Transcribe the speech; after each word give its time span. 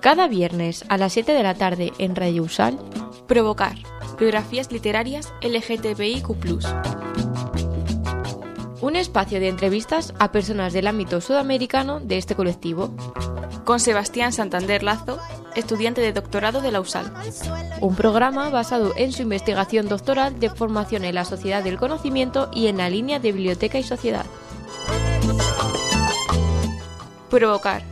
Cada 0.00 0.28
viernes 0.28 0.84
a 0.88 0.96
las 0.96 1.12
7 1.12 1.32
de 1.32 1.42
la 1.42 1.54
tarde 1.54 1.92
en 1.98 2.16
Radio 2.16 2.42
Usal, 2.44 2.78
Provocar, 3.26 3.76
biografías 4.18 4.72
literarias 4.72 5.32
LGTBIQ 5.42 6.30
un 8.80 8.96
espacio 8.96 9.40
de 9.40 9.48
entrevistas 9.48 10.14
a 10.18 10.32
personas 10.32 10.72
del 10.72 10.86
ámbito 10.86 11.20
sudamericano 11.20 12.00
de 12.00 12.16
este 12.16 12.34
colectivo. 12.34 12.90
Con 13.64 13.78
Sebastián 13.78 14.32
Santander 14.32 14.82
Lazo, 14.82 15.18
estudiante 15.54 16.00
de 16.00 16.12
doctorado 16.12 16.60
de 16.60 16.72
la 16.72 16.80
USAL. 16.80 17.12
Un 17.80 17.94
programa 17.94 18.48
basado 18.48 18.92
en 18.96 19.12
su 19.12 19.22
investigación 19.22 19.88
doctoral 19.88 20.40
de 20.40 20.48
formación 20.48 21.04
en 21.04 21.14
la 21.14 21.24
sociedad 21.24 21.62
del 21.62 21.78
conocimiento 21.78 22.50
y 22.54 22.68
en 22.68 22.78
la 22.78 22.88
línea 22.88 23.18
de 23.18 23.32
biblioteca 23.32 23.78
y 23.78 23.82
sociedad. 23.82 24.26
Provocar. 27.30 27.82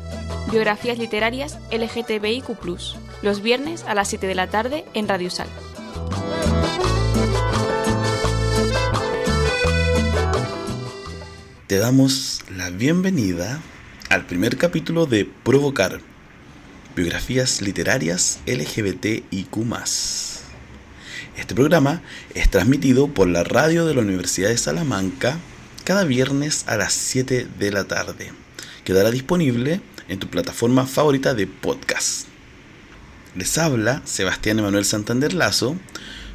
Biografías 0.51 0.99
literarias 0.99 1.59
LGTBIQ, 1.71 2.49
los 3.23 3.43
viernes 3.43 3.85
a 3.85 3.95
las 3.95 4.09
7 4.09 4.27
de 4.27 4.35
la 4.35 4.49
tarde 4.49 4.85
en 4.95 5.09
Radio 5.09 5.31
Sal. 5.31 5.49
te 11.69 11.77
damos 11.77 12.41
la 12.57 12.71
bienvenida 12.71 13.61
al 14.09 14.25
primer 14.25 14.57
capítulo 14.57 15.05
de 15.05 15.27
Provocar, 15.27 16.01
biografías 16.97 17.61
literarias 17.61 18.41
LGBTIQ. 18.47 19.55
Este 21.37 21.55
programa 21.55 22.01
es 22.35 22.49
transmitido 22.49 23.09
por 23.09 23.29
la 23.29 23.45
radio 23.45 23.85
de 23.85 23.95
la 23.95 24.01
Universidad 24.01 24.49
de 24.49 24.57
Salamanca 24.57 25.37
cada 25.85 26.05
viernes 26.05 26.65
a 26.69 26.79
las 26.79 26.95
7 26.95 27.47
de 27.59 27.71
la 27.71 27.85
tarde. 27.85 28.33
Quedará 28.89 29.11
disponible 29.11 29.83
en 30.09 30.19
tu 30.19 30.29
plataforma 30.29 30.87
favorita 30.87 31.35
de 31.35 31.47
podcast. 31.47 32.27
Les 33.37 33.59
habla 33.59 34.01
Sebastián 34.07 34.61
Emanuel 34.61 34.87
Santander 34.87 35.35
Lazo 35.35 35.77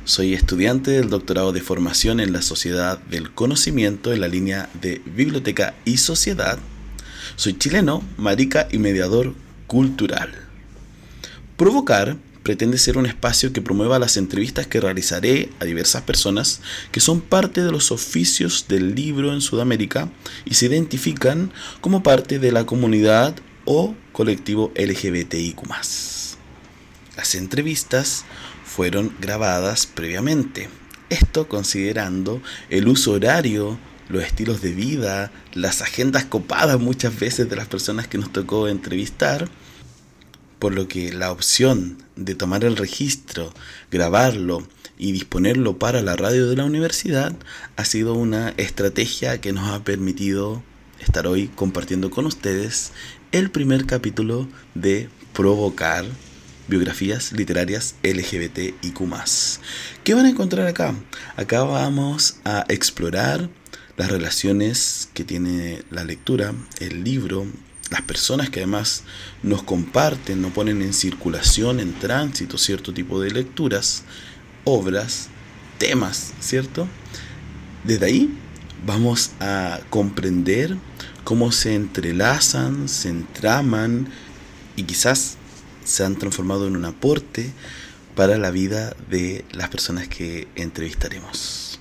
soy 0.05 0.35
estudiante 0.35 0.91
del 0.91 1.09
doctorado 1.09 1.51
de 1.51 1.61
formación 1.61 2.19
en 2.19 2.31
la 2.31 2.43
Sociedad 2.43 2.99
del 2.99 3.31
Conocimiento 3.31 4.13
en 4.13 4.21
la 4.21 4.27
línea 4.27 4.69
de 4.79 5.01
Biblioteca 5.03 5.73
y 5.83 5.97
Sociedad. 5.97 6.59
Soy 7.37 7.57
chileno, 7.57 8.03
marica 8.17 8.67
y 8.71 8.77
mediador 8.77 9.33
cultural. 9.65 10.31
Provocar 11.57 12.17
pretende 12.43 12.77
ser 12.77 12.97
un 12.97 13.05
espacio 13.05 13.53
que 13.53 13.61
promueva 13.61 13.99
las 13.99 14.17
entrevistas 14.17 14.67
que 14.67 14.81
realizaré 14.81 15.49
a 15.59 15.65
diversas 15.65 16.03
personas 16.03 16.61
que 16.91 16.99
son 16.99 17.21
parte 17.21 17.63
de 17.63 17.71
los 17.71 17.91
oficios 17.91 18.65
del 18.67 18.95
libro 18.95 19.33
en 19.33 19.41
Sudamérica 19.41 20.09
y 20.45 20.53
se 20.53 20.67
identifican 20.67 21.51
como 21.81 22.03
parte 22.03 22.39
de 22.39 22.51
la 22.51 22.65
comunidad 22.65 23.35
o 23.65 23.95
colectivo 24.11 24.71
LGBTIQ. 24.75 25.61
Las 27.15 27.35
entrevistas 27.35 28.25
fueron 28.65 29.15
grabadas 29.21 29.85
previamente. 29.85 30.69
Esto 31.09 31.47
considerando 31.47 32.41
el 32.69 32.87
uso 32.87 33.11
horario, 33.11 33.77
los 34.09 34.23
estilos 34.23 34.61
de 34.61 34.71
vida, 34.71 35.31
las 35.53 35.81
agendas 35.81 36.25
copadas 36.25 36.79
muchas 36.79 37.17
veces 37.17 37.49
de 37.49 37.55
las 37.55 37.67
personas 37.67 38.07
que 38.07 38.17
nos 38.17 38.33
tocó 38.33 38.67
entrevistar, 38.67 39.47
por 40.63 40.73
lo 40.73 40.87
que 40.87 41.11
la 41.11 41.29
opción 41.29 41.97
de 42.15 42.35
tomar 42.35 42.63
el 42.63 42.77
registro, 42.77 43.53
grabarlo 43.91 44.65
y 44.97 45.11
disponerlo 45.11 45.77
para 45.77 46.01
la 46.01 46.15
radio 46.15 46.47
de 46.47 46.55
la 46.55 46.63
universidad 46.63 47.35
ha 47.75 47.83
sido 47.83 48.13
una 48.13 48.53
estrategia 48.55 49.41
que 49.41 49.51
nos 49.51 49.67
ha 49.67 49.83
permitido 49.83 50.63
estar 51.01 51.27
hoy 51.27 51.49
compartiendo 51.49 52.11
con 52.11 52.25
ustedes 52.25 52.93
el 53.33 53.51
primer 53.51 53.85
capítulo 53.85 54.47
de 54.73 55.09
Provocar 55.33 56.05
biografías 56.69 57.33
literarias 57.33 57.95
LGBT 58.01 58.73
y 58.81 58.91
Q. 58.91 59.09
¿Qué 60.05 60.13
van 60.13 60.27
a 60.27 60.29
encontrar 60.29 60.65
acá? 60.67 60.95
Acá 61.35 61.63
vamos 61.63 62.37
a 62.45 62.63
explorar 62.69 63.49
las 63.97 64.09
relaciones 64.09 65.09
que 65.13 65.25
tiene 65.25 65.83
la 65.91 66.05
lectura, 66.05 66.53
el 66.79 67.03
libro, 67.03 67.47
las 67.93 68.01
personas 68.01 68.49
que 68.49 68.61
además 68.61 69.03
nos 69.43 69.61
comparten, 69.61 70.41
nos 70.41 70.51
ponen 70.51 70.81
en 70.81 70.93
circulación, 70.93 71.79
en 71.79 71.93
tránsito 71.93 72.57
cierto 72.57 72.91
tipo 72.91 73.21
de 73.21 73.29
lecturas, 73.29 74.01
obras, 74.63 75.29
temas, 75.77 76.33
¿cierto? 76.39 76.87
Desde 77.83 78.07
ahí 78.07 78.35
vamos 78.83 79.33
a 79.39 79.79
comprender 79.91 80.75
cómo 81.23 81.51
se 81.51 81.75
entrelazan, 81.75 82.89
se 82.89 83.09
entraman 83.09 84.07
y 84.75 84.83
quizás 84.83 85.37
se 85.85 86.03
han 86.03 86.15
transformado 86.15 86.65
en 86.65 86.75
un 86.75 86.85
aporte 86.85 87.51
para 88.15 88.39
la 88.39 88.49
vida 88.49 88.95
de 89.07 89.45
las 89.51 89.69
personas 89.69 90.07
que 90.07 90.47
entrevistaremos. 90.55 91.79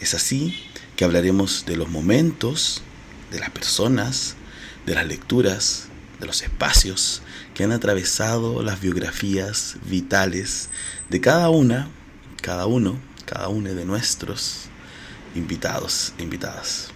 Es 0.00 0.12
así 0.12 0.58
que 0.96 1.04
hablaremos 1.04 1.66
de 1.66 1.76
los 1.76 1.88
momentos, 1.88 2.82
de 3.30 3.38
las 3.38 3.50
personas, 3.50 4.34
de 4.86 4.94
las 4.94 5.06
lecturas, 5.06 5.88
de 6.20 6.26
los 6.26 6.42
espacios 6.42 7.22
que 7.54 7.64
han 7.64 7.72
atravesado 7.72 8.62
las 8.62 8.80
biografías 8.80 9.76
vitales 9.88 10.70
de 11.10 11.20
cada 11.20 11.50
una, 11.50 11.88
cada 12.40 12.66
uno, 12.66 12.98
cada 13.24 13.48
uno 13.48 13.74
de 13.74 13.84
nuestros 13.84 14.68
invitados 15.34 16.12
e 16.18 16.22
invitadas. 16.22 16.88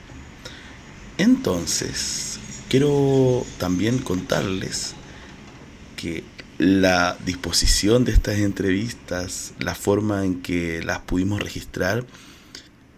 Entonces, 1.18 2.38
quiero 2.68 3.44
también 3.58 3.98
contarles 3.98 4.94
que 5.96 6.24
la 6.56 7.16
disposición 7.24 8.04
de 8.04 8.12
estas 8.12 8.38
entrevistas, 8.38 9.54
la 9.58 9.74
forma 9.74 10.24
en 10.24 10.42
que 10.42 10.82
las 10.82 11.00
pudimos 11.00 11.42
registrar 11.42 12.04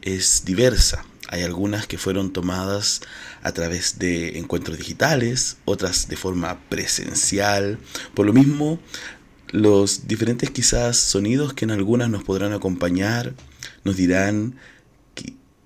es 0.03 0.45
diversa. 0.45 1.05
Hay 1.29 1.43
algunas 1.43 1.87
que 1.87 1.97
fueron 1.97 2.33
tomadas 2.33 3.01
a 3.43 3.53
través 3.53 3.99
de 3.99 4.39
encuentros 4.39 4.79
digitales, 4.79 5.57
otras 5.65 6.09
de 6.09 6.17
forma 6.17 6.61
presencial. 6.69 7.79
Por 8.15 8.27
lo 8.27 8.33
mismo, 8.33 8.79
los 9.49 10.07
diferentes 10.07 10.51
quizás 10.51 10.97
sonidos 10.97 11.53
que 11.53 11.65
en 11.65 11.73
algunas 11.73 12.09
nos 12.09 12.25
podrán 12.25 12.53
acompañar 12.53 13.35
nos 13.85 13.97
dirán 13.97 14.55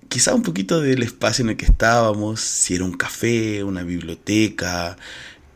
quizá 0.08 0.34
un 0.34 0.42
poquito 0.42 0.80
del 0.80 1.02
espacio 1.02 1.42
en 1.42 1.50
el 1.50 1.56
que 1.56 1.66
estábamos, 1.66 2.40
si 2.40 2.74
era 2.74 2.84
un 2.84 2.96
café, 2.96 3.64
una 3.64 3.82
biblioteca, 3.82 4.96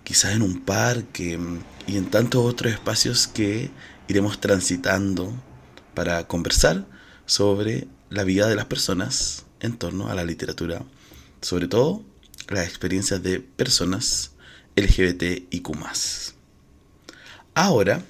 quizás 0.04 0.34
en 0.34 0.42
un 0.42 0.60
parque 0.60 1.38
y 1.86 1.96
en 1.96 2.06
tantos 2.06 2.44
otros 2.44 2.72
espacios 2.72 3.26
que 3.26 3.70
iremos 4.08 4.40
transitando 4.40 5.32
para 5.94 6.26
conversar 6.26 6.86
sobre 7.26 7.86
la 8.10 8.24
vida 8.24 8.48
de 8.48 8.56
las 8.56 8.66
personas 8.66 9.44
en 9.60 9.76
torno 9.76 10.08
a 10.08 10.14
la 10.14 10.24
literatura, 10.24 10.82
sobre 11.40 11.68
todo 11.68 12.04
las 12.50 12.66
experiencias 12.66 13.22
de 13.22 13.40
personas 13.40 14.32
LGBT 14.76 15.46
y 15.50 15.60
Q. 15.60 15.74
Ahora, 17.54 18.02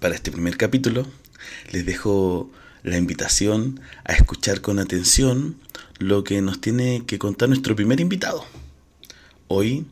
para 0.00 0.14
este 0.14 0.32
primer 0.32 0.56
capítulo, 0.56 1.06
les 1.70 1.86
dejo 1.86 2.50
la 2.82 2.98
invitación 2.98 3.80
a 4.04 4.12
escuchar 4.12 4.60
con 4.60 4.78
atención 4.78 5.56
lo 5.98 6.24
que 6.24 6.42
nos 6.42 6.60
tiene 6.60 7.04
que 7.06 7.18
contar 7.18 7.48
nuestro 7.48 7.76
primer 7.76 8.00
invitado. 8.00 8.44
Hoy 9.48 9.86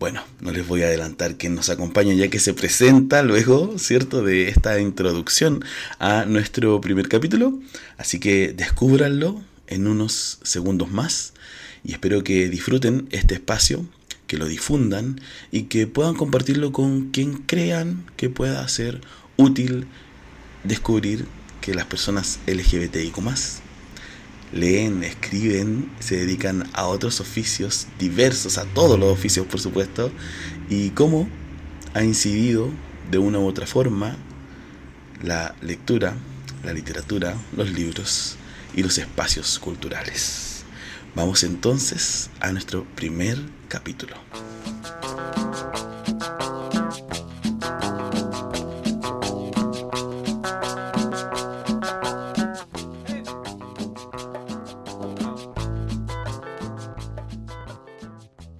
bueno, 0.00 0.24
no 0.40 0.50
les 0.50 0.66
voy 0.66 0.82
a 0.82 0.86
adelantar 0.86 1.36
quién 1.36 1.54
nos 1.54 1.68
acompaña 1.68 2.14
ya 2.14 2.28
que 2.28 2.38
se 2.38 2.54
presenta 2.54 3.22
luego, 3.22 3.78
¿cierto?, 3.78 4.22
de 4.22 4.48
esta 4.48 4.80
introducción 4.80 5.62
a 5.98 6.24
nuestro 6.24 6.80
primer 6.80 7.06
capítulo. 7.06 7.60
Así 7.98 8.18
que 8.18 8.54
descúbranlo 8.54 9.42
en 9.66 9.86
unos 9.86 10.38
segundos 10.42 10.90
más 10.90 11.34
y 11.84 11.92
espero 11.92 12.24
que 12.24 12.48
disfruten 12.48 13.08
este 13.10 13.34
espacio, 13.34 13.84
que 14.26 14.36
lo 14.36 14.46
difundan 14.46 15.20
y 15.50 15.64
que 15.64 15.86
puedan 15.86 16.14
compartirlo 16.14 16.72
con 16.72 17.10
quien 17.10 17.38
crean 17.38 18.04
que 18.16 18.30
pueda 18.30 18.66
ser 18.68 19.00
útil 19.36 19.86
descubrir 20.64 21.26
que 21.60 21.74
las 21.74 21.86
personas 21.86 22.38
LGBTIQ 22.46 23.18
leen, 24.52 25.04
escriben, 25.04 25.90
se 26.00 26.16
dedican 26.16 26.68
a 26.72 26.86
otros 26.86 27.20
oficios 27.20 27.86
diversos, 27.98 28.58
a 28.58 28.64
todos 28.64 28.98
los 28.98 29.12
oficios 29.12 29.46
por 29.46 29.60
supuesto, 29.60 30.10
y 30.68 30.90
cómo 30.90 31.28
ha 31.94 32.02
incidido 32.02 32.70
de 33.10 33.18
una 33.18 33.38
u 33.38 33.46
otra 33.46 33.66
forma 33.66 34.16
la 35.22 35.54
lectura, 35.60 36.14
la 36.64 36.72
literatura, 36.72 37.34
los 37.56 37.70
libros 37.70 38.36
y 38.74 38.82
los 38.82 38.98
espacios 38.98 39.58
culturales. 39.58 40.49
Vamos 41.14 41.42
entonces 41.42 42.30
a 42.40 42.52
nuestro 42.52 42.84
primer 42.94 43.36
capítulo. 43.66 44.14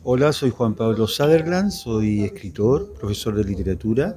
Hola, 0.02 0.32
soy 0.32 0.50
Juan 0.50 0.74
Pablo 0.74 1.06
Sutherland, 1.06 1.70
soy 1.70 2.24
escritor, 2.24 2.92
profesor 2.94 3.36
de 3.36 3.44
literatura. 3.44 4.16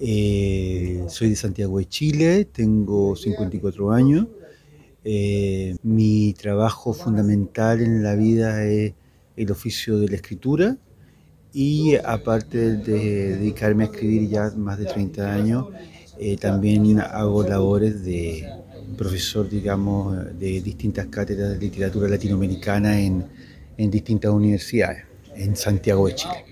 Eh, 0.00 1.04
soy 1.08 1.28
de 1.28 1.36
Santiago 1.36 1.78
de 1.78 1.86
Chile, 1.86 2.46
tengo 2.46 3.14
54 3.14 3.92
años. 3.92 4.26
Eh, 5.04 5.76
mi 5.82 6.34
trabajo 6.34 6.92
fundamental 6.92 7.80
en 7.80 8.02
la 8.02 8.14
vida 8.14 8.64
es 8.64 8.92
el 9.36 9.50
oficio 9.50 9.98
de 9.98 10.08
la 10.08 10.16
escritura 10.16 10.76
y 11.52 11.96
aparte 11.96 12.76
de 12.76 13.36
dedicarme 13.36 13.84
a 13.84 13.86
escribir 13.86 14.28
ya 14.28 14.52
más 14.56 14.78
de 14.78 14.84
30 14.84 15.32
años, 15.32 15.66
eh, 16.18 16.36
también 16.36 17.00
hago 17.00 17.42
labores 17.42 18.04
de 18.04 18.46
profesor, 18.96 19.48
digamos, 19.48 20.16
de 20.38 20.60
distintas 20.60 21.06
cátedras 21.06 21.50
de 21.50 21.58
literatura 21.58 22.08
latinoamericana 22.08 23.00
en, 23.00 23.24
en 23.78 23.90
distintas 23.90 24.30
universidades 24.30 25.04
en 25.34 25.56
Santiago 25.56 26.06
de 26.06 26.14
Chile. 26.14 26.44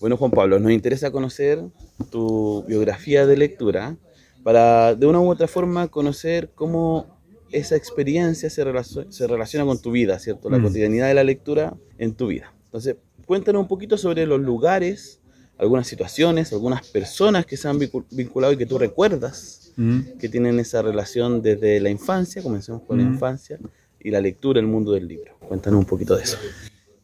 Bueno, 0.00 0.16
Juan 0.16 0.30
Pablo, 0.30 0.58
nos 0.58 0.72
interesa 0.72 1.10
conocer 1.10 1.62
tu 2.10 2.64
biografía 2.66 3.26
de 3.26 3.36
lectura 3.36 3.96
para 4.42 4.94
de 4.94 5.06
una 5.06 5.20
u 5.20 5.30
otra 5.30 5.46
forma 5.46 5.88
conocer 5.88 6.50
cómo 6.54 7.19
esa 7.52 7.76
experiencia 7.76 8.50
se, 8.50 8.64
se 9.08 9.26
relaciona 9.26 9.64
con 9.64 9.80
tu 9.80 9.90
vida, 9.92 10.18
¿cierto? 10.18 10.50
La 10.50 10.58
mm. 10.58 10.62
cotidianidad 10.62 11.08
de 11.08 11.14
la 11.14 11.24
lectura 11.24 11.76
en 11.98 12.14
tu 12.14 12.28
vida. 12.28 12.52
Entonces, 12.66 12.96
cuéntanos 13.26 13.62
un 13.62 13.68
poquito 13.68 13.98
sobre 13.98 14.26
los 14.26 14.40
lugares, 14.40 15.20
algunas 15.58 15.86
situaciones, 15.86 16.52
algunas 16.52 16.86
personas 16.88 17.46
que 17.46 17.56
se 17.56 17.68
han 17.68 17.78
vinculado 18.10 18.52
y 18.52 18.56
que 18.56 18.66
tú 18.66 18.78
recuerdas 18.78 19.72
mm. 19.76 20.18
que 20.18 20.28
tienen 20.28 20.58
esa 20.60 20.82
relación 20.82 21.42
desde 21.42 21.80
la 21.80 21.90
infancia, 21.90 22.42
comencemos 22.42 22.82
con 22.82 22.98
la 22.98 23.04
mm. 23.04 23.12
infancia, 23.12 23.58
y 24.02 24.10
la 24.10 24.20
lectura, 24.20 24.60
el 24.60 24.66
mundo 24.66 24.92
del 24.92 25.06
libro. 25.06 25.36
Cuéntanos 25.40 25.80
un 25.80 25.86
poquito 25.86 26.16
de 26.16 26.22
eso. 26.22 26.38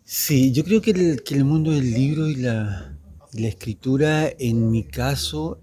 Sí, 0.03 0.53
yo 0.53 0.65
creo 0.65 0.81
que 0.81 0.93
el, 0.93 1.23
que 1.23 1.35
el 1.35 1.45
mundo 1.45 1.73
del 1.73 1.93
libro 1.93 2.29
y 2.29 2.37
la, 2.37 2.97
la 3.35 3.49
escritura, 3.49 4.31
en 4.39 4.71
mi 4.71 4.85
caso, 4.85 5.61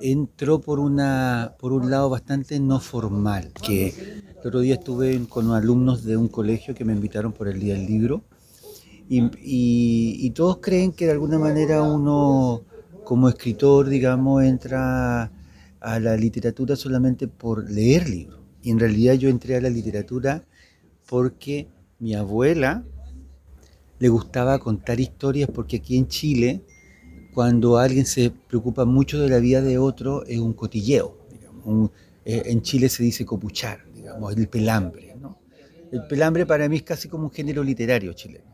entró 0.00 0.60
por, 0.60 0.78
una, 0.78 1.54
por 1.58 1.72
un 1.72 1.90
lado 1.90 2.10
bastante 2.10 2.58
no 2.60 2.80
formal, 2.80 3.52
que 3.62 3.88
el 3.88 4.38
otro 4.38 4.60
día 4.60 4.74
estuve 4.74 5.20
con 5.28 5.50
alumnos 5.52 6.04
de 6.04 6.16
un 6.16 6.28
colegio 6.28 6.74
que 6.74 6.84
me 6.84 6.92
invitaron 6.92 7.32
por 7.32 7.48
el 7.48 7.60
Día 7.60 7.74
del 7.74 7.86
Libro 7.86 8.22
y, 9.08 9.28
y, 10.24 10.30
todos 10.30 10.58
creen 10.58 10.92
que 10.92 11.06
de 11.06 11.10
alguna 11.10 11.36
manera 11.36 11.82
uno 11.82 12.62
como 13.02 13.28
escritor, 13.28 13.88
digamos, 13.88 14.44
entra 14.44 15.32
a 15.80 15.98
la 15.98 16.16
literatura 16.16 16.76
solamente 16.76 17.26
por 17.26 17.68
leer 17.68 18.08
libros. 18.08 18.38
Y 18.62 18.70
en 18.70 18.78
realidad 18.78 19.14
yo 19.14 19.28
entré 19.28 19.56
a 19.56 19.60
la 19.60 19.68
literatura 19.68 20.44
porque 21.08 21.66
mi 21.98 22.14
abuela 22.14 22.84
le 23.98 24.08
gustaba 24.08 24.60
contar 24.60 25.00
historias 25.00 25.50
porque 25.52 25.78
aquí 25.78 25.96
en 25.96 26.06
Chile 26.06 26.62
cuando 27.32 27.78
alguien 27.78 28.06
se 28.06 28.30
preocupa 28.30 28.84
mucho 28.84 29.20
de 29.20 29.28
la 29.28 29.38
vida 29.38 29.62
de 29.62 29.78
otro, 29.78 30.24
es 30.24 30.38
un 30.38 30.52
cotilleo. 30.52 31.16
Eh, 32.24 32.42
en 32.46 32.62
Chile 32.62 32.88
se 32.88 33.02
dice 33.02 33.24
copuchar, 33.24 33.84
digamos, 33.94 34.36
el 34.36 34.48
pelambre. 34.48 35.10
El 35.92 36.06
pelambre 36.06 36.46
para 36.46 36.68
mí 36.68 36.76
es 36.76 36.82
casi 36.84 37.08
como 37.08 37.24
un 37.24 37.30
género 37.32 37.64
literario 37.64 38.12
chileno. 38.12 38.44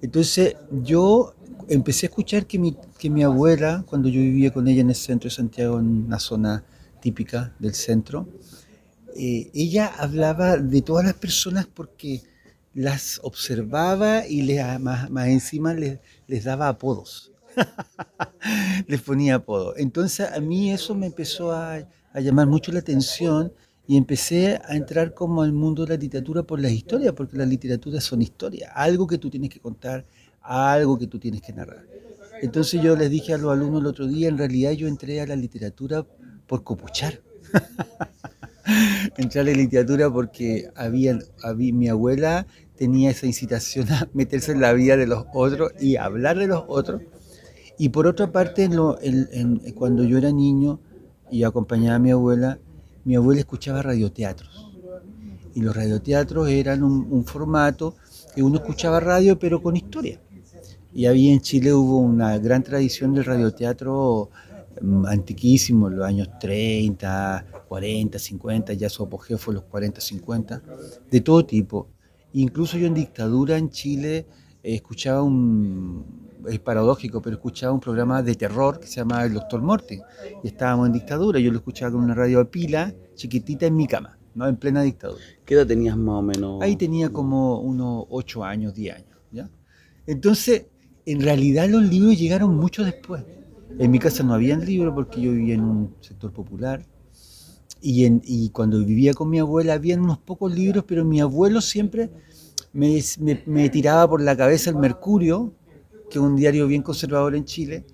Entonces 0.00 0.56
yo 0.82 1.34
empecé 1.68 2.06
a 2.06 2.08
escuchar 2.08 2.46
que 2.46 2.58
mi, 2.58 2.76
que 2.98 3.10
mi 3.10 3.22
abuela, 3.22 3.84
cuando 3.88 4.08
yo 4.08 4.20
vivía 4.20 4.52
con 4.52 4.66
ella 4.66 4.80
en 4.80 4.90
el 4.90 4.96
centro 4.96 5.28
de 5.28 5.34
Santiago, 5.36 5.78
en 5.78 6.04
una 6.06 6.18
zona 6.18 6.64
típica 7.00 7.54
del 7.58 7.74
centro, 7.74 8.28
eh, 9.16 9.50
ella 9.54 9.86
hablaba 9.98 10.56
de 10.56 10.82
todas 10.82 11.04
las 11.04 11.14
personas 11.14 11.66
porque 11.66 12.22
las 12.74 13.20
observaba 13.22 14.26
y 14.26 14.42
les, 14.42 14.80
más, 14.80 15.08
encima 15.26 15.74
les, 15.74 15.98
les 16.26 16.44
daba 16.44 16.68
apodos. 16.68 17.27
Les 18.86 19.00
ponía 19.02 19.36
apodo. 19.36 19.74
Entonces 19.76 20.28
a 20.30 20.40
mí 20.40 20.70
eso 20.70 20.94
me 20.94 21.06
empezó 21.06 21.52
a, 21.52 21.86
llamar 22.14 22.46
mucho 22.46 22.72
la 22.72 22.80
atención 22.80 23.52
y 23.86 23.96
empecé 23.96 24.60
a 24.64 24.76
entrar 24.76 25.14
como 25.14 25.42
al 25.42 25.52
mundo 25.52 25.84
de 25.84 25.94
la 25.94 26.00
literatura 26.00 26.42
por 26.42 26.60
las 26.60 26.72
historias, 26.72 27.12
porque 27.12 27.36
las 27.36 27.48
literaturas 27.48 28.04
son 28.04 28.22
historias, 28.22 28.70
algo 28.74 29.06
que 29.06 29.18
tú 29.18 29.30
tienes 29.30 29.50
que 29.50 29.60
contar, 29.60 30.04
algo 30.42 30.98
que 30.98 31.06
tú 31.06 31.18
tienes 31.18 31.40
que 31.40 31.52
narrar. 31.52 31.86
Entonces 32.42 32.82
yo 32.82 32.96
les 32.96 33.10
dije 33.10 33.34
a 33.34 33.38
los 33.38 33.52
alumnos 33.52 33.80
el 33.80 33.86
otro 33.86 34.06
día, 34.06 34.28
en 34.28 34.38
realidad 34.38 34.72
yo 34.72 34.88
entré 34.88 35.20
a 35.20 35.26
la 35.26 35.36
literatura 35.36 36.04
por 36.46 36.64
copuchar. 36.64 37.20
entré 39.16 39.40
a 39.40 39.44
la 39.44 39.52
literatura 39.52 40.10
porque 40.10 40.68
había, 40.74 41.18
había, 41.42 41.72
mi 41.72 41.88
abuela 41.88 42.46
tenía 42.76 43.10
esa 43.10 43.26
incitación 43.26 43.90
a 43.90 44.08
meterse 44.12 44.52
en 44.52 44.60
la 44.60 44.72
vida 44.72 44.96
de 44.96 45.06
los 45.06 45.24
otros 45.34 45.72
y 45.80 45.96
hablar 45.96 46.38
de 46.38 46.46
los 46.46 46.64
otros. 46.68 47.02
Y 47.78 47.90
por 47.90 48.08
otra 48.08 48.30
parte, 48.32 48.68
cuando 49.76 50.02
yo 50.02 50.18
era 50.18 50.32
niño 50.32 50.80
y 51.30 51.44
acompañaba 51.44 51.96
a 51.96 52.00
mi 52.00 52.10
abuela, 52.10 52.58
mi 53.04 53.14
abuela 53.14 53.40
escuchaba 53.40 53.82
radioteatros. 53.82 54.72
Y 55.54 55.60
los 55.62 55.74
radioteatros 55.74 56.48
eran 56.48 56.82
un, 56.82 57.24
formato 57.24 57.94
que 58.34 58.42
uno 58.42 58.58
escuchaba 58.58 58.98
radio 58.98 59.38
pero 59.38 59.62
con 59.62 59.76
historia. 59.76 60.20
Y 60.92 61.06
había 61.06 61.32
en 61.32 61.40
Chile 61.40 61.72
hubo 61.72 61.98
una 61.98 62.36
gran 62.38 62.64
tradición 62.64 63.14
del 63.14 63.24
radioteatro 63.24 64.30
mm, 64.80 65.06
antiquísimo, 65.06 65.88
en 65.88 65.96
los 65.96 66.06
años 66.06 66.28
30, 66.40 67.46
40, 67.68 68.18
50, 68.18 68.72
ya 68.72 68.88
su 68.88 69.04
apogeo 69.04 69.38
fue 69.38 69.54
los 69.54 69.64
40, 69.64 70.00
50, 70.00 70.62
de 71.10 71.20
todo 71.20 71.44
tipo. 71.44 71.88
Incluso 72.32 72.76
yo 72.78 72.86
en 72.86 72.94
dictadura 72.94 73.56
en 73.56 73.70
Chile 73.70 74.26
eh, 74.62 74.74
escuchaba 74.74 75.22
un, 75.22 76.27
es 76.46 76.58
paradójico, 76.60 77.20
pero 77.20 77.36
escuchaba 77.36 77.72
un 77.72 77.80
programa 77.80 78.22
de 78.22 78.34
terror 78.34 78.78
que 78.78 78.86
se 78.86 78.96
llamaba 78.96 79.24
El 79.24 79.34
Doctor 79.34 79.60
Morte. 79.62 80.02
Y 80.42 80.46
estábamos 80.46 80.86
en 80.86 80.92
dictadura, 80.92 81.40
yo 81.40 81.50
lo 81.50 81.58
escuchaba 81.58 81.92
con 81.92 82.02
una 82.02 82.14
radio 82.14 82.40
a 82.40 82.44
pila, 82.44 82.94
chiquitita 83.14 83.66
en 83.66 83.76
mi 83.76 83.86
cama, 83.86 84.18
¿no? 84.34 84.46
en 84.46 84.56
plena 84.56 84.82
dictadura. 84.82 85.22
¿Qué 85.44 85.54
edad 85.54 85.66
tenías 85.66 85.96
más 85.96 86.16
o 86.16 86.22
menos? 86.22 86.62
Ahí 86.62 86.76
tenía 86.76 87.10
como 87.10 87.60
unos 87.60 88.06
8 88.10 88.44
años, 88.44 88.74
10 88.74 88.96
años. 88.96 89.18
¿ya? 89.32 89.50
Entonces, 90.06 90.66
en 91.06 91.20
realidad 91.20 91.68
los 91.68 91.82
libros 91.82 92.18
llegaron 92.18 92.54
mucho 92.56 92.84
después. 92.84 93.24
En 93.78 93.90
mi 93.90 93.98
casa 93.98 94.22
no 94.22 94.34
había 94.34 94.56
libros 94.56 94.94
porque 94.94 95.20
yo 95.20 95.32
vivía 95.32 95.54
en 95.54 95.62
un 95.62 95.94
sector 96.00 96.32
popular. 96.32 96.84
Y, 97.80 98.04
en, 98.04 98.20
y 98.24 98.50
cuando 98.50 98.84
vivía 98.84 99.14
con 99.14 99.30
mi 99.30 99.38
abuela 99.38 99.74
había 99.74 99.96
unos 99.96 100.18
pocos 100.18 100.52
libros, 100.52 100.84
pero 100.86 101.04
mi 101.04 101.20
abuelo 101.20 101.60
siempre 101.60 102.10
me, 102.72 103.00
me, 103.20 103.42
me 103.46 103.68
tiraba 103.68 104.08
por 104.08 104.20
la 104.20 104.36
cabeza 104.36 104.70
el 104.70 104.76
Mercurio, 104.76 105.52
que 106.08 106.18
es 106.18 106.24
un 106.24 106.36
diario 106.36 106.66
bien 106.66 106.82
conservador 106.82 107.34
en 107.34 107.44
Chile, 107.44 107.84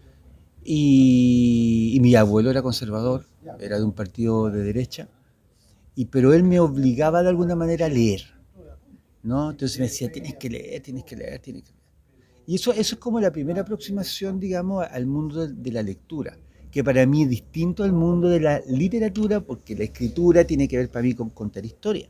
y, 0.65 1.99
mi 2.01 2.15
abuelo 2.15 2.51
era 2.51 2.63
conservador, 2.63 3.27
era 3.61 3.79
de 3.79 3.85
un 3.85 3.93
partido 3.93 4.51
de 4.51 4.63
derecha, 4.63 5.09
y, 5.95 6.07
pero 6.07 6.33
él 6.33 6.43
me 6.43 6.59
obligaba 6.59 7.23
de 7.23 7.29
alguna 7.29 7.55
manera 7.55 7.87
a 7.87 7.89
leer, 7.89 8.23
¿no? 9.23 9.51
Entonces 9.51 9.79
me 9.79 9.87
decía, 9.87 10.11
tienes 10.11 10.37
que 10.37 10.51
leer, 10.51 10.83
tienes 10.83 11.05
que 11.05 11.17
leer, 11.17 11.41
tienes 11.41 11.63
que 11.63 11.73
leer. 11.73 11.85
Y 12.47 12.57
eso, 12.57 12.73
eso 12.73 12.95
es 12.95 13.01
como 13.01 13.21
la 13.21 13.31
primera 13.31 13.63
aproximación, 13.63 14.41
digamos, 14.41 14.87
al 14.91 15.07
mundo 15.07 15.47
de, 15.47 15.73
la 15.73 15.83
lectura, 15.83 16.37
que 16.71 16.83
para 16.83 17.07
mí 17.07 17.23
es 17.23 17.29
distinto 17.29 17.85
al 17.85 17.93
mundo 17.93 18.29
de 18.29 18.41
la 18.41 18.61
literatura, 18.67 19.41
porque 19.41 19.75
la 19.75 19.85
escritura 19.85 20.45
tiene 20.45 20.67
que 20.67 20.77
ver 20.77 20.91
para 20.91 21.03
mí 21.03 21.15
con 21.15 21.31
contar 21.31 21.65
historia. 21.65 22.09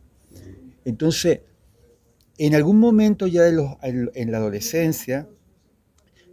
Entonces, 0.85 1.41
en 2.39 2.55
algún 2.55 2.81
momento 2.81 3.27
ya 3.27 3.49
los, 3.51 3.77
en 3.83 4.33
la 4.33 4.39
adolescencia, 4.39 5.29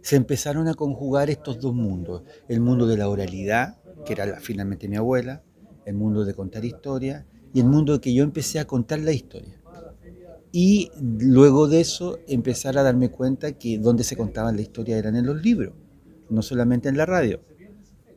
se 0.02 0.16
empezaron 0.16 0.68
a 0.68 0.74
conjugar 0.74 1.30
estos 1.30 1.60
dos 1.60 1.74
mundos, 1.74 2.22
el 2.48 2.60
mundo 2.60 2.86
de 2.86 2.96
la 2.96 3.08
oralidad, 3.08 3.78
que 4.04 4.12
era 4.12 4.40
finalmente 4.40 4.88
mi 4.88 4.96
abuela, 4.96 5.42
el 5.86 5.94
mundo 5.94 6.24
de 6.24 6.34
contar 6.34 6.64
historias, 6.64 7.24
y 7.54 7.60
el 7.60 7.66
mundo 7.66 7.94
de 7.94 8.00
que 8.00 8.12
yo 8.12 8.24
empecé 8.24 8.58
a 8.58 8.66
contar 8.66 8.98
la 9.00 9.12
historia. 9.12 9.60
Y 10.50 10.90
luego 11.00 11.68
de 11.68 11.80
eso 11.80 12.18
empezar 12.26 12.76
a 12.76 12.82
darme 12.82 13.10
cuenta 13.10 13.52
que 13.52 13.78
donde 13.78 14.04
se 14.04 14.16
contaban 14.16 14.56
la 14.56 14.62
historia 14.62 14.98
eran 14.98 15.16
en 15.16 15.24
los 15.24 15.42
libros, 15.42 15.72
no 16.28 16.42
solamente 16.42 16.88
en 16.88 16.96
la 16.96 17.06
radio, 17.06 17.40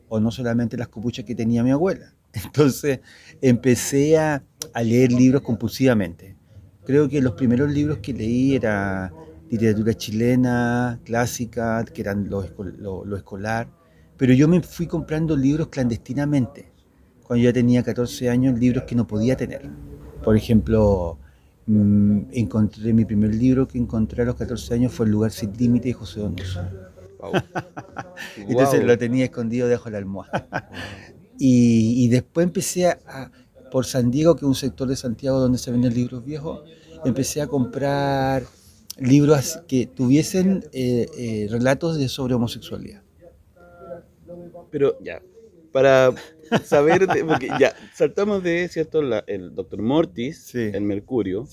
o 0.08 0.20
no 0.20 0.30
solamente 0.30 0.76
las 0.76 0.88
copuchas 0.88 1.24
que 1.24 1.34
tenía 1.34 1.62
mi 1.62 1.70
abuela. 1.70 2.14
Entonces 2.32 3.00
empecé 3.40 4.18
a, 4.18 4.44
a 4.74 4.82
leer 4.82 5.12
libros 5.12 5.42
compulsivamente. 5.42 6.36
Creo 6.84 7.08
que 7.08 7.20
los 7.20 7.32
primeros 7.32 7.70
libros 7.70 7.98
que 7.98 8.12
leí 8.12 8.54
era 8.54 9.12
literatura 9.50 9.94
chilena, 9.94 11.00
clásica, 11.04 11.84
que 11.84 12.02
eran 12.02 12.28
lo, 12.28 13.16
escolar, 13.16 13.68
pero 14.16 14.32
yo 14.32 14.48
me 14.48 14.60
fui 14.62 14.86
comprando 14.86 15.36
libros 15.36 15.68
clandestinamente, 15.68 16.72
cuando 17.22 17.44
ya 17.44 17.52
tenía 17.52 17.82
14 17.82 18.30
años, 18.30 18.58
libros 18.58 18.84
que 18.84 18.94
no 18.94 19.06
podía 19.06 19.36
tener. 19.36 19.68
Por 20.22 20.36
ejemplo, 20.36 21.18
mm, 21.66 22.20
encontré 22.32 22.92
mi 22.92 23.04
primer 23.04 23.34
libro 23.34 23.66
que 23.66 23.78
encontré 23.78 24.22
a 24.22 24.26
los 24.26 24.36
14 24.36 24.74
años 24.74 24.92
fue 24.92 25.06
El 25.06 25.12
lugar 25.12 25.32
sin 25.32 25.56
límite 25.56 25.88
de 25.88 25.94
José 25.94 26.20
Donoso. 26.20 26.60
Entonces 28.36 28.84
lo 28.84 28.96
tenía 28.96 29.24
escondido 29.24 29.66
debajo 29.66 29.86
de 29.86 29.90
la 29.92 29.98
almohada. 29.98 30.70
y, 31.38 32.04
y, 32.04 32.08
después 32.08 32.46
empecé 32.46 32.88
a, 32.88 33.30
por 33.70 33.84
San 33.84 34.10
Diego, 34.10 34.36
que 34.36 34.40
es 34.44 34.48
un 34.48 34.54
sector 34.54 34.88
de 34.88 34.96
Santiago 34.96 35.40
donde 35.40 35.58
se 35.58 35.70
venden 35.70 35.94
libros 35.94 36.24
viejos, 36.24 36.62
empecé 37.04 37.40
a 37.40 37.46
comprar 37.46 38.44
libros 38.98 39.60
que 39.68 39.86
tuviesen 39.86 40.64
eh, 40.72 41.06
eh, 41.18 41.46
relatos 41.50 41.98
de 41.98 42.08
sobre 42.08 42.34
homosexualidad. 42.34 43.02
Pero 44.70 44.98
ya, 45.02 45.22
para 45.72 46.14
saber, 46.64 47.06
porque 47.26 47.48
ya, 47.60 47.74
saltamos 47.94 48.42
de, 48.42 48.68
¿cierto? 48.68 49.00
el 49.26 49.54
doctor 49.54 49.82
Mortis, 49.82 50.54
el 50.54 50.82
Mercurio, 50.82 51.46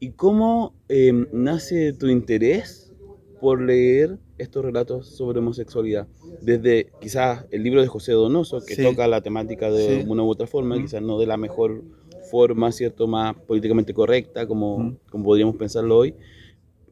y 0.00 0.10
cómo 0.10 0.74
em, 0.88 1.26
nace 1.32 1.92
tu 1.92 2.06
interés 2.08 2.92
por 3.40 3.60
leer 3.60 4.18
estos 4.36 4.64
relatos 4.64 5.08
sobre 5.08 5.38
homosexualidad. 5.38 6.08
Desde 6.40 6.90
quizás 7.00 7.46
el 7.50 7.62
libro 7.62 7.80
de 7.80 7.88
José 7.88 8.12
Donoso, 8.12 8.60
que 8.64 8.76
toca 8.76 9.06
la 9.06 9.20
temática 9.20 9.70
de 9.70 10.04
una 10.06 10.22
u 10.22 10.28
otra 10.28 10.46
forma, 10.46 10.80
quizás 10.80 11.02
no 11.02 11.18
de 11.18 11.26
la 11.26 11.36
mejor 11.36 11.82
forma, 12.30 12.72
¿cierto? 12.72 13.06
Más 13.06 13.36
políticamente 13.46 13.94
correcta, 13.94 14.46
como, 14.46 14.96
como 15.10 15.24
podríamos 15.24 15.56
pensarlo 15.56 15.96
hoy. 15.96 16.14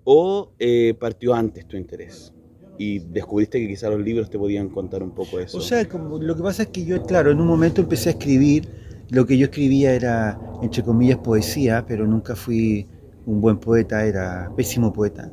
¿O 0.08 0.52
eh, 0.58 0.94
partió 0.98 1.34
antes 1.34 1.66
tu 1.66 1.76
interés? 1.76 2.32
y 2.78 2.98
descubriste 3.00 3.60
que 3.60 3.68
quizás 3.68 3.90
los 3.90 4.00
libros 4.00 4.30
te 4.30 4.38
podían 4.38 4.68
contar 4.68 5.02
un 5.02 5.10
poco 5.10 5.38
eso. 5.38 5.58
O 5.58 5.60
sea, 5.60 5.88
como, 5.88 6.18
lo 6.18 6.36
que 6.36 6.42
pasa 6.42 6.64
es 6.64 6.68
que 6.68 6.84
yo, 6.84 7.02
claro, 7.02 7.30
en 7.30 7.40
un 7.40 7.46
momento 7.46 7.80
empecé 7.80 8.10
a 8.10 8.12
escribir, 8.12 8.68
lo 9.10 9.26
que 9.26 9.38
yo 9.38 9.46
escribía 9.46 9.92
era, 9.92 10.38
entre 10.62 10.82
comillas, 10.82 11.18
poesía, 11.18 11.84
pero 11.86 12.06
nunca 12.06 12.34
fui 12.34 12.86
un 13.24 13.40
buen 13.40 13.58
poeta, 13.58 14.04
era 14.04 14.50
pésimo 14.56 14.92
poeta. 14.92 15.30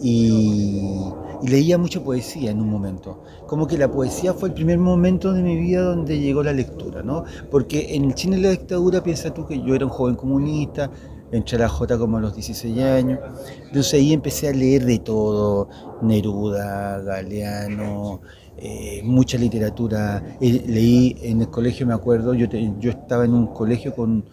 Y, 0.00 1.10
y, 1.42 1.48
leía 1.48 1.78
mucha 1.78 2.02
poesía 2.02 2.50
en 2.50 2.60
un 2.60 2.68
momento. 2.68 3.22
Como 3.46 3.66
que 3.66 3.78
la 3.78 3.90
poesía 3.90 4.34
fue 4.34 4.48
el 4.48 4.54
primer 4.54 4.78
momento 4.78 5.32
de 5.32 5.42
mi 5.42 5.56
vida 5.56 5.82
donde 5.82 6.18
llegó 6.18 6.42
la 6.42 6.52
lectura, 6.52 7.02
¿no? 7.02 7.24
Porque 7.50 7.94
en 7.94 8.04
el 8.04 8.14
Chile 8.14 8.36
de 8.36 8.42
la 8.42 8.50
dictadura, 8.50 9.02
piensa 9.02 9.32
tú 9.32 9.46
que 9.46 9.62
yo 9.62 9.74
era 9.74 9.86
un 9.86 9.92
joven 9.92 10.16
comunista, 10.16 10.90
entré 11.36 11.56
a 11.56 11.60
la 11.60 11.68
J 11.68 11.98
como 11.98 12.18
a 12.18 12.20
los 12.20 12.34
16 12.34 12.78
años. 12.78 13.18
Entonces 13.66 13.94
ahí 13.94 14.12
empecé 14.12 14.48
a 14.48 14.52
leer 14.52 14.84
de 14.84 14.98
todo, 15.00 15.68
Neruda, 16.02 17.00
Galeano, 17.00 18.20
eh, 18.56 19.02
mucha 19.04 19.36
literatura. 19.38 20.22
Eh, 20.40 20.64
leí 20.66 21.16
en 21.22 21.42
el 21.42 21.50
colegio, 21.50 21.86
me 21.86 21.94
acuerdo, 21.94 22.34
yo, 22.34 22.46
yo 22.78 22.90
estaba 22.90 23.24
en 23.24 23.34
un 23.34 23.48
colegio 23.48 23.94
con 23.94 24.24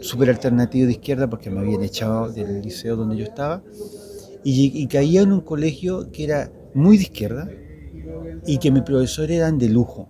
súper 0.00 0.30
alternativo 0.30 0.86
de 0.86 0.92
izquierda 0.92 1.28
porque 1.28 1.50
me 1.50 1.60
habían 1.60 1.82
echado 1.82 2.30
del 2.30 2.62
liceo 2.62 2.96
donde 2.96 3.16
yo 3.16 3.24
estaba. 3.24 3.62
Y, 4.42 4.82
y 4.82 4.86
caía 4.86 5.22
en 5.22 5.32
un 5.32 5.40
colegio 5.40 6.10
que 6.10 6.24
era 6.24 6.50
muy 6.74 6.96
de 6.96 7.02
izquierda 7.04 7.48
y 8.46 8.58
que 8.58 8.70
mis 8.70 8.82
profesores 8.82 9.36
eran 9.36 9.58
de 9.58 9.68
lujo, 9.68 10.08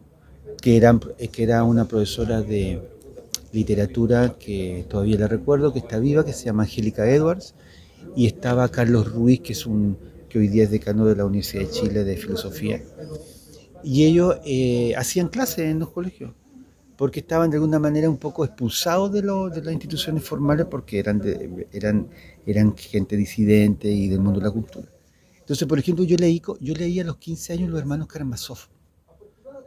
que, 0.62 0.76
eran, 0.76 1.00
que 1.00 1.42
era 1.42 1.64
una 1.64 1.86
profesora 1.86 2.42
de 2.42 2.89
literatura 3.52 4.36
que 4.38 4.84
todavía 4.88 5.18
la 5.18 5.28
recuerdo, 5.28 5.72
que 5.72 5.80
está 5.80 5.98
viva, 5.98 6.24
que 6.24 6.32
se 6.32 6.46
llama 6.46 6.64
Angélica 6.64 7.08
Edwards, 7.10 7.54
y 8.16 8.26
estaba 8.26 8.68
Carlos 8.68 9.12
Ruiz, 9.12 9.40
que 9.40 9.52
es 9.52 9.66
un 9.66 9.96
que 10.28 10.38
hoy 10.38 10.48
día 10.48 10.62
es 10.62 10.70
decano 10.70 11.04
de 11.06 11.16
la 11.16 11.24
Universidad 11.24 11.64
de 11.64 11.70
Chile 11.70 12.04
de 12.04 12.16
Filosofía. 12.16 12.80
Y 13.82 14.04
ellos 14.04 14.36
eh, 14.44 14.94
hacían 14.96 15.28
clases 15.28 15.70
en 15.70 15.80
los 15.80 15.90
colegios, 15.90 16.32
porque 16.96 17.20
estaban 17.20 17.50
de 17.50 17.56
alguna 17.56 17.78
manera 17.78 18.08
un 18.08 18.18
poco 18.18 18.44
expulsados 18.44 19.12
de, 19.12 19.22
de 19.22 19.62
las 19.62 19.72
instituciones 19.72 20.22
formales, 20.22 20.66
porque 20.70 21.00
eran, 21.00 21.20
eran, 21.72 22.08
eran 22.46 22.76
gente 22.76 23.16
disidente 23.16 23.90
y 23.90 24.08
del 24.08 24.20
mundo 24.20 24.38
de 24.38 24.46
la 24.46 24.52
cultura. 24.52 24.86
Entonces, 25.40 25.66
por 25.66 25.78
ejemplo, 25.78 26.04
yo 26.04 26.16
leí, 26.16 26.40
yo 26.60 26.74
leí 26.74 27.00
a 27.00 27.04
los 27.04 27.16
15 27.16 27.54
años 27.54 27.70
Los 27.70 27.80
Hermanos 27.80 28.06
Karamazov 28.06 28.68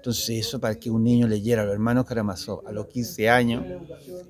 entonces 0.03 0.45
eso 0.45 0.59
para 0.59 0.75
que 0.75 0.91
un 0.91 1.01
niño 1.01 1.29
leyera 1.29 1.61
a 1.61 1.65
los 1.65 1.75
hermanos 1.75 2.03
Karamazov 2.03 2.67
a 2.67 2.73
los 2.73 2.87
15 2.87 3.29
años, 3.29 3.63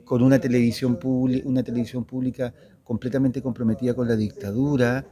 con 0.06 0.22
una 0.22 0.38
televisión, 0.40 1.00
una 1.02 1.64
televisión 1.64 2.06
pública 2.06 2.54
completamente 2.84 3.42
comprometida 3.42 3.96
con 3.96 4.08
la 4.08 4.16
dictadura, 4.16 5.04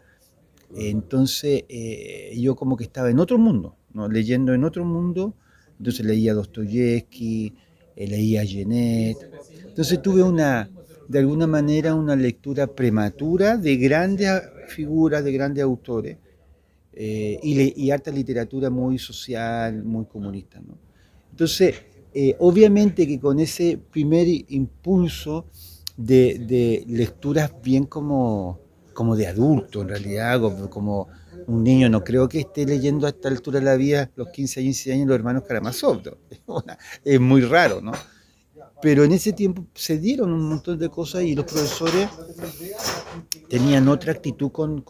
entonces 0.76 1.64
eh, 1.68 2.38
yo 2.38 2.56
como 2.56 2.78
que 2.78 2.84
estaba 2.84 3.10
en 3.10 3.18
otro 3.18 3.40
mundo, 3.40 3.76
¿no? 3.92 4.08
leyendo 4.08 4.54
en 4.54 4.64
otro 4.64 4.86
mundo, 4.86 5.34
entonces 5.80 6.06
leía 6.06 6.36
Dostoyevsky, 6.36 7.56
eh, 7.96 8.08
leía 8.08 8.46
Genet, 8.46 9.18
entonces 9.66 10.00
tuve 10.00 10.22
una, 10.22 10.70
de 11.08 11.18
alguna 11.18 11.48
manera 11.48 11.96
una 11.96 12.16
lectura 12.16 12.68
prematura 12.68 13.58
de 13.58 13.78
grandes 13.78 14.30
figuras, 14.68 15.24
de 15.24 15.32
grandes 15.32 15.64
autores, 15.64 16.20
eh, 16.94 17.40
y, 17.42 17.86
y, 17.86 17.92
harta 17.92 18.12
literatura 18.12 18.70
muy 18.70 19.00
social, 19.00 19.84
muy 19.84 20.06
comunista. 20.06 20.60
¿no? 20.60 20.78
Entonces, 21.32 21.76
eh, 22.14 22.36
obviamente 22.40 23.08
que 23.08 23.20
con 23.20 23.40
ese 23.40 23.78
primer 23.78 24.28
impulso 24.28 25.46
de, 25.96 26.84
lecturas 26.88 27.54
bien 27.64 27.86
como, 27.86 28.60
como 28.94 29.16
de 29.16 29.28
adulto, 29.28 29.82
en 29.82 29.90
realidad, 29.90 30.42
como, 30.70 31.08
un 31.48 31.64
niño, 31.64 31.90
no 31.90 32.04
creo 32.04 32.30
que 32.30 32.42
esté 32.42 32.66
leyendo 32.66 33.08
a 33.08 33.10
esta 33.10 33.30
altura 33.30 33.60
de 33.60 33.66
la 33.66 33.76
vida, 33.76 34.12
los 34.16 34.30
15 34.30 34.60
años, 34.60 34.76
15 34.78 34.94
años, 34.94 35.08
los 35.08 35.16
hermanos 35.16 35.44
Karamazov. 35.48 36.02
Es 37.04 37.20
muy 37.20 37.42
raro, 37.42 37.82
¿no? 37.82 37.94
Pero 38.82 39.04
en 39.04 39.12
ese 39.12 39.34
tiempo 39.34 39.66
se 39.76 40.00
dieron 40.00 40.32
un 40.32 40.50
montón 40.50 40.80
de 40.80 40.90
cosas 40.90 41.24
y 41.24 41.36
los 41.36 41.46
profesores 41.46 42.10
tenían 43.48 43.88
otra 43.88 44.14
actitud 44.14 44.52
con, 44.52 44.84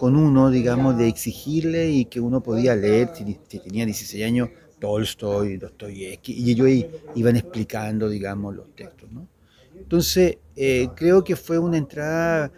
uno, 0.00 0.50
digamos, 0.50 0.96
de 0.96 1.08
exigirle 1.08 1.90
y 1.90 2.04
que 2.04 2.20
uno 2.20 2.42
podía 2.42 2.76
leer, 2.76 3.10
si, 3.14 3.58
tenía 3.58 3.84
16 3.84 4.24
años, 4.24 4.50
Tolstoy, 4.78 5.56
Dostoyevsky, 5.56 6.32
y 6.32 6.50
ellos 6.52 6.90
iban 7.14 7.36
explicando, 7.36 8.08
digamos, 8.08 8.54
los 8.54 8.74
textos. 8.74 9.10
¿no? 9.10 9.26
Entonces, 9.76 10.38
eh, 10.56 10.88
creo 10.94 11.24
que 11.24 11.36
fue 11.36 11.58
una 11.58 11.78
entrada 11.78 12.52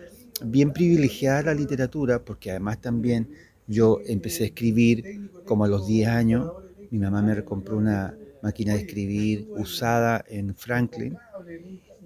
bien 0.44 0.73
privilegiada 0.73 1.38
a 1.38 1.42
la 1.44 1.54
literatura, 1.54 2.23
porque 2.23 2.50
además 2.50 2.80
también 2.80 3.28
yo 3.66 4.00
empecé 4.06 4.44
a 4.44 4.47
escribir 4.47 5.30
como 5.44 5.64
a 5.64 5.68
los 5.68 5.87
10 5.87 6.09
años, 6.09 6.52
mi 6.90 6.99
mamá 6.99 7.23
me 7.23 7.42
compró 7.44 7.78
una 7.78 8.14
máquina 8.42 8.75
de 8.75 8.80
escribir 8.80 9.49
usada 9.50 10.25
en 10.28 10.54
Franklin. 10.54 11.16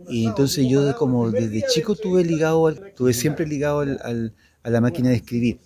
Y 0.09 0.27
entonces 0.27 0.67
yo 0.69 0.95
como 0.97 1.31
desde 1.31 1.63
chico 1.67 1.95
tuve 1.95 2.25
ligado, 2.25 2.73
tuve 2.95 3.13
siempre 3.13 3.47
ligado 3.47 3.81
al, 3.81 4.35
a 4.63 4.71
la 4.71 4.81
máquina 4.81 5.11
de 5.11 5.17
escribir. 5.17 5.59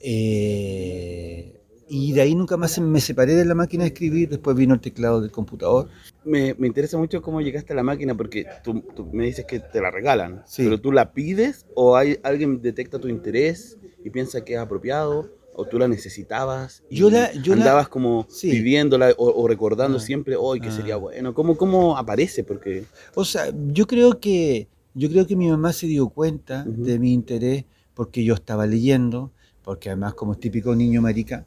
Eh, 0.00 1.60
y 1.88 2.12
de 2.12 2.20
ahí 2.20 2.34
nunca 2.34 2.56
más 2.56 2.78
me 2.78 3.00
separé 3.00 3.34
de 3.34 3.44
la 3.44 3.54
máquina 3.54 3.84
de 3.84 3.88
escribir, 3.88 4.28
después 4.28 4.56
vino 4.56 4.74
el 4.74 4.80
teclado 4.80 5.20
del 5.20 5.30
computador. 5.30 5.88
Me, 6.24 6.54
me 6.54 6.66
interesa 6.66 6.96
mucho 6.96 7.20
cómo 7.20 7.40
llegaste 7.40 7.72
a 7.72 7.76
la 7.76 7.82
máquina, 7.82 8.14
porque 8.14 8.46
tú, 8.62 8.82
tú, 8.94 9.06
me 9.12 9.26
dices 9.26 9.44
que 9.44 9.60
te 9.60 9.80
la 9.80 9.90
regalan, 9.90 10.44
pero 10.56 10.80
tú 10.80 10.92
la 10.92 11.12
pides 11.12 11.66
o 11.74 11.96
hay, 11.96 12.18
alguien 12.22 12.62
detecta 12.62 12.98
tu 12.98 13.08
interés 13.08 13.78
y 14.02 14.10
piensa 14.10 14.44
que 14.44 14.54
es 14.54 14.58
apropiado 14.58 15.30
o 15.54 15.64
tú 15.64 15.78
la 15.78 15.88
necesitabas 15.88 16.82
y 16.90 16.96
yo 16.96 17.10
la, 17.10 17.30
andabas 17.52 17.88
como 17.88 18.26
viviéndola 18.42 19.14
o, 19.16 19.46
recordando 19.46 19.98
ah. 19.98 20.00
siempre 20.00 20.36
hoy 20.36 20.60
que 20.60 20.70
sería 20.70 20.94
ah. 20.94 20.98
bueno 20.98 21.34
¿Cómo, 21.34 21.56
cómo 21.56 21.96
aparece 21.96 22.44
porque 22.44 22.84
o 23.14 23.24
sea 23.24 23.52
yo 23.68 23.86
creo 23.86 24.20
que 24.20 24.68
yo 24.94 25.08
creo 25.08 25.26
que 25.26 25.36
mi 25.36 25.48
mamá 25.48 25.72
se 25.72 25.86
dio 25.86 26.08
cuenta 26.08 26.64
de 26.64 26.98
mi 26.98 27.12
interés 27.12 27.64
porque 27.94 28.24
yo 28.24 28.34
estaba 28.34 28.66
leyendo 28.66 29.32
porque 29.62 29.90
además 29.90 30.14
como 30.14 30.32
es 30.32 30.40
típico 30.40 30.74
niño 30.74 31.00
marica 31.00 31.46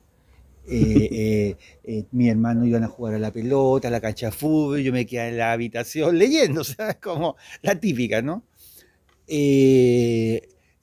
eh, 0.68 1.10
eh, 1.12 1.56
eh, 1.84 2.06
mi 2.12 2.30
hermano 2.30 2.66
iban 2.66 2.84
a 2.84 2.88
jugar 2.88 3.16
a 3.16 3.20
la 3.20 3.32
pelota, 3.32 3.88
a 3.88 3.92
la 3.92 4.02
cancha 4.02 4.28
de 4.28 4.32
fútbol, 4.34 4.82
yo 4.82 4.92
me 4.92 5.06
quedaba 5.06 5.30
en 5.30 5.38
la 5.38 5.52
habitación 5.54 6.18
leyendo, 6.20 6.62
o 6.62 6.66
sea, 6.66 7.00
como 7.00 7.38
la 7.62 7.80
típica, 7.80 8.22
¿no? 8.22 8.44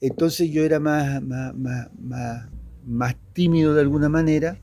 entonces 0.01 0.51
yo 0.51 0.63
era 0.63 0.79
más, 0.79 1.19
más, 1.23 1.55
más 1.55 1.89
más 1.99 2.47
tímido 3.33 3.73
de 3.73 3.81
alguna 3.81 4.09
manera 4.09 4.59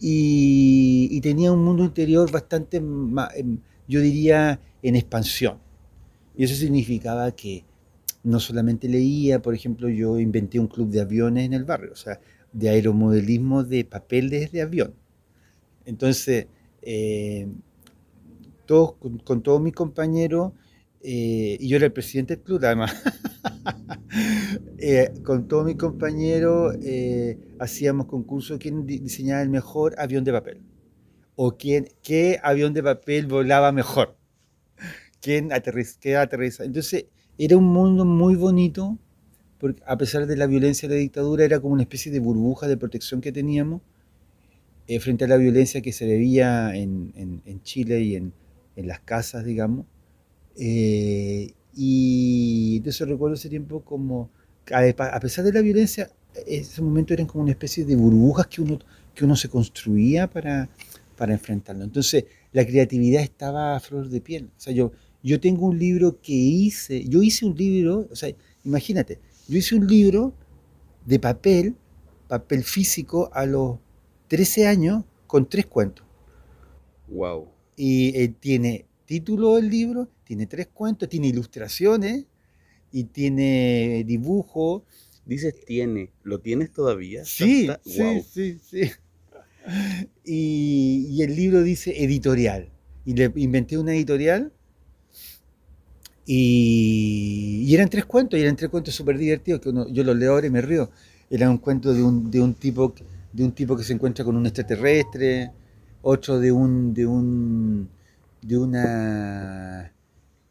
y, 0.00 1.20
tenía 1.20 1.52
un 1.52 1.64
mundo 1.64 1.84
interior 1.84 2.30
bastante, 2.30 2.78
em, 2.78 3.58
yo 3.86 4.00
diría, 4.00 4.60
en 4.82 4.96
expansión. 4.96 5.58
Y 6.36 6.44
eso 6.44 6.54
significaba 6.54 7.30
que 7.32 7.64
no 8.22 8.40
solamente 8.40 8.88
leía, 8.88 9.42
por 9.42 9.54
ejemplo, 9.54 9.88
yo 9.88 10.18
inventé 10.18 10.58
un 10.58 10.68
club 10.68 10.90
de 10.90 11.00
aviones 11.00 11.44
en 11.46 11.52
el 11.54 11.64
barrio, 11.64 11.92
o 11.92 11.96
sea, 11.96 12.20
de 12.52 12.68
aeromodelismo 12.70 13.64
de 13.64 13.84
papel 13.84 14.30
desde 14.30 14.62
avión. 14.62 14.94
Entonces, 15.84 16.46
eh, 16.82 17.48
todos, 18.66 18.94
con, 19.24 19.42
todos 19.42 19.60
mis 19.60 19.74
compañeros, 19.74 20.52
eh, 21.02 21.56
y 21.58 21.68
yo 21.68 21.76
era 21.76 21.86
el 21.86 21.92
presidente 21.92 22.36
del 22.36 22.44
club 22.44 22.60
además, 22.64 22.94
Eh, 24.82 25.12
con 25.24 25.46
todos 25.46 25.66
mis 25.66 25.76
compañeros 25.76 26.74
eh, 26.82 27.38
hacíamos 27.58 28.06
concursos 28.06 28.58
quién 28.58 28.86
diseñaba 28.86 29.42
el 29.42 29.50
mejor 29.50 29.94
avión 29.98 30.24
de 30.24 30.32
papel 30.32 30.62
o 31.36 31.56
quién, 31.56 31.88
qué 32.02 32.40
avión 32.42 32.72
de 32.72 32.82
papel 32.82 33.26
volaba 33.26 33.72
mejor, 33.72 34.16
quién 35.20 35.52
aterriza, 35.52 35.98
qué 36.00 36.16
aterriza. 36.16 36.64
Entonces 36.64 37.06
era 37.38 37.58
un 37.58 37.66
mundo 37.66 38.06
muy 38.06 38.36
bonito, 38.36 38.98
porque 39.58 39.82
a 39.86 39.98
pesar 39.98 40.26
de 40.26 40.36
la 40.36 40.46
violencia 40.46 40.88
de 40.88 40.94
la 40.94 41.00
dictadura 41.00 41.44
era 41.44 41.60
como 41.60 41.74
una 41.74 41.82
especie 41.82 42.10
de 42.10 42.20
burbuja 42.20 42.66
de 42.66 42.78
protección 42.78 43.20
que 43.20 43.32
teníamos 43.32 43.82
eh, 44.86 44.98
frente 44.98 45.26
a 45.26 45.28
la 45.28 45.36
violencia 45.36 45.82
que 45.82 45.92
se 45.92 46.06
veía 46.06 46.74
en, 46.74 47.12
en, 47.14 47.62
Chile 47.62 48.00
y 48.00 48.16
en, 48.16 48.32
en, 48.76 48.88
las 48.88 49.00
casas, 49.00 49.44
digamos. 49.44 49.86
Y 50.56 51.54
entonces 52.76 53.08
recuerdo 53.08 53.34
ese 53.34 53.48
tiempo 53.48 53.82
como 53.82 54.30
a 54.72 55.20
pesar 55.20 55.44
de 55.44 55.52
la 55.52 55.60
violencia, 55.60 56.10
ese 56.46 56.82
momento 56.82 57.14
eran 57.14 57.26
como 57.26 57.42
una 57.42 57.52
especie 57.52 57.84
de 57.84 57.96
burbujas 57.96 58.46
que 58.46 58.62
uno, 58.62 58.78
que 59.14 59.24
uno 59.24 59.36
se 59.36 59.48
construía 59.48 60.28
para, 60.28 60.68
para 61.16 61.32
enfrentarlo. 61.32 61.84
Entonces, 61.84 62.24
la 62.52 62.64
creatividad 62.64 63.22
estaba 63.22 63.76
a 63.76 63.80
flor 63.80 64.08
de 64.08 64.20
piel. 64.20 64.50
O 64.56 64.60
sea, 64.60 64.72
yo, 64.72 64.92
yo 65.22 65.40
tengo 65.40 65.66
un 65.66 65.78
libro 65.78 66.20
que 66.20 66.32
hice, 66.32 67.04
yo 67.08 67.22
hice 67.22 67.46
un 67.46 67.56
libro, 67.56 68.08
o 68.10 68.16
sea, 68.16 68.34
imagínate, 68.64 69.18
yo 69.48 69.58
hice 69.58 69.74
un 69.74 69.86
libro 69.86 70.32
de 71.04 71.18
papel, 71.18 71.76
papel 72.28 72.62
físico, 72.62 73.30
a 73.32 73.46
los 73.46 73.78
13 74.28 74.66
años 74.66 75.04
con 75.26 75.48
tres 75.48 75.66
cuentos. 75.66 76.06
Wow. 77.08 77.48
Y 77.76 78.16
eh, 78.16 78.28
tiene 78.28 78.86
título 79.10 79.56
del 79.56 79.68
libro, 79.68 80.08
tiene 80.22 80.46
tres 80.46 80.68
cuentos, 80.68 81.08
tiene 81.08 81.26
ilustraciones 81.26 82.26
y 82.92 83.04
tiene 83.04 84.04
dibujo. 84.06 84.84
Dices 85.26 85.52
tiene, 85.66 86.12
¿lo 86.22 86.38
tienes 86.38 86.70
todavía? 86.70 87.24
Sí, 87.24 87.68
sí, 87.84 88.22
sí, 88.22 88.60
sí. 88.70 88.90
Y, 90.24 91.20
el 91.24 91.34
libro 91.34 91.64
dice 91.64 92.04
editorial. 92.04 92.68
Y 93.04 93.14
le 93.14 93.32
inventé 93.34 93.78
una 93.78 93.92
editorial 93.96 94.52
y, 96.24 97.74
eran 97.74 97.88
tres 97.88 98.04
cuentos, 98.04 98.38
y 98.38 98.42
eran 98.42 98.54
tres 98.54 98.70
cuentos 98.70 98.94
súper 98.94 99.18
divertidos, 99.18 99.60
que 99.60 99.72
yo 99.92 100.04
los 100.04 100.16
leo 100.16 100.34
ahora 100.34 100.46
y 100.46 100.50
me 100.50 100.60
río. 100.60 100.88
Era 101.28 101.50
un 101.50 101.58
cuento 101.58 101.92
de 101.92 102.04
un, 102.04 102.30
de 102.30 102.40
un, 102.40 102.54
tipo, 102.54 102.94
de 103.32 103.42
un 103.42 103.50
tipo 103.50 103.76
que 103.76 103.82
se 103.82 103.92
encuentra 103.92 104.24
con 104.24 104.36
un 104.36 104.46
extraterrestre, 104.46 105.50
otro 106.00 106.38
de 106.38 106.52
un, 106.52 106.94
de 106.94 107.06
un, 107.06 107.88
de 108.42 108.58
una, 108.58 109.92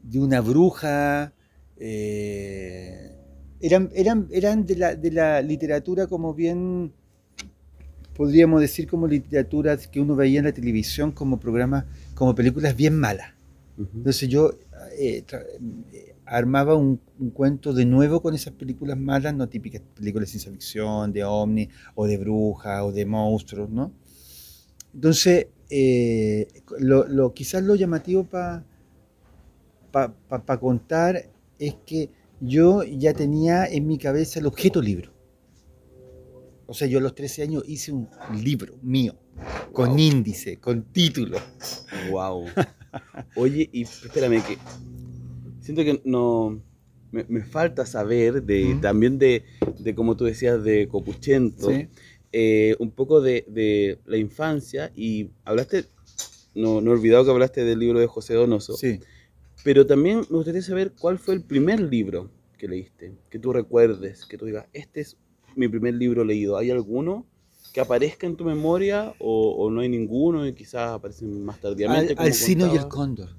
de 0.01 0.19
una 0.19 0.41
bruja. 0.41 1.33
Eh, 1.77 3.15
eran, 3.61 3.89
eran, 3.93 4.27
eran 4.31 4.65
de, 4.65 4.75
la, 4.75 4.95
de 4.95 5.11
la 5.11 5.41
literatura 5.41 6.07
como 6.07 6.33
bien 6.33 6.93
podríamos 8.19 8.59
decir 8.59 8.85
como 8.85 9.07
literatura 9.07 9.77
que 9.77 10.01
uno 10.01 10.13
veía 10.13 10.39
en 10.39 10.45
la 10.45 10.51
televisión 10.51 11.13
como 11.13 11.39
programas, 11.39 11.85
como 12.15 12.35
películas 12.35 12.75
bien 12.75 12.99
malas. 12.99 13.31
Entonces 13.77 14.27
yo 14.27 14.51
eh, 14.97 15.23
eh, 15.93 16.15
armaba 16.25 16.75
un, 16.75 16.99
cuento 17.33 17.71
de 17.71 17.85
nuevo 17.85 18.21
con 18.21 18.35
esas 18.35 18.53
películas 18.53 18.97
malas, 18.97 19.33
no 19.33 19.47
típicas 19.47 19.81
películas 19.95 20.27
de 20.27 20.31
ciencia 20.31 20.51
ficción, 20.51 21.13
de 21.13 21.23
ovni, 21.23 21.69
o 21.95 22.07
de 22.07 22.17
brujas, 22.17 22.81
o 22.81 22.91
de 22.91 23.05
monstruos, 23.05 23.69
¿no? 23.69 23.93
Entonces, 24.93 25.47
eh, 25.69 26.47
lo, 26.79 27.33
quizás 27.33 27.63
lo 27.63 27.75
llamativo 27.75 28.23
para 28.23 28.65
pa, 29.91 30.59
contar 30.59 31.29
es 31.59 31.75
que 31.85 32.09
yo 32.41 32.83
ya 32.83 33.13
tenía 33.13 33.65
en 33.65 33.87
mi 33.87 33.97
cabeza 33.97 34.39
el 34.39 34.47
objeto 34.47 34.81
libro. 34.81 35.11
O 36.65 36.73
sea, 36.73 36.87
yo 36.87 36.99
a 36.99 37.01
los 37.01 37.15
13 37.15 37.43
años 37.43 37.63
hice 37.67 37.91
un 37.91 38.07
libro 38.43 38.77
mío, 38.81 39.15
con 39.73 39.97
índice, 39.97 40.57
con 40.57 40.83
título. 40.83 41.37
Wow. 42.11 42.45
Oye, 43.35 43.69
y 43.71 43.83
espérame, 43.83 44.43
que 44.43 44.57
siento 45.59 45.83
que 45.83 46.01
no. 46.05 46.61
Me, 47.11 47.43
falta 47.43 47.87
saber 47.87 48.43
de, 48.43 48.77
también 48.83 49.17
de, 49.17 49.43
de, 49.79 49.95
como 49.95 50.15
tú 50.15 50.25
decías, 50.25 50.63
de 50.63 50.87
Copuchento, 50.87 51.71
eh, 52.31 52.75
un 52.79 52.91
poco 52.91 53.21
de, 53.21 53.99
la 54.05 54.17
infancia 54.17 54.91
y 54.95 55.29
hablaste, 55.45 55.85
no, 56.53 56.81
no 56.81 56.91
he 56.91 56.93
olvidado 56.93 57.25
que 57.25 57.31
hablaste 57.31 57.63
del 57.63 57.79
libro 57.79 57.99
de 57.99 58.07
José 58.07 58.33
Donoso, 58.33 58.73
sí. 58.73 58.99
pero 59.63 59.85
también 59.85 60.19
me 60.29 60.37
gustaría 60.37 60.61
saber 60.61 60.93
cuál 60.99 61.19
fue 61.19 61.35
el 61.35 61.43
primer 61.43 61.79
libro 61.79 62.29
que 62.59 62.67
leíste, 62.67 63.15
que 63.29 63.39
tú 63.39 63.53
recuerdes, 63.53 64.25
que 64.25 64.37
tú 64.37 64.45
digas, 64.45 64.67
este 64.73 65.01
es 65.01 65.17
mi 65.55 65.67
primer 65.67 65.95
libro 65.95 66.23
leído. 66.23 66.57
¿Hay 66.57 66.69
alguno 66.69 67.25
que 67.73 67.81
aparezca 67.81 68.27
en 68.27 68.35
tu 68.35 68.43
memoria 68.43 69.13
o, 69.19 69.69
no 69.71 69.81
hay 69.81 69.89
ninguno 69.89 70.45
y 70.45 70.53
quizás 70.53 70.91
aparecen 70.91 71.43
más 71.43 71.59
tardíamente? 71.59 72.13
Al, 72.17 72.33
Sino 72.33 72.71
y 72.71 72.77
el 72.77 72.87
Cóndor. 72.87 73.29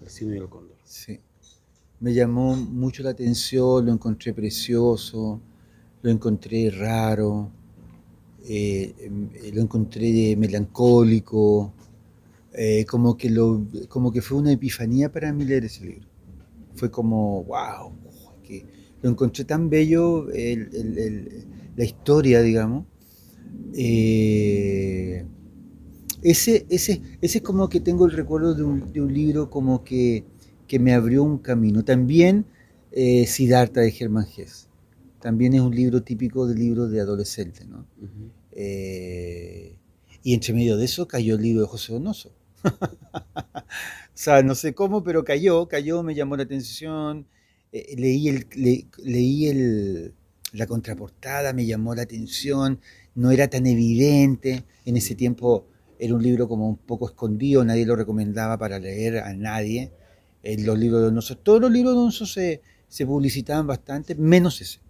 Al 0.00 0.08
Sino 0.08 0.34
y 0.34 0.38
el 0.38 0.48
Cóndor. 0.48 0.76
Sí. 0.84 1.20
Me 2.00 2.14
llamó 2.14 2.56
mucho 2.56 3.02
la 3.02 3.10
atención, 3.10 3.86
lo 3.86 3.92
encontré 3.92 4.32
precioso, 4.32 5.40
lo 6.02 6.10
encontré 6.10 6.70
raro, 6.70 7.50
eh, 8.48 8.94
lo 9.52 9.62
encontré 9.62 10.36
melancólico, 10.36 11.72
eh, 12.54 12.84
como, 12.86 13.16
que 13.16 13.34
como 13.88 14.12
que 14.12 14.20
fue 14.20 14.38
una 14.38 14.52
epifanía 14.52 15.10
para 15.10 15.32
mí 15.32 15.44
leer 15.44 15.64
ese 15.64 15.84
libro. 15.84 16.08
Fue 16.74 16.90
como, 16.90 17.44
wow, 17.44 17.92
que 18.42 18.64
lo 19.02 19.10
encontré 19.10 19.44
tan 19.44 19.70
bello 19.70 20.26
la 21.76 21.84
historia, 21.84 22.42
digamos. 22.42 22.86
Eh, 23.74 25.24
ese, 26.22 26.66
ese, 26.68 27.02
ese 27.20 27.38
es 27.38 27.44
como 27.44 27.68
que 27.68 27.80
tengo 27.80 28.06
el 28.06 28.12
recuerdo 28.12 28.54
de 28.54 28.62
un, 28.62 29.12
libro 29.12 29.50
como 29.50 29.82
que, 29.82 30.24
me 30.80 30.94
abrió 30.94 31.22
un 31.22 31.38
camino. 31.38 31.84
También 31.84 32.46
eh, 32.92 33.26
Siddhartha 33.26 33.80
de 33.80 33.90
Germán 33.90 34.26
Hesse. 34.36 34.68
También 35.22 35.54
es 35.54 35.60
un 35.60 35.72
libro 35.74 36.02
típico 36.02 36.48
de 36.48 36.56
libros 36.56 36.90
de 36.90 37.00
adolescente. 37.00 37.64
¿no? 37.64 37.86
Eh, 38.50 39.76
y 40.24 40.34
entre 40.34 40.52
medio 40.52 40.76
de 40.76 40.84
eso 40.84 41.06
cayó 41.06 41.36
el 41.36 41.42
libro 41.42 41.62
de 41.62 41.68
José 41.68 41.92
Donoso. 41.92 42.32
o 42.64 43.62
sea, 44.14 44.42
no 44.42 44.56
sé 44.56 44.74
cómo, 44.74 45.04
pero 45.04 45.22
cayó, 45.22 45.68
cayó, 45.68 46.02
me 46.02 46.16
llamó 46.16 46.36
la 46.36 46.42
atención. 46.42 47.26
Eh, 47.70 47.94
leí, 47.96 48.28
el, 48.28 48.46
leí 48.98 49.46
el, 49.46 50.14
la 50.52 50.66
contraportada, 50.66 51.52
me 51.52 51.66
llamó 51.66 51.94
la 51.94 52.02
atención, 52.02 52.80
no 53.14 53.30
era 53.30 53.48
tan 53.48 53.66
evidente, 53.66 54.64
en 54.84 54.96
ese 54.96 55.14
tiempo 55.14 55.68
era 56.00 56.16
un 56.16 56.22
libro 56.22 56.48
como 56.48 56.68
un 56.68 56.76
poco 56.76 57.06
escondido, 57.06 57.64
nadie 57.64 57.86
lo 57.86 57.94
recomendaba 57.94 58.58
para 58.58 58.80
leer 58.80 59.18
a 59.18 59.32
nadie. 59.34 59.92
Eh, 60.42 60.60
los 60.64 60.76
libros 60.76 61.00
de 61.00 61.06
Donoso, 61.06 61.38
todos 61.38 61.60
los 61.60 61.70
libros 61.70 61.94
de 61.94 62.00
Donoso 62.00 62.26
se, 62.26 62.60
se 62.88 63.06
publicitaban 63.06 63.68
bastante, 63.68 64.16
menos 64.16 64.60
ese. 64.60 64.81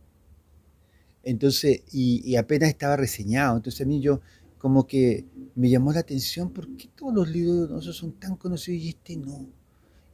Entonces, 1.24 1.82
y, 1.92 2.37
apenas 2.37 2.68
estaba 2.68 2.96
reseñado, 2.96 3.56
entonces 3.56 3.80
a 3.80 3.85
mí 3.85 4.00
yo 4.00 4.20
como 4.58 4.87
que 4.87 5.24
me 5.54 5.70
llamó 5.70 5.92
la 5.92 6.00
atención, 6.00 6.50
¿por 6.50 6.68
qué 6.76 6.88
todos 6.94 7.14
los 7.14 7.28
libros 7.28 7.54
de 7.56 7.66
Donoso 7.66 7.92
son 7.92 8.12
tan 8.12 8.37
conocidos 8.37 8.82
y 8.82 8.88
este 8.90 9.16
no? 9.16 9.48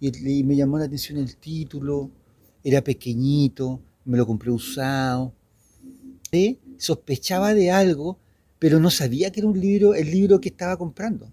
Y, 0.01 0.39
y 0.41 0.45
me 0.45 0.57
llamó 0.57 0.79
la 0.79 0.85
atención 0.85 1.19
el 1.19 1.37
título, 1.37 2.11
era 2.63 2.83
pequeñito, 2.83 3.81
me 4.05 4.17
lo 4.17 4.27
compré 4.27 4.51
usado. 4.51 5.35
¿sí? 6.31 6.59
Sospechaba 6.77 7.55
de 7.55 7.71
algo, 7.71 8.19
pero 8.59 8.81
no 8.81 8.91
sabía 8.91 9.31
que 9.31 9.41
era 9.41 9.49
un 9.49 9.61
libro, 9.61 9.95
el 9.95 10.11
libro 10.11 10.41
que 10.41 10.49
estaba 10.49 10.77
comprando. 10.77 11.31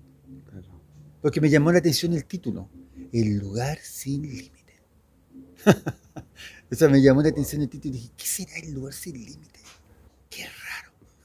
Porque 1.22 1.42
me 1.42 1.50
llamó 1.50 1.72
la 1.72 1.80
atención 1.80 2.14
el 2.14 2.26
título, 2.26 2.70
El 3.12 3.38
lugar 3.40 3.80
sin 3.82 4.22
límite. 4.22 4.76
o 6.72 6.76
sea, 6.76 6.88
me 6.88 7.02
llamó 7.02 7.24
la 7.24 7.30
atención 7.30 7.62
el 7.64 7.70
título 7.70 7.96
y 7.96 7.98
dije, 7.98 8.12
¿qué 8.16 8.26
será 8.26 8.58
el 8.58 8.74
lugar 8.74 8.94
sin 8.94 9.14
límite? 9.14 9.55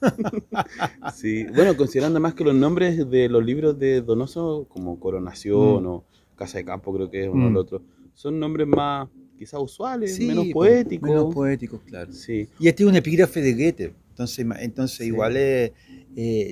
Sí, 1.15 1.45
bueno, 1.55 1.77
considerando 1.77 2.21
más 2.21 2.35
que 2.35 2.45
los 2.45 2.55
nombres 2.55 3.09
de 3.11 3.29
los 3.29 3.45
libros 3.45 3.79
de 3.79 4.01
Donoso, 4.01 4.67
como 4.69 4.99
Coronación 4.99 5.85
mm. 5.85 5.87
o 5.87 6.05
Casa 6.37 6.59
de 6.59 6.65
Campo, 6.65 6.93
creo 6.95 7.11
que 7.11 7.25
es 7.25 7.29
uno 7.29 7.51
mm. 7.51 7.57
otro, 7.57 7.83
son 8.15 8.39
nombres 8.39 8.67
más 8.67 9.09
quizás 9.39 9.61
usuales, 9.61 10.19
menos 10.21 10.47
poéticos. 10.53 11.09
Menos 11.09 11.35
poéticos, 11.35 11.81
claro. 11.83 12.13
Sí. 12.13 12.49
Y 12.59 12.69
este 12.69 12.83
es 12.83 12.89
un 12.89 12.97
epígrafe 12.97 13.41
de 13.41 13.55
Goethe, 13.55 13.95
entonces, 14.11 14.47
entonces 14.61 15.07
igual 15.07 15.35
eh, 15.37 15.73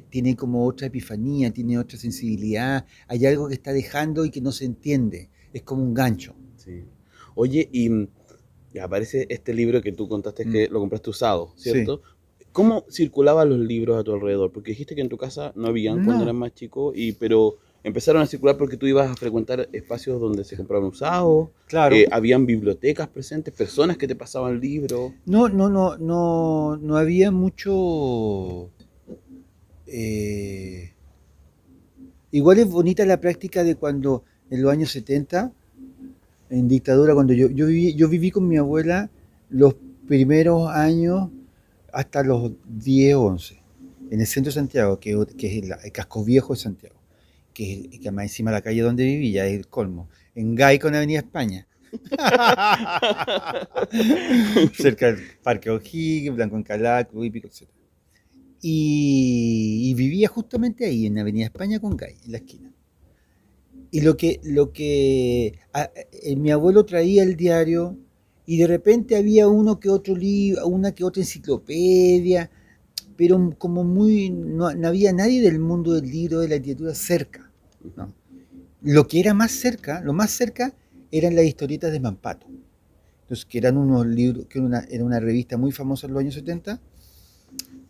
tiene 0.09 0.37
como 0.37 0.65
otra 0.65 0.87
epifanía, 0.87 1.51
tiene 1.51 1.79
otra 1.79 1.99
sensibilidad, 1.99 2.87
hay 3.07 3.27
algo 3.27 3.49
que 3.49 3.55
está 3.55 3.73
dejando 3.73 4.25
y 4.25 4.31
que 4.31 4.41
no 4.41 4.53
se 4.53 4.65
entiende, 4.65 5.29
es 5.53 5.63
como 5.63 5.83
un 5.83 5.93
gancho. 5.93 6.35
Sí. 6.57 6.85
Oye, 7.35 7.69
y 7.73 8.09
aparece 8.79 9.27
este 9.29 9.55
libro 9.55 9.81
que 9.81 9.93
tú 9.93 10.09
contaste 10.09 10.45
que 10.45 10.69
mm. 10.69 10.73
lo 10.73 10.81
compraste 10.81 11.11
usado, 11.11 11.53
¿cierto? 11.57 12.03
¿Cómo 12.53 12.85
circulaban 12.91 13.51
los 13.51 13.59
libros 13.59 13.99
a 13.99 14.05
tu 14.05 14.13
alrededor? 14.13 14.51
Porque 14.53 14.73
dijiste 14.73 14.95
que 14.95 15.01
en 15.01 15.09
tu 15.09 15.17
casa 15.17 15.53
no 15.55 15.69
habían 15.69 16.05
cuando 16.05 16.25
eras 16.25 16.35
más 16.35 16.55
chico, 16.55 16.93
y, 16.95 17.13
pero 17.13 17.57
empezaron 17.85 18.23
a 18.23 18.27
circular 18.27 18.57
porque 18.57 18.77
tú 18.77 18.87
ibas 18.87 19.11
a 19.11 19.15
frecuentar 19.15 19.69
espacios 19.73 20.21
donde 20.21 20.45
se 20.45 20.57
compraban 20.57 20.89
usados. 20.89 21.51
Claro. 21.67 21.95
Eh, 21.95 22.07
habían 22.11 22.47
bibliotecas 22.47 23.09
presentes, 23.09 23.55
personas 23.55 23.97
que 23.97 24.09
te 24.09 24.17
pasaban 24.17 24.61
libros. 24.61 25.13
No, 25.27 25.49
no, 25.49 25.69
no, 25.69 25.97
no, 25.97 26.77
no 26.77 26.97
había 26.97 27.31
mucho. 27.31 28.71
Eh, 29.87 30.93
igual 32.31 32.59
es 32.59 32.69
bonita 32.69 33.07
la 33.07 33.21
práctica 33.21 33.65
de 33.65 33.77
cuando 33.77 34.25
en 34.51 34.63
los 34.63 34.73
años 34.73 34.91
70, 34.91 35.53
en 36.51 36.69
dictadura, 36.69 37.15
cuando 37.15 37.33
yo, 37.35 37.49
yo, 37.49 37.67
viví, 37.67 37.95
yo 37.95 38.09
viví 38.09 38.31
con 38.31 38.49
mi 38.49 38.57
abuela 38.57 39.11
los 39.51 39.77
primeros 40.07 40.69
años 40.69 41.31
hasta 41.93 42.23
los 42.23 42.53
10 42.67 43.15
o 43.17 43.23
11, 43.23 43.63
en 44.11 44.21
el 44.21 44.27
centro 44.27 44.51
de 44.51 44.55
Santiago, 44.55 45.01
que, 45.01 45.17
que 45.37 45.59
es 45.59 45.65
el 45.65 45.93
casco 45.93 46.25
viejo 46.25 46.55
de 46.55 46.61
Santiago 46.61 46.99
que, 47.59 47.91
que 48.01 48.11
más 48.13 48.27
encima 48.27 48.53
de 48.53 48.59
la 48.59 48.63
calle 48.63 48.83
donde 48.83 49.05
vivía, 49.05 49.45
es 49.47 49.59
el 49.59 49.67
colmo, 49.67 50.09
en 50.37 50.55
Gai 50.55 50.79
con 50.79 50.95
Avenida 50.95 51.19
España. 51.19 51.67
cerca 54.75 55.07
del 55.07 55.19
Parque 55.43 55.71
O'Higgins, 55.71 56.37
Blanco 56.37 56.57
Encalá, 56.57 57.09
Hípico, 57.13 57.49
etc. 57.49 57.69
Y, 58.61 59.91
y 59.91 59.95
vivía 59.95 60.29
justamente 60.29 60.85
ahí, 60.85 61.07
en 61.07 61.19
Avenida 61.19 61.47
España 61.47 61.81
con 61.81 61.97
Gay, 61.97 62.15
en 62.27 62.33
la 62.33 62.39
esquina. 62.39 62.73
Y 63.91 64.03
lo 64.03 64.17
que, 64.17 64.39
lo 64.45 64.73
que 64.73 65.59
eh, 66.13 66.37
mi 66.37 66.53
abuelo 66.53 66.85
traía 66.85 67.25
el 67.25 67.37
diario 67.37 67.99
y 68.51 68.57
de 68.57 68.67
repente 68.67 69.15
había 69.15 69.47
uno 69.47 69.79
que 69.79 69.91
otro 69.91 70.17
libro, 70.17 70.67
una 70.67 70.93
que 70.93 71.05
otra 71.05 71.23
enciclopedia, 71.23 72.51
pero 73.15 73.55
como 73.59 73.85
muy, 73.85 74.31
no, 74.31 74.69
había 74.69 75.13
nadie 75.13 75.43
del 75.43 75.59
mundo 75.59 75.93
del 75.93 76.11
libro, 76.11 76.41
de 76.41 76.49
la 76.49 76.57
literatura 76.57 76.95
cerca. 76.95 77.53
Lo 78.81 79.07
que 79.07 79.21
era 79.21 79.35
más 79.35 79.53
cerca, 79.53 80.01
lo 80.01 80.15
más 80.15 80.31
cerca 80.31 80.73
eran 81.13 81.37
las 81.37 81.45
historietas 81.45 81.93
de 81.93 82.01
Mampato. 82.01 82.47
Entonces, 83.21 83.45
que 83.45 83.59
eran 83.59 83.77
unos 83.77 84.07
libros, 84.07 84.47
que 84.47 84.61
era 84.61 84.67
una, 84.67 84.81
era 84.89 85.05
una 85.05 85.21
revista 85.21 85.59
muy 85.59 85.71
famosa 85.71 86.07
en 86.07 86.15
los 86.15 86.21
años 86.21 86.33
70. 86.33 86.81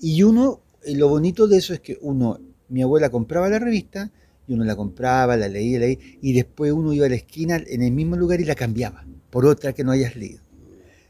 Y 0.01 0.25
uno, 0.25 0.61
eh, 0.83 0.97
lo 0.97 1.09
bonito 1.09 1.47
de 1.47 1.59
eso 1.59 1.73
es 1.73 1.79
que 1.79 1.99
uno, 2.01 2.41
mi 2.69 2.83
abuela 2.83 3.11
compraba 3.11 3.49
la 3.49 3.61
revista, 3.61 4.11
y 4.49 4.55
uno 4.55 4.65
la 4.65 4.75
compraba, 4.75 5.37
la 5.37 5.47
leía, 5.47 5.79
leía, 5.79 5.99
y 6.21 6.33
después 6.33 6.73
uno 6.73 6.93
iba 6.93 7.07
a 7.07 7.11
la 7.11 7.15
esquina 7.15 7.63
en 7.65 7.83
el 7.83 7.93
mismo 7.93 8.17
lugar 8.17 8.41
y 8.41 8.45
la 8.45 8.57
cambiaba 8.57 9.07
por 9.31 9.47
otra 9.47 9.73
que 9.73 9.85
no 9.85 9.93
hayas 9.93 10.17
leído. 10.17 10.48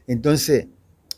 Entonces, 0.09 0.65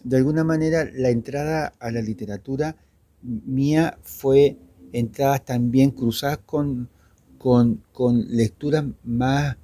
de 0.03 0.17
alguna 0.17 0.43
manera, 0.43 0.83
la 0.93 1.11
entrada 1.11 1.71
a 1.79 1.91
la 1.91 2.01
literatura 2.01 2.75
mía 3.21 3.97
fue 4.03 4.57
entradas 4.91 5.45
también 5.45 5.91
cruzadas 5.91 6.39
con, 6.45 6.89
con, 7.37 7.81
con 7.93 8.25
lecturas 8.35 8.83
más, 9.05 9.55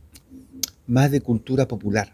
más 0.87 1.11
de 1.11 1.19
cultura 1.19 1.67
popular, 1.67 2.13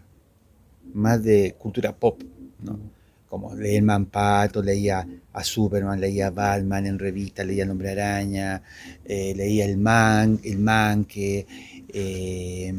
más 0.92 1.22
de 1.22 1.54
cultura 1.56 1.94
pop, 1.94 2.20
¿no? 2.64 2.80
Como 3.28 3.54
leer 3.54 3.84
Mampato, 3.84 4.60
leía 4.60 5.06
a 5.32 5.44
Superman, 5.44 6.00
leía 6.00 6.26
a 6.26 6.30
Batman 6.30 6.84
en 6.86 6.98
revista, 6.98 7.44
leía 7.44 7.62
El 7.62 7.70
Hombre 7.70 7.92
Araña, 7.92 8.60
eh, 9.04 9.34
leía 9.36 9.66
El 9.66 9.76
Man, 9.76 10.40
El 10.42 10.58
Man, 10.58 11.04
que 11.04 11.46
eh, 11.88 12.74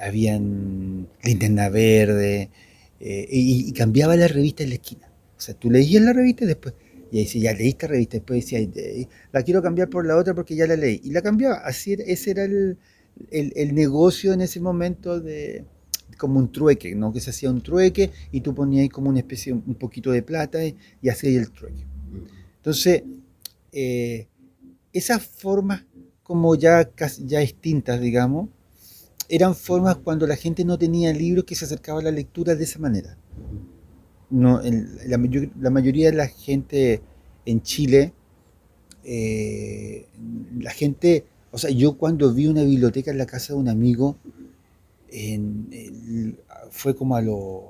habían 0.00 1.06
Verde, 1.70 2.50
eh, 3.00 3.26
y, 3.30 3.72
cambiaba 3.72 4.16
la 4.16 4.28
revista 4.28 4.62
en 4.62 4.70
la 4.70 4.74
esquina. 4.76 5.10
O 5.36 5.40
sea, 5.40 5.54
tú 5.54 5.70
leías 5.70 6.02
la 6.02 6.12
revista 6.12 6.44
y 6.44 6.48
después, 6.48 6.74
y 7.12 7.18
ahí 7.18 7.24
decía, 7.24 7.52
ya 7.52 7.58
leíste 7.58 7.86
la 7.86 7.92
revista, 7.92 8.16
después 8.18 8.44
decía, 8.44 8.58
"Eh, 8.60 9.08
la 9.32 9.42
quiero 9.42 9.62
cambiar 9.62 9.88
por 9.88 10.06
la 10.06 10.16
otra 10.16 10.34
porque 10.34 10.56
ya 10.56 10.66
la 10.66 10.76
leí. 10.76 11.00
Y 11.04 11.10
la 11.10 11.22
cambiaba, 11.22 11.56
así 11.56 11.92
era- 11.94 12.04
ese 12.04 12.30
era 12.32 12.44
el, 12.44 12.78
el- 13.30 13.74
negocio 13.74 14.32
en 14.32 14.40
ese 14.42 14.60
momento 14.60 15.20
de 15.20 15.64
como 16.18 16.38
un 16.40 16.50
trueque, 16.52 16.94
¿no? 16.94 17.12
Que 17.12 17.20
se 17.20 17.30
hacía 17.30 17.50
un 17.50 17.62
trueque 17.62 18.10
y 18.32 18.40
tú 18.40 18.54
ponías 18.54 18.82
ahí 18.82 18.88
como 18.88 19.08
una 19.10 19.20
especie, 19.20 19.52
un 19.52 19.74
poquito 19.74 20.10
de 20.10 20.22
plata 20.22 20.64
y, 20.64 20.76
y 21.02 21.08
hacías 21.08 21.34
el 21.46 21.50
trueque. 21.52 21.84
Entonces, 22.56 23.02
eh, 23.72 24.28
esas 24.92 25.22
formas 25.26 25.84
como 26.22 26.54
ya, 26.56 26.90
ya 27.24 27.42
extintas, 27.42 28.00
digamos, 28.00 28.50
eran 29.28 29.54
formas 29.54 29.96
cuando 29.96 30.26
la 30.26 30.36
gente 30.36 30.64
no 30.64 30.78
tenía 30.78 31.12
libros 31.12 31.44
que 31.44 31.54
se 31.54 31.64
acercaba 31.66 32.00
a 32.00 32.04
la 32.04 32.10
lectura 32.10 32.54
de 32.54 32.64
esa 32.64 32.78
manera. 32.78 33.16
No, 34.30 34.60
la, 35.06 35.16
mayo- 35.18 35.50
la 35.58 35.70
mayoría 35.70 36.10
de 36.10 36.16
la 36.16 36.28
gente 36.28 37.00
en 37.46 37.62
Chile, 37.62 38.12
eh, 39.04 40.06
la 40.58 40.70
gente, 40.70 41.24
o 41.50 41.58
sea, 41.58 41.70
yo 41.70 41.96
cuando 41.96 42.32
vi 42.34 42.46
una 42.46 42.62
biblioteca 42.62 43.10
en 43.10 43.18
la 43.18 43.26
casa 43.26 43.54
de 43.54 43.58
un 43.60 43.68
amigo, 43.68 44.16
fue 46.70 46.94
como 46.94 47.16
a 47.16 47.22
los, 47.22 47.62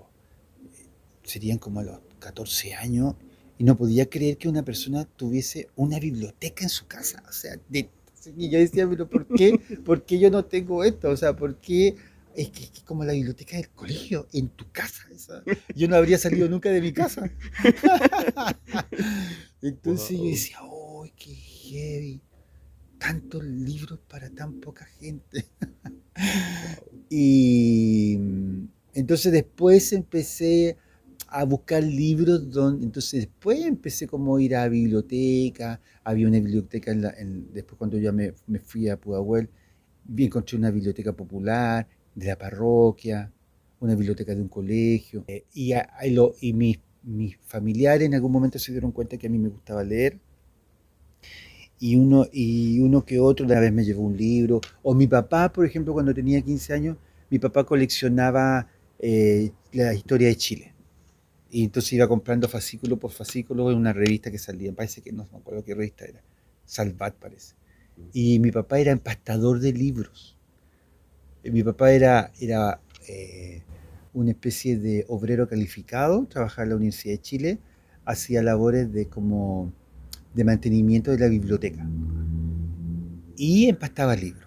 serían 1.23 1.59
como 1.59 1.81
a 1.81 1.85
los 1.85 1.99
14 2.19 2.75
años, 2.75 3.15
y 3.59 3.65
no 3.65 3.77
podía 3.77 4.09
creer 4.09 4.39
que 4.39 4.49
una 4.49 4.65
persona 4.65 5.05
tuviese 5.05 5.69
una 5.77 5.99
biblioteca 5.99 6.63
en 6.65 6.69
su 6.71 6.87
casa. 6.87 7.23
O 7.29 7.33
sea, 7.33 7.59
de- 7.69 7.89
y 8.37 8.51
yo 8.51 8.59
decía, 8.59 8.89
pero 8.89 9.09
¿por 9.09 9.27
qué? 9.27 9.59
¿Por 9.85 10.05
qué 10.05 10.19
yo 10.19 10.31
no 10.31 10.45
tengo 10.45 10.85
esto? 10.85 11.11
O 11.11 11.17
sea, 11.17 11.35
¿por 11.37 11.57
qué? 11.57 11.97
Es 12.35 12.51
que, 12.51 12.65
es 12.65 12.71
que 12.71 12.83
como 12.83 13.05
la 13.05 13.13
biblioteca 13.15 13.57
del 13.57 13.69
colegio, 13.71 14.29
en 14.33 14.49
tu 14.49 14.71
casa. 14.71 15.03
esa- 15.13 15.43
Yo 15.75 15.89
no 15.89 15.97
habría 15.97 16.19
salido 16.19 16.49
nunca 16.49 16.71
de 16.71 16.81
mi 16.81 16.93
casa. 16.93 17.31
Entonces 19.63 20.17
yo 20.19 20.25
decía, 20.25 20.57
¡oh, 20.63 21.07
qué 21.17 21.35
heavy! 21.35 22.21
Tantos 22.99 23.45
libros 23.45 23.99
para 24.09 24.31
tan 24.31 24.61
poca 24.61 24.87
gente. 25.01 25.47
Y 27.11 28.17
mm, 28.19 28.65
entonces 28.95 29.33
después 29.33 29.93
empecé 29.93 30.77
a 31.29 31.45
buscar 31.45 31.83
libros 31.83 32.51
donde, 32.51 32.85
entonces 32.87 33.21
después 33.27 33.61
empecé 33.65 34.07
como 34.07 34.37
a 34.37 34.43
ir 34.43 34.57
a 34.57 34.69
biblioteca, 34.69 35.81
había 36.05 36.29
una 36.29 36.39
biblioteca, 36.41 36.91
en 36.93 37.03
la- 37.03 37.11
en- 37.19 37.53
después 37.53 37.79
cuando 37.79 37.99
yo 37.99 38.13
me, 38.13 38.35
me 38.47 38.59
fui 38.61 38.89
a 38.89 38.97
Pudahuel, 39.01 39.49
encontré 40.19 40.57
una 40.59 40.71
biblioteca 40.71 41.13
popular 41.13 41.87
de 42.15 42.27
la 42.27 42.37
parroquia, 42.39 43.33
una 43.81 43.95
biblioteca 43.95 44.35
de 44.35 44.43
un 44.43 44.49
colegio, 44.49 45.25
eh, 45.29 45.45
y, 45.55 45.73
a- 45.73 45.89
y 46.05 46.11
lo- 46.11 46.35
y 46.41 46.53
mis, 46.53 46.79
mis 47.03 47.37
familiares 47.47 48.07
en 48.07 48.15
algún 48.15 48.33
momento 48.33 48.59
se 48.59 48.73
dieron 48.73 48.93
cuenta 48.93 49.17
que 49.19 49.27
a 49.27 49.31
mí 49.31 49.39
me 49.39 49.49
gustaba 49.51 49.85
leer, 49.85 50.19
y 51.81 51.97
uno, 51.97 52.27
y 52.33 52.81
uno 52.81 53.05
que 53.05 53.21
otro 53.21 53.47
una 53.47 53.61
vez 53.61 53.73
me 53.73 53.85
llevó 53.85 54.03
un 54.03 54.17
libro. 54.17 54.61
O 54.83 54.95
mi 54.95 55.07
papá, 55.07 55.53
por 55.53 55.65
ejemplo, 55.67 55.93
cuando 55.93 56.13
tenía 56.15 56.41
15 56.43 56.73
años, 56.73 56.97
mi 57.31 57.39
papá 57.39 57.65
coleccionaba 57.65 58.67
eh, 58.99 59.53
la 59.73 59.95
historia 59.95 60.29
de 60.29 60.37
Chile. 60.37 60.75
Y 61.51 61.65
entonces 61.65 61.95
iba 61.95 62.07
comprando 62.07 62.49
fascículo 62.49 62.99
por 62.99 63.11
fascículo 63.11 63.71
en 63.71 63.79
una 63.79 63.93
revista 63.93 64.31
que 64.31 64.39
salía, 64.39 64.73
parece 64.73 65.01
que 65.01 65.13
no 65.13 65.27
me 65.33 65.39
acuerdo 65.39 65.65
qué 65.65 65.75
revista 65.75 66.05
era, 66.05 66.23
Salvat 66.65 67.15
parece. 67.15 67.55
Y 68.13 68.39
mi 68.39 68.51
papá 68.53 68.79
era 68.79 68.93
empastador 68.93 69.59
de 69.61 69.73
libros. 69.73 70.37
Y 71.43 71.51
mi 71.51 71.63
papá 71.63 71.93
era, 71.93 72.33
era 72.41 72.81
eh, 73.09 73.63
una 74.13 74.31
especie 74.31 74.79
de 74.79 75.05
obrero 75.09 75.49
calificado, 75.49 76.27
trabajaba 76.27 76.65
en 76.65 76.71
la 76.71 76.77
Universidad 76.77 77.15
de 77.15 77.23
Chile, 77.23 77.59
hacía 78.05 78.43
labores 78.43 78.93
de 78.93 79.07
como 79.07 79.73
de 80.35 80.45
mantenimiento 80.45 81.11
de 81.11 81.19
la 81.19 81.29
biblioteca 81.29 81.87
y 83.39 83.69
empastaba 83.69 84.15
libros. 84.15 84.47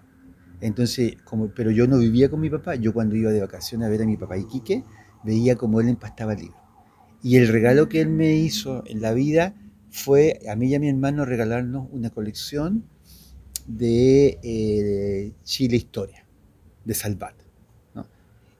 Entonces, 0.60 1.16
como, 1.24 1.48
pero 1.48 1.72
yo 1.72 1.88
no 1.88 1.98
vivía 1.98 2.30
con 2.30 2.40
mi 2.40 2.48
papá, 2.48 2.76
yo 2.76 2.92
cuando 2.92 3.16
iba 3.16 3.32
de 3.32 3.40
vacaciones 3.40 3.86
a 3.86 3.90
ver 3.90 4.02
a 4.02 4.06
mi 4.06 4.16
papá 4.16 4.36
Iquique, 4.36 4.84
veía 5.24 5.56
como 5.56 5.80
él 5.80 5.88
empastaba 5.88 6.34
libros. 6.34 6.61
Y 7.22 7.36
el 7.36 7.48
regalo 7.48 7.88
que 7.88 8.00
él 8.00 8.08
me 8.08 8.34
hizo 8.34 8.82
en 8.86 9.00
la 9.00 9.12
vida 9.12 9.54
fue 9.90 10.40
a 10.50 10.56
mí 10.56 10.68
y 10.68 10.74
a 10.74 10.80
mi 10.80 10.88
hermano 10.88 11.24
regalarnos 11.24 11.86
una 11.92 12.10
colección 12.10 12.84
de 13.66 14.38
eh, 14.42 15.32
Chile 15.44 15.76
Historia, 15.76 16.24
de 16.84 16.94
Salvat. 16.94 17.34
¿no? 17.94 18.06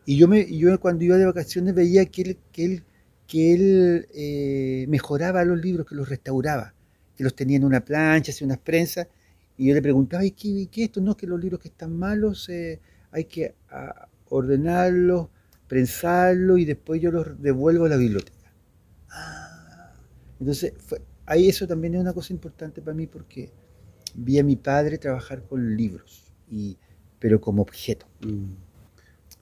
Y 0.06 0.16
yo, 0.16 0.28
me, 0.28 0.46
cuando 0.78 1.04
iba 1.04 1.16
de 1.16 1.26
vacaciones 1.26 1.74
veía 1.74 2.06
que 2.06 2.22
él, 2.22 2.84
que 3.26 3.54
él, 3.54 4.08
eh, 4.14 4.86
mejoraba 4.88 5.44
los 5.44 5.58
libros, 5.58 5.86
que 5.86 5.96
los 5.96 6.08
restauraba, 6.08 6.74
que 7.16 7.24
los 7.24 7.34
tenía 7.34 7.56
en 7.56 7.64
una 7.64 7.84
plancha, 7.84 8.30
hacía 8.30 8.46
unas 8.46 8.58
prensas, 8.58 9.08
y 9.56 9.68
yo 9.68 9.74
le 9.74 9.82
preguntaba, 9.82 10.24
¿y 10.24 10.30
qué, 10.30 10.68
qué 10.70 10.82
es 10.82 10.88
esto? 10.88 11.00
No, 11.00 11.16
que 11.16 11.26
los 11.26 11.40
libros 11.40 11.60
que 11.60 11.68
están 11.68 11.96
malos 11.96 12.48
eh, 12.48 12.80
hay 13.10 13.24
que 13.24 13.54
ah, 13.70 14.08
ordenarlos, 14.28 15.28
prensarlos 15.66 16.58
y 16.58 16.64
después 16.64 17.00
yo 17.00 17.10
los 17.10 17.40
devuelvo 17.40 17.86
a 17.86 17.88
la 17.88 17.96
biblioteca. 17.96 18.41
Ah, 19.12 19.92
entonces, 20.40 20.72
fue, 20.78 21.00
ahí 21.26 21.48
eso 21.48 21.66
también 21.66 21.94
es 21.94 22.00
una 22.00 22.12
cosa 22.12 22.32
importante 22.32 22.82
para 22.82 22.94
mí 22.94 23.06
porque 23.06 23.50
vi 24.14 24.38
a 24.38 24.44
mi 24.44 24.56
padre 24.56 24.98
trabajar 24.98 25.44
con 25.44 25.76
libros, 25.76 26.32
y, 26.50 26.76
pero 27.18 27.40
como 27.40 27.62
objeto. 27.62 28.06
Mm. 28.20 28.54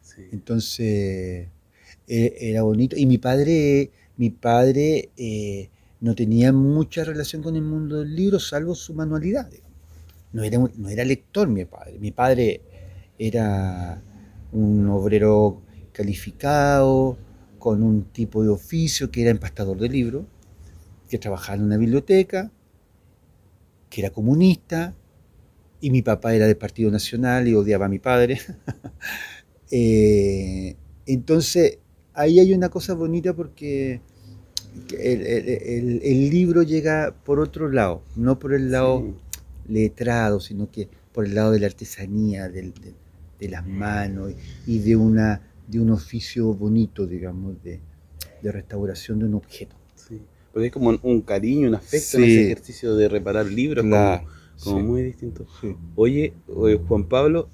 Sí. 0.03 0.23
Entonces, 0.33 1.49
eh, 2.07 2.37
era 2.41 2.63
bonito. 2.63 2.97
Y 2.97 3.07
mi 3.07 3.19
padre, 3.19 3.91
mi 4.17 4.31
padre 4.31 5.11
eh, 5.17 5.71
no 6.01 6.15
tenía 6.15 6.53
mucha 6.53 7.05
relación 7.05 7.43
con 7.43 7.57
el 7.57 7.63
mundo 7.63 8.01
del 8.01 8.15
libro, 8.15 8.41
salvo 8.41 8.75
su 8.75 8.95
manualidad. 8.95 9.49
No 10.33 10.43
era, 10.43 10.59
no 10.59 10.89
era 10.89 11.05
lector 11.05 11.49
mi 11.49 11.65
padre. 11.65 11.99
Mi 11.99 12.11
padre 12.11 12.61
era 13.19 14.03
un 14.53 14.89
obrero 14.89 15.63
calificado, 15.93 17.17
con 17.61 17.85
un 17.85 18.07
tipo 18.07 18.43
de 18.43 18.49
oficio 18.49 19.13
que 19.13 19.23
era 19.23 19.31
empastador 19.31 19.79
de 19.79 19.89
libros, 19.89 20.25
que 21.09 21.19
trabajaba 21.19 21.57
en 21.59 21.63
una 21.65 21.77
biblioteca, 21.77 22.51
que 23.89 24.01
era 24.01 24.11
comunista, 24.11 24.95
y 25.81 25.91
mi 25.91 26.03
papá 26.03 26.35
era 26.35 26.47
del 26.47 26.57
Partido 26.57 26.91
Nacional 26.91 27.47
y 27.47 27.55
odiaba 27.55 27.87
a 27.87 27.89
mi 27.89 28.01
padre. 28.01 28.41
Eh, 29.73 30.75
entonces, 31.07 31.79
ahí 32.15 32.41
hay 32.41 32.53
una 32.53 32.71
cosa 32.71 32.95
bonita 32.95 33.35
porque 33.35 34.01
el, 34.99 35.21
el- 35.27 35.49
el- 35.49 36.01
el 36.03 36.31
libro 36.31 36.63
llega 36.65 37.15
por 37.25 37.39
otro 37.39 37.71
lado, 37.71 38.03
no 38.17 38.39
por 38.39 38.53
el 38.53 38.73
lado 38.73 39.01
Sí. 39.01 39.73
letrado, 39.73 40.41
sino 40.41 40.71
que 40.73 40.89
por 41.13 41.25
el 41.25 41.37
lado 41.37 41.53
de 41.53 41.61
la 41.61 41.67
artesanía, 41.67 42.49
del- 42.49 42.75
de, 42.75 42.95
de 43.39 43.49
las 43.49 43.65
manos 43.67 44.33
y 44.67 44.81
de 44.81 44.97
una, 44.97 45.41
de 45.71 45.81
un 45.81 45.91
oficio 45.91 46.53
bonito, 46.55 47.07
digamos, 47.07 47.63
de, 47.63 47.81
de 48.43 48.53
restauración 48.53 49.19
de 49.21 49.25
un 49.27 49.35
objeto. 49.35 49.77
Sí. 49.95 50.21
Porque 50.53 50.67
es 50.67 50.73
como 50.73 50.99
un 51.03 51.21
cariño, 51.23 51.69
un 51.69 51.75
afecto 51.77 52.17
Sí. 52.17 52.17
en 52.19 52.25
ese 52.25 52.45
ejercicio 52.47 52.95
de 52.97 53.09
reparar 53.09 53.47
libros, 53.47 53.83
como- 53.85 53.95
Claro, 53.95 54.27
como, 54.65 54.79
sí. 54.79 54.83
muy 54.85 55.03
distinto. 55.03 55.47
Oye, 55.95 56.33
oye, 56.49 56.77
Juan 56.89 57.05
Pablo, 57.09 57.49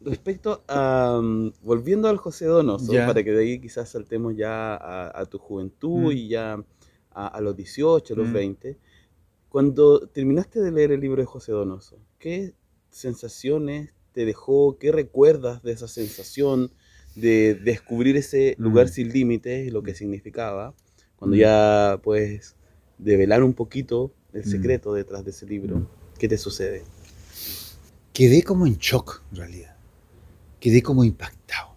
respecto 0.00 0.62
a. 0.68 1.18
mm, 1.22 1.52
volviendo 1.62 2.08
al 2.08 2.18
José 2.18 2.44
Donoso, 2.44 2.92
Ya. 2.92 3.06
para 3.06 3.22
que 3.24 3.32
de 3.32 3.42
ahí 3.42 3.58
quizás 3.60 3.88
saltemos 3.88 4.36
ya 4.36 4.74
a, 4.74 5.18
a 5.18 5.24
tu 5.26 5.38
juventud 5.38 6.12
Mm. 6.12 6.12
y 6.12 6.28
ya 6.28 6.62
a, 7.10 7.26
a 7.28 7.40
los 7.40 7.56
18, 7.56 8.12
a 8.14 8.16
los 8.16 8.28
Mm. 8.28 8.32
20. 8.32 8.78
Cuando 9.48 10.00
terminaste 10.08 10.60
de 10.60 10.72
leer 10.72 10.92
el 10.92 11.00
libro 11.00 11.22
de 11.22 11.26
José 11.26 11.52
Donoso, 11.52 11.96
¿qué 12.18 12.54
sensaciones 12.90 13.94
te 14.12 14.24
dejó? 14.24 14.76
¿Qué 14.78 14.92
recuerdas 14.92 15.62
de 15.62 15.72
esa 15.72 15.88
sensación 15.88 16.70
de 17.14 17.54
descubrir 17.54 18.16
ese 18.16 18.54
lugar 18.58 18.86
Mm. 18.86 18.90
sin 18.90 19.08
límites 19.12 19.72
lo 19.72 19.82
que 19.82 19.94
significaba? 19.94 20.74
Cuando 21.16 21.36
Mm. 21.36 21.40
ya 21.40 22.00
puedes 22.02 22.56
develar 22.98 23.42
un 23.42 23.52
poquito 23.54 24.12
el 24.32 24.42
Mm. 24.44 24.50
secreto 24.50 24.92
detrás 24.94 25.24
de 25.24 25.30
ese 25.30 25.46
libro, 25.46 25.88
¿qué 26.18 26.28
te 26.28 26.36
sucede? 26.38 26.82
Quedé 28.12 28.42
como 28.42 28.66
en 28.66 28.76
shock, 28.78 29.22
en 29.32 29.36
realidad. 29.38 29.76
Quedé 30.60 30.82
como 30.82 31.04
impactado. 31.04 31.74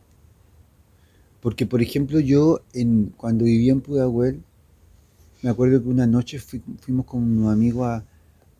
Porque, 1.41 1.65
por 1.65 1.81
ejemplo, 1.81 2.19
yo 2.19 2.61
en, 2.73 3.13
cuando 3.15 3.45
vivía 3.45 3.71
en 3.71 3.81
Pudahuel, 3.81 4.41
me 5.41 5.49
acuerdo 5.49 5.81
que 5.81 5.87
una 5.89 6.07
noche 6.07 6.39
fui- 6.39 6.61
fuimos 6.81 7.05
con 7.05 7.23
unos 7.23 7.53
amigos 7.53 7.85
a, 7.87 8.05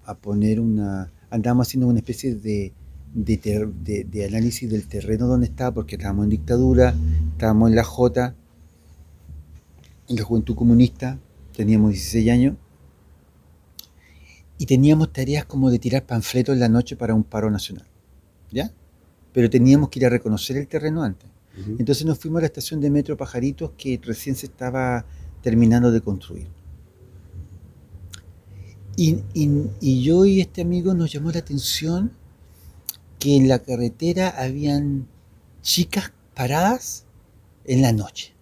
a 0.06 0.16
poner 0.16 0.60
una... 0.60 1.12
Andábamos 1.30 1.68
haciendo 1.68 1.88
una 1.88 2.00
especie 2.00 2.36
de, 2.36 2.72
de, 3.14 3.38
ter- 3.38 3.68
de- 3.70 4.04
de 4.04 4.26
análisis 4.26 4.70
del 4.70 4.88
terreno 4.88 5.28
donde 5.28 5.48
estaba, 5.48 5.74
porque 5.74 5.96
estábamos 5.96 6.26
en 6.26 6.30
dictadura, 6.32 6.94
estábamos 7.34 7.70
en 7.70 7.76
la 7.76 7.84
J, 7.84 8.36
en 10.10 10.16
la 10.16 10.24
Juventud 10.24 10.56
Comunista, 10.56 11.20
teníamos 11.56 11.92
16 11.92 12.30
años, 12.30 12.56
y 14.60 14.66
teníamos 14.66 15.14
tareas 15.14 15.46
como 15.46 15.70
de 15.70 15.80
tirar 15.80 16.06
panfletos 16.06 16.54
en 16.54 16.60
la 16.60 16.70
noche 16.70 16.96
para 16.96 17.14
un 17.14 17.24
paro 17.24 17.50
nacional, 17.52 17.86
¿ya? 18.52 18.72
Pero 19.34 19.50
teníamos 19.50 19.90
que 19.90 20.00
ir 20.00 20.06
a 20.06 20.10
reconocer 20.10 20.58
el 20.58 20.68
terreno 20.68 21.04
antes. 21.04 21.30
Entonces 21.80 22.06
nos 22.06 22.20
fuimos 22.20 22.38
a 22.40 22.42
la 22.42 22.48
estación 22.48 22.80
de 22.82 22.90
metro 22.92 23.18
Pajaritos 23.18 23.72
que 23.78 24.00
recién 24.04 24.36
se 24.36 24.46
estaba 24.48 25.06
terminando 25.42 25.92
de 25.92 26.02
construir. 26.02 26.48
Y, 28.96 29.18
y- 29.34 29.70
y 29.80 30.04
yo 30.04 30.26
y 30.26 30.42
este 30.42 30.62
amigo 30.62 30.94
nos 30.94 31.12
llamó 31.12 31.32
la 31.32 31.40
atención 31.40 32.12
que 33.20 33.36
en 33.36 33.48
la 33.48 33.60
carretera 33.60 34.30
habían 34.30 35.08
chicas 35.62 36.12
paradas 36.36 37.06
en 37.66 37.82
la 37.82 37.92
noche. 37.92 38.34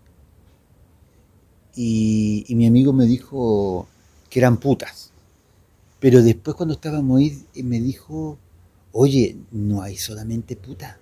Y, 1.75 2.45
mi 2.49 2.67
amigo 2.67 2.93
me 2.93 3.05
dijo 3.05 3.87
que 4.29 4.39
eran 4.39 4.57
putas. 4.57 5.11
Pero 5.99 6.21
después 6.21 6.55
cuando 6.55 6.75
estábamos 6.75 7.19
ahí 7.19 7.45
eh, 7.55 7.63
me 7.63 7.79
dijo, 7.79 8.37
oye, 8.91 9.37
no 9.51 9.81
hay 9.81 9.97
solamente 9.97 10.55
putas, 10.55 10.97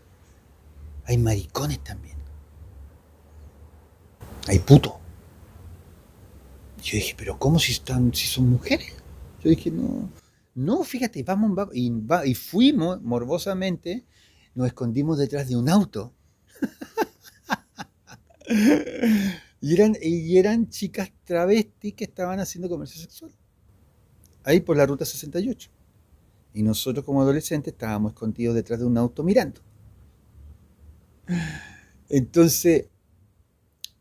hay 1.05 1.17
maricones 1.17 1.83
también. 1.83 2.15
Hay 4.47 4.59
puto. 4.59 4.99
Yo 6.81 6.97
dije, 6.97 7.15
pero 7.17 7.37
¿cómo 7.39 7.59
si 7.59 7.71
están, 7.71 8.13
si 8.13 8.27
son 8.27 8.49
mujeres? 8.49 8.93
Yo 9.43 9.49
dije, 9.49 9.71
no, 9.71 10.09
no, 10.55 10.83
fíjate, 10.83 11.23
vamos. 11.23 11.69
Y, 11.73 11.89
va- 11.91 12.25
y 12.25 12.35
fuimos 12.35 13.01
morbosamente, 13.01 14.05
nos 14.55 14.67
escondimos 14.67 15.17
detrás 15.17 15.47
de 15.49 15.55
un 15.57 15.69
auto. 15.69 16.13
y, 19.61 19.73
eran, 19.73 19.95
y 20.01 20.37
eran 20.37 20.69
chicas 20.69 21.11
travestis 21.23 21.93
que 21.93 22.03
estaban 22.05 22.39
haciendo 22.39 22.69
comercio 22.69 23.01
sexual. 23.01 23.31
Ahí 24.43 24.61
por 24.61 24.77
la 24.77 24.85
ruta 24.85 25.03
68. 25.05 25.69
Y 26.53 26.63
nosotros 26.63 27.05
como 27.05 27.21
adolescentes 27.21 27.73
estábamos 27.73 28.13
escondidos 28.13 28.55
detrás 28.55 28.79
de 28.79 28.85
un 28.85 28.97
auto 28.97 29.23
mirando. 29.23 29.61
Entonces, 32.09 32.87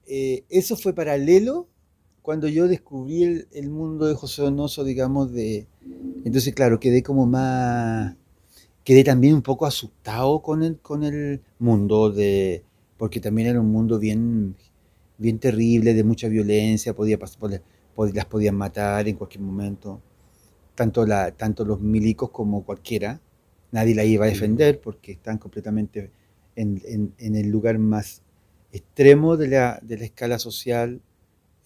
eh, 0.06 0.44
eso 0.48 0.76
fue 0.76 0.94
paralelo 0.94 1.68
cuando 2.22 2.48
yo 2.48 2.68
descubrí 2.68 3.24
el, 3.24 3.48
el 3.52 3.68
mundo 3.70 4.06
de 4.06 4.14
José 4.14 4.42
Donoso, 4.42 4.84
digamos, 4.84 5.32
de... 5.32 5.66
Entonces, 6.24 6.54
claro, 6.54 6.78
quedé 6.80 7.02
como 7.02 7.26
más... 7.26 8.14
Quedé 8.84 9.04
también 9.04 9.34
un 9.34 9.42
poco 9.42 9.66
asustado 9.66 10.40
con 10.42 10.62
el, 10.62 10.78
con 10.78 11.04
el 11.04 11.40
mundo 11.58 12.10
de... 12.10 12.64
Porque 12.96 13.20
también 13.20 13.48
era 13.48 13.60
un 13.60 13.70
mundo 13.72 13.98
bien, 13.98 14.54
bien 15.18 15.38
terrible, 15.38 15.94
de 15.94 16.04
mucha 16.04 16.28
violencia, 16.28 16.94
podía, 16.94 17.18
pas- 17.18 17.36
pod- 17.38 17.60
pod- 17.96 18.12
las 18.14 18.26
podían 18.26 18.56
matar 18.56 19.08
en 19.08 19.16
cualquier 19.16 19.42
momento. 19.42 20.00
Tanto, 20.74 21.04
la, 21.06 21.32
tanto 21.32 21.64
los 21.64 21.80
milicos 21.80 22.30
como 22.30 22.64
cualquiera. 22.64 23.20
Nadie 23.72 23.94
la 23.94 24.04
iba 24.04 24.26
a 24.26 24.28
defender 24.28 24.80
porque 24.80 25.12
están 25.12 25.38
completamente 25.38 26.10
en, 26.56 26.80
en- 26.84 27.14
en 27.18 27.36
el 27.36 27.48
lugar 27.48 27.78
más 27.78 28.22
extremo 28.72 29.36
de 29.36 29.48
la, 29.48 29.80
de 29.82 29.98
la 29.98 30.04
escala 30.04 30.38
social 30.38 31.00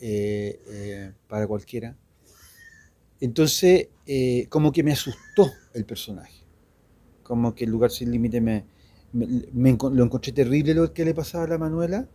eh, 0.01 0.61
eh, 0.69 1.13
para 1.29 1.47
cualquiera. 1.47 1.97
Entonces, 3.21 3.89
eh, 4.07 4.47
como 4.49 4.73
que 4.73 4.83
me 4.83 4.93
asustó 4.93 5.51
el 5.75 5.85
personaje. 5.85 6.43
Como 7.23 7.55
que 7.55 7.65
el 7.65 7.71
lugar 7.71 7.91
sin 7.93 8.13
límite 8.13 8.41
me, 8.41 8.65
me- 9.13 9.29
me 9.53 9.77
enco- 9.79 9.93
lo 9.93 10.05
encontré 10.05 10.33
terrible 10.33 10.75
lo 10.75 10.93
que 10.95 11.05
le 11.05 11.15
pasaba 11.15 11.45
a 11.45 11.49
la 11.49 11.59
Manuela. 11.59 12.09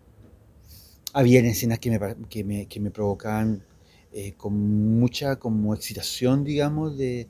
Había 1.14 1.40
escenas 1.42 1.80
que 1.80 1.90
me, 1.92 2.00
que 2.30 2.44
me, 2.44 2.68
que 2.68 2.80
me 2.80 2.92
provocaban 2.92 3.64
con 4.38 4.54
mucha 5.00 5.38
como 5.38 5.74
excitación, 5.74 6.44
digamos, 6.44 6.98
de, 6.98 7.30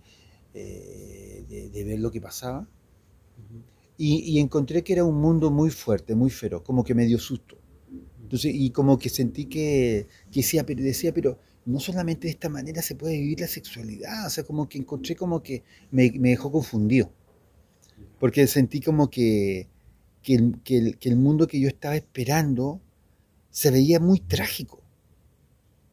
de, 1.50 1.70
de 1.70 1.84
ver 1.84 2.00
lo 2.00 2.12
que 2.12 2.22
pasaba. 2.22 2.68
Y, 3.98 4.18
y 4.30 4.40
encontré 4.40 4.84
que 4.84 4.92
era 4.92 5.06
un 5.06 5.16
mundo 5.22 5.50
muy 5.50 5.70
fuerte, 5.70 6.14
muy 6.14 6.30
feroz, 6.30 6.62
como 6.64 6.84
que 6.84 6.94
me 6.94 7.06
dio 7.06 7.18
susto. 7.20 7.61
Entonces, 8.32 8.54
y 8.56 8.70
como 8.72 8.98
que 9.00 9.10
sentí 9.10 9.46
que, 9.46 10.08
que 10.32 10.40
decía, 10.42 10.66
pero, 10.66 10.84
decía, 10.84 11.14
pero 11.14 11.38
no 11.66 11.80
solamente 11.80 12.28
de 12.28 12.32
esta 12.32 12.50
manera 12.50 12.82
se 12.82 12.96
puede 12.96 13.20
vivir 13.20 13.42
la 13.42 13.48
sexualidad, 13.48 14.28
o 14.28 14.30
sea, 14.30 14.44
como 14.46 14.70
que 14.70 14.78
encontré 14.80 15.16
como 15.16 15.44
que 15.44 15.64
me, 15.92 16.10
dejó 16.12 16.52
confundido. 16.52 17.12
Porque 18.20 18.48
sentí 18.48 18.80
como 18.82 19.10
que, 19.10 19.68
que, 20.24 20.36
el, 20.36 20.60
que 20.64 21.10
el- 21.10 21.18
mundo 21.18 21.48
que 21.48 21.60
yo 21.60 21.68
estaba 21.68 21.96
esperando 21.96 22.82
se 23.52 23.72
veía 23.72 24.00
muy 24.02 24.20
trágico. 24.20 24.82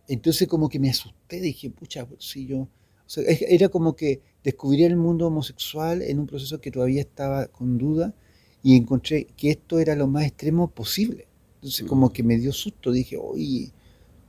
Entonces 0.09 0.48
como 0.48 0.68
que 0.68 0.79
me 0.81 0.90
asusté, 0.90 1.40
dije, 1.40 1.70
pucha, 1.70 2.07
si 2.18 2.46
yo... 2.46 2.61
o 2.62 2.68
sea, 3.07 3.24
es- 3.24 3.42
era 3.42 3.68
como 3.68 3.94
que 3.94 4.20
descubrí 4.42 4.85
el 4.85 4.96
mundo 4.96 5.27
homosexual 5.27 6.03
en 6.03 6.18
un 6.18 6.27
proceso 6.27 6.61
que 6.61 6.70
todavía 6.70 7.01
estaba 7.03 7.46
con 7.48 7.79
duda 7.79 8.14
y 8.62 8.77
encontré 8.77 9.27
que 9.37 9.51
esto 9.51 9.79
era 9.79 9.94
lo 9.94 10.07
más 10.09 10.24
extremo 10.27 10.68
posible. 10.70 11.27
Entonces 11.59 11.87
como 11.87 12.12
que 12.12 12.23
me 12.23 12.37
dio 12.38 12.53
susto, 12.53 12.92
dije, 12.92 13.16
oye, 13.16 13.73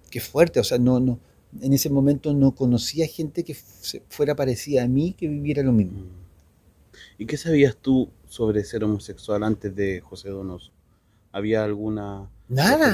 qué 0.09 0.19
fuerte, 0.19 0.59
o 0.59 0.63
sea, 0.63 0.79
no, 0.79 0.99
no, 0.99 1.19
en 1.61 1.73
ese 1.73 1.89
momento 1.89 2.33
no 2.33 2.55
conocía 2.55 3.07
gente 3.07 3.43
que 3.43 3.55
fuera 4.09 4.35
parecida 4.35 4.83
a 4.83 4.87
mí 4.87 5.13
que 5.13 5.27
viviera 5.27 5.61
lo 5.63 5.71
mismo. 5.71 6.01
¿Y 7.17 7.25
qué 7.25 7.37
sabías 7.37 7.77
tú 7.77 8.09
sobre 8.27 8.63
ser 8.63 8.83
homosexual 8.83 9.43
antes 9.43 9.75
de 9.75 9.99
José 10.01 10.29
Donoso? 10.29 10.71
¿Había 11.31 11.63
alguna 11.63 12.29
Nada? 12.47 12.87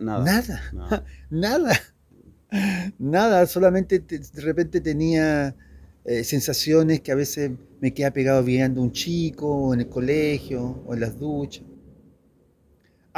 Nada. 0.00 0.24
nada, 0.24 0.60
nada. 0.72 1.04
nada, 1.30 1.80
nada, 2.98 3.46
solamente 3.46 4.00
te- 4.00 4.18
de 4.18 4.40
repente 4.40 4.80
tenía 4.80 5.54
eh, 6.04 6.24
sensaciones 6.24 7.00
que 7.00 7.12
a 7.12 7.14
veces 7.14 7.52
me 7.80 7.94
quedaba 7.94 8.14
pegado 8.14 8.42
viendo 8.42 8.80
a 8.80 8.84
un 8.84 8.92
chico, 8.92 9.46
o 9.68 9.74
en 9.74 9.80
el 9.80 9.88
colegio, 9.88 10.82
o 10.86 10.94
en 10.94 11.00
las 11.00 11.18
duchas. 11.18 11.62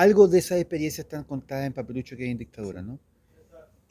Algo 0.00 0.28
de 0.28 0.38
esas 0.38 0.58
experiencias 0.58 1.04
están 1.04 1.24
contadas 1.24 1.66
en 1.66 1.74
Papelucho 1.74 2.16
que 2.16 2.24
hay 2.24 2.30
en 2.30 2.38
dictadura, 2.38 2.80
¿no? 2.80 2.98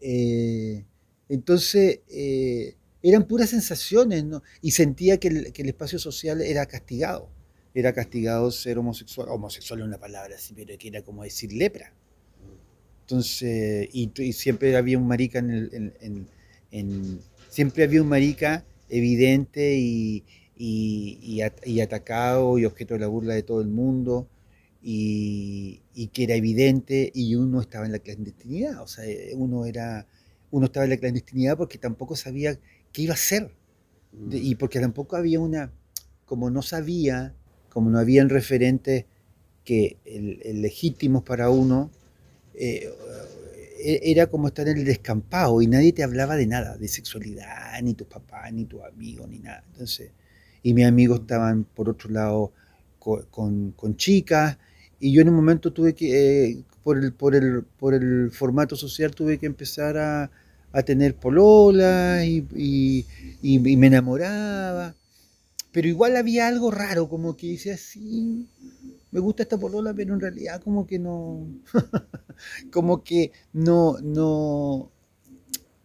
Eh, 0.01 0.83
entonces, 1.29 1.99
eh, 2.09 2.73
eran 3.03 3.27
puras 3.27 3.51
sensaciones, 3.51 4.23
¿no? 4.23 4.41
Y 4.59 4.71
sentía 4.71 5.19
que 5.19 5.27
el, 5.27 5.69
espacio 5.69 5.99
social 5.99 6.41
era 6.41 6.65
castigado. 6.65 7.29
Era 7.75 7.93
castigado 7.93 8.49
ser 8.49 8.79
homosexual. 8.79 9.29
Homosexual 9.29 9.81
es 9.81 9.85
una 9.85 9.99
palabra 9.99 10.33
así, 10.35 10.55
pero 10.55 10.75
que 10.79 10.87
era 10.87 11.03
como 11.03 11.21
decir 11.21 11.53
lepra. 11.53 11.93
Entonces, 13.01 13.87
y, 13.93 14.33
siempre 14.33 14.75
había 14.75 14.97
un 14.97 15.05
marica 15.05 15.37
en 15.37 15.93
el. 16.71 17.19
siempre 17.49 17.83
había 17.83 18.01
un 18.01 18.09
marica 18.09 18.65
evidente 18.89 19.77
y, 19.77 20.23
y 20.57 21.81
atacado 21.81 22.57
y 22.57 22.65
objeto 22.65 22.95
de 22.95 22.99
la 22.99 23.07
burla 23.07 23.35
de 23.35 23.43
todo 23.43 23.61
el 23.61 23.67
mundo. 23.67 24.27
Y, 24.81 25.81
y 25.99 26.07
que 26.07 26.23
era 26.23 26.35
evidente 26.35 27.11
y 27.13 27.35
uno 27.35 27.59
estaba 27.59 27.85
en 27.85 27.91
la 27.91 27.99
clandestinidad. 27.99 28.81
O 28.81 28.87
sea, 28.87 29.03
uno 29.35 29.65
era. 29.65 30.07
Uno 30.49 30.67
estaba 30.67 30.85
en 30.85 30.91
la 30.91 30.97
clandestinidad 30.97 31.57
porque 31.57 31.77
tampoco 31.77 32.15
sabía 32.15 32.57
qué 32.93 33.01
iba 33.01 33.11
a 33.11 33.15
hacer. 33.15 33.51
De- 34.13 34.37
y 34.37 34.55
porque 34.55 34.79
tampoco 34.79 35.17
había 35.17 35.41
una, 35.41 35.73
como 36.25 36.49
no 36.49 36.61
sabía, 36.61 37.35
como 37.67 37.89
no 37.89 37.99
habían 37.99 38.29
referentes 38.29 39.07
que 39.65 39.97
el, 40.05 40.61
legítimo 40.61 41.25
para 41.25 41.49
uno 41.49 41.91
eh, 42.53 42.89
e, 43.83 43.99
era 44.11 44.27
como 44.27 44.47
estar 44.47 44.69
en 44.69 44.77
el 44.77 44.85
descampado 44.85 45.61
y 45.61 45.67
nadie 45.67 45.91
te 45.91 46.03
hablaba 46.03 46.37
de 46.37 46.47
nada, 46.47 46.77
de 46.77 46.87
sexualidad, 46.87 47.81
ni 47.83 47.93
tus 47.93 48.07
papás, 48.07 48.53
ni 48.53 48.63
tus 48.63 48.81
amigos, 48.83 49.27
ni 49.27 49.39
nada. 49.39 49.65
Entonces, 49.73 50.11
y 50.63 50.73
mis 50.73 50.85
amigos 50.85 51.19
estaban 51.21 51.65
por 51.65 51.89
otro 51.89 52.09
lado 52.09 52.53
con, 52.99 53.75
chicas 53.97 54.57
y 54.99 55.11
yo 55.13 55.21
en 55.21 55.29
un 55.29 55.35
momento 55.35 55.71
tuve 55.73 55.93
que, 55.95 56.49
eh, 56.51 56.63
por, 56.83 56.97
el, 56.97 57.13
por, 57.13 57.35
el, 57.35 57.63
por 57.63 57.93
el 57.93 58.31
formato 58.31 58.75
social, 58.75 59.15
tuve 59.15 59.37
que 59.39 59.45
empezar 59.45 59.97
a, 59.97 60.31
a 60.71 60.83
tener 60.83 61.15
polola 61.15 62.25
y, 62.25 62.45
y, 63.41 63.59
me 63.59 63.87
enamoraba. 63.87 64.95
Pero 65.71 65.87
igual 65.87 66.15
había 66.17 66.47
algo 66.47 66.71
raro, 66.71 67.09
como 67.09 67.37
que 67.37 67.47
decía, 67.51 67.77
sí, 67.77 68.47
me 69.11 69.19
gusta 69.19 69.43
esta 69.43 69.57
polola, 69.59 69.93
pero 69.93 70.13
en 70.15 70.19
realidad 70.21 70.61
como 70.63 70.87
que 70.87 70.99
no, 70.99 71.47
como 72.71 73.03
que 73.03 73.31
no, 73.53 73.97
no, 74.01 74.91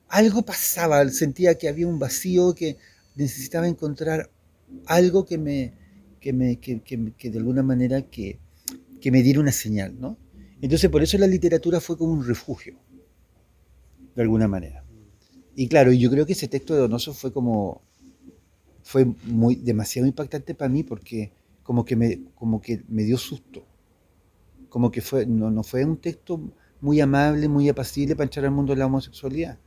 algo 0.09 0.43
pasaba, 0.45 1.09
sentía 1.09 1.57
que 1.59 1.69
había 1.69 1.87
un 1.89 1.99
vacío, 1.99 2.55
que 2.55 2.77
necesitaba 3.17 3.69
encontrar 3.69 4.31
algo 4.87 5.25
que 5.27 5.39
me, 5.39 5.73
que, 6.21 6.33
me, 6.33 6.57
que, 6.61 6.81
que, 6.83 7.31
de 7.31 7.39
alguna 7.39 7.63
manera 7.63 8.03
que, 8.03 8.39
que 9.05 9.11
me 9.11 9.23
diera 9.23 9.39
una 9.39 9.53
señal, 9.53 10.01
¿no? 10.01 10.17
Entonces 10.63 10.89
por 10.89 11.03
eso 11.03 11.19
la 11.19 11.27
literatura 11.27 11.79
fue 11.79 11.99
como 11.99 12.15
un 12.15 12.27
refugio, 12.27 12.79
de 14.15 14.23
alguna 14.23 14.49
manera. 14.49 14.83
Y 15.55 15.69
claro, 15.69 15.93
yo 15.93 16.11
creo 16.11 16.25
que 16.25 16.33
ese 16.33 16.49
texto 16.49 16.73
de 16.73 16.81
Donoso 16.81 17.13
fue 17.13 17.31
como, 17.31 17.83
fue 18.83 19.05
muy, 19.25 19.57
demasiado 19.57 20.09
impactante 20.09 20.55
para 20.55 20.71
mí 20.71 20.85
porque 20.85 21.35
como 21.63 21.85
que 21.85 21.97
me, 21.97 22.19
como 22.35 22.63
que 22.63 22.83
me 22.89 23.03
dio 23.03 23.19
susto. 23.19 23.67
Como 24.71 24.91
que 24.91 25.03
fue, 25.03 25.27
no, 25.27 25.51
no 25.51 25.63
fue 25.63 25.85
un 25.85 25.99
texto 25.99 26.41
muy 26.81 26.99
amable, 27.03 27.47
muy 27.47 27.69
apacible 27.69 28.17
para 28.17 28.25
entrar 28.25 28.47
al 28.47 28.53
mundo 28.53 28.73
de 28.73 28.79
la 28.79 28.87
homosexualidad. 28.87 29.59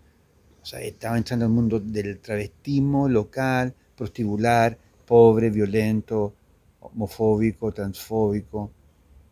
O 0.64 0.66
sea, 0.66 0.82
estaba 0.82 1.16
entrando 1.16 1.46
al 1.46 1.52
mundo 1.52 1.80
del 1.80 2.20
travestismo 2.22 3.08
local, 3.08 3.76
prostibular, 3.96 4.80
pobre, 5.06 5.52
violento, 5.52 6.34
homofóbico, 6.80 7.72
transfóbico, 7.72 8.72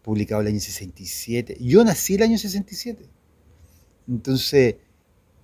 publicado 0.05 0.41
el 0.41 0.47
año 0.47 0.59
67. 0.59 1.57
Yo 1.59 1.83
nací 1.83 2.13
el 2.13 2.21
año 2.21 2.37
67. 2.37 3.09
Entonces, 4.07 4.75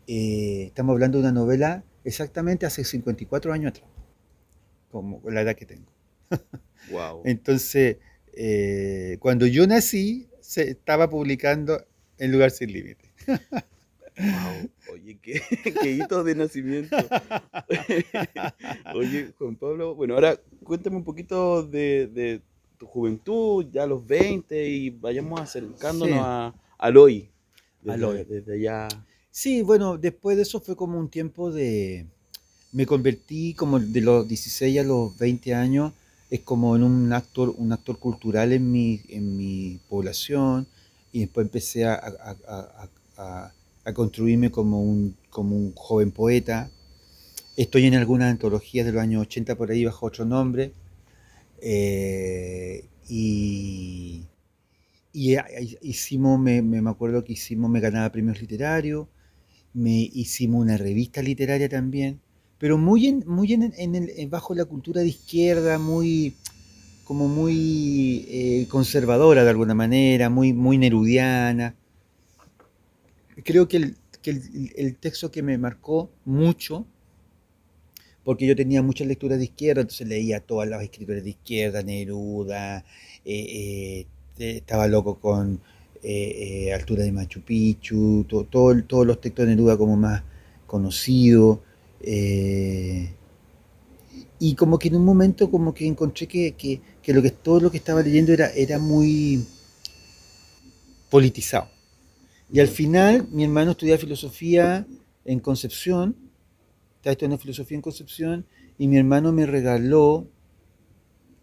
eh, 0.06 0.66
estamos 0.68 0.94
hablando 0.94 1.18
de 1.18 1.24
una 1.24 1.32
novela 1.32 1.84
exactamente 2.04 2.68
hace 2.68 2.84
54 2.84 3.54
años 3.54 3.72
atrás, 3.72 3.90
como 4.92 5.20
la 5.30 5.42
edad 5.42 5.56
que 5.56 5.66
tengo. 5.66 5.92
Wow. 6.90 7.22
Entonces, 7.26 7.98
eh, 8.34 9.18
cuando 9.20 9.46
yo 9.46 9.68
nací, 9.68 10.28
se 10.40 10.72
estaba 10.72 11.12
publicando 11.12 11.86
En 12.18 12.32
Lugar 12.32 12.50
Sin 12.50 12.74
Límite. 12.74 13.08
Wow. 14.18 14.72
Oye, 14.94 15.20
qué, 15.22 15.92
hito 15.92 16.24
de 16.24 16.34
nacimiento. 16.34 16.98
Oye, 18.96 19.32
Juan 19.38 19.56
Pablo, 19.56 19.94
bueno, 19.94 20.16
ahora 20.16 20.40
cuéntame 20.64 20.98
un 20.98 21.04
poquito 21.04 21.62
de, 21.62 22.42
tu 22.82 22.88
juventud, 22.88 23.68
ya 23.72 23.84
a 23.84 23.86
los 23.86 24.08
20, 24.08 24.68
y 24.68 24.90
vayamos 24.90 25.40
acercándonos 25.40 26.18
a, 26.20 26.52
al 26.80 26.98
hoy. 26.98 27.30
Desde, 27.80 28.26
desde 28.26 28.54
allá. 28.56 28.88
Sí, 29.30 29.62
bueno, 29.62 30.00
después 30.00 30.36
de 30.36 30.42
eso 30.42 30.60
fue 30.60 30.76
como 30.76 30.98
un 30.98 31.08
tiempo 31.08 31.52
de... 31.52 32.08
Me 32.72 32.88
convertí 32.88 33.54
como 33.54 33.80
de 33.80 34.02
los 34.02 34.28
16 34.28 34.80
a 34.80 34.84
los 34.84 35.16
20 35.16 35.54
años, 35.54 35.94
es 36.32 36.40
como 36.40 36.76
en 36.76 36.82
un 36.82 37.14
actor, 37.14 37.54
un 37.56 37.72
actor 37.72 38.00
cultural 38.00 38.52
en 38.52 38.72
mi, 38.72 39.00
en 39.10 39.38
mi 39.38 39.80
población, 39.88 40.66
y 41.12 41.20
después 41.20 41.46
empecé 41.46 41.86
a, 41.86 42.02
a, 43.16 43.94
construirme 43.94 44.50
como 44.50 44.82
un, 44.82 45.16
como 45.30 45.56
un 45.56 45.74
joven 45.76 46.10
poeta. 46.10 46.72
Estoy 47.58 47.86
en 47.86 47.94
algunas 47.94 48.32
antologías 48.32 48.88
de 48.88 48.92
los 48.92 49.04
años 49.04 49.22
80 49.22 49.56
por 49.56 49.70
ahí 49.70 49.86
bajo 49.86 50.08
otro 50.08 50.26
nombre. 50.26 50.74
Eh, 51.62 52.86
y, 53.08 54.28
hicimos, 55.82 56.40
me, 56.40 56.62
me, 56.62 56.90
acuerdo 56.90 57.24
que 57.24 57.34
hicimos, 57.34 57.70
me 57.70 57.80
ganaba 57.80 58.12
premios 58.12 58.42
literarios 58.42 59.08
me 59.74 60.10
hicimos 60.14 60.62
una 60.62 60.78
revista 60.78 61.22
literaria 61.22 61.70
también, 61.70 62.20
pero 62.58 62.78
muy, 62.78 63.14
muy 63.26 63.54
en, 63.54 64.30
bajo 64.30 64.54
la 64.54 64.66
cultura 64.66 65.02
de 65.02 65.08
izquierda, 65.08 65.78
muy 65.78 66.36
como 67.06 67.28
muy 67.28 68.26
eh, 68.30 68.68
conservadora 68.70 69.44
de 69.44 69.50
alguna 69.50 69.74
manera, 69.74 70.30
muy, 70.30 70.54
muy 70.54 70.78
nerudiana. 70.78 71.76
Creo 73.44 73.68
que 73.68 73.78
el, 73.78 74.96
texto 74.98 75.32
que 75.32 75.42
me 75.42 75.58
marcó 75.58 76.12
mucho, 76.26 76.86
porque 78.24 78.46
yo 78.46 78.56
tenía 78.56 78.82
muchas 78.82 79.08
lecturas 79.08 79.38
de 79.40 79.46
izquierda, 79.46 79.82
entonces 79.82 80.08
leía 80.08 80.40
todas 80.40 80.70
las 80.70 80.84
escritores 80.84 81.24
de 81.24 81.32
izquierda, 81.32 81.82
Neruda, 81.82 82.86
eh, 83.26 84.06
eh, 84.40 84.58
estaba 84.58 84.88
loco 84.88 85.20
con 85.20 85.60
eh, 86.04 86.72
altura 86.74 87.04
de 87.04 87.12
Machu 87.12 87.42
Picchu, 87.42 88.26
todos 88.26 89.06
los 89.06 89.22
textos 89.22 89.46
de 89.46 89.56
Neruda 89.56 89.78
como 89.78 89.96
más 89.96 90.24
conocidos. 90.68 91.60
Y 94.40 94.56
como 94.56 94.80
que 94.80 94.88
en 94.88 94.96
un 94.96 95.06
momento 95.06 95.52
como 95.52 95.74
que 95.74 95.86
encontré 95.86 96.28
que, 96.28 96.82
lo 97.08 97.22
que 97.22 97.30
todo 97.30 97.60
lo 97.60 97.70
que 97.70 97.78
estaba 97.78 98.02
leyendo 98.02 98.34
era, 98.34 98.52
era 98.54 98.80
muy 98.80 99.46
politizado. 101.12 101.68
Y 102.52 102.60
al 102.60 102.68
final 102.68 103.28
mi 103.32 103.44
hermano 103.44 103.72
estudiaba 103.72 104.00
filosofía 104.00 104.88
en 105.26 105.40
Concepción, 105.40 106.16
estaba 107.02 107.14
estudiando 107.14 107.40
filosofía 107.40 107.78
en 107.78 107.82
Concepción, 107.82 108.46
y 108.78 108.88
mi 108.88 108.98
hermano 108.98 109.34
me 109.34 109.48
regaló 109.48 110.28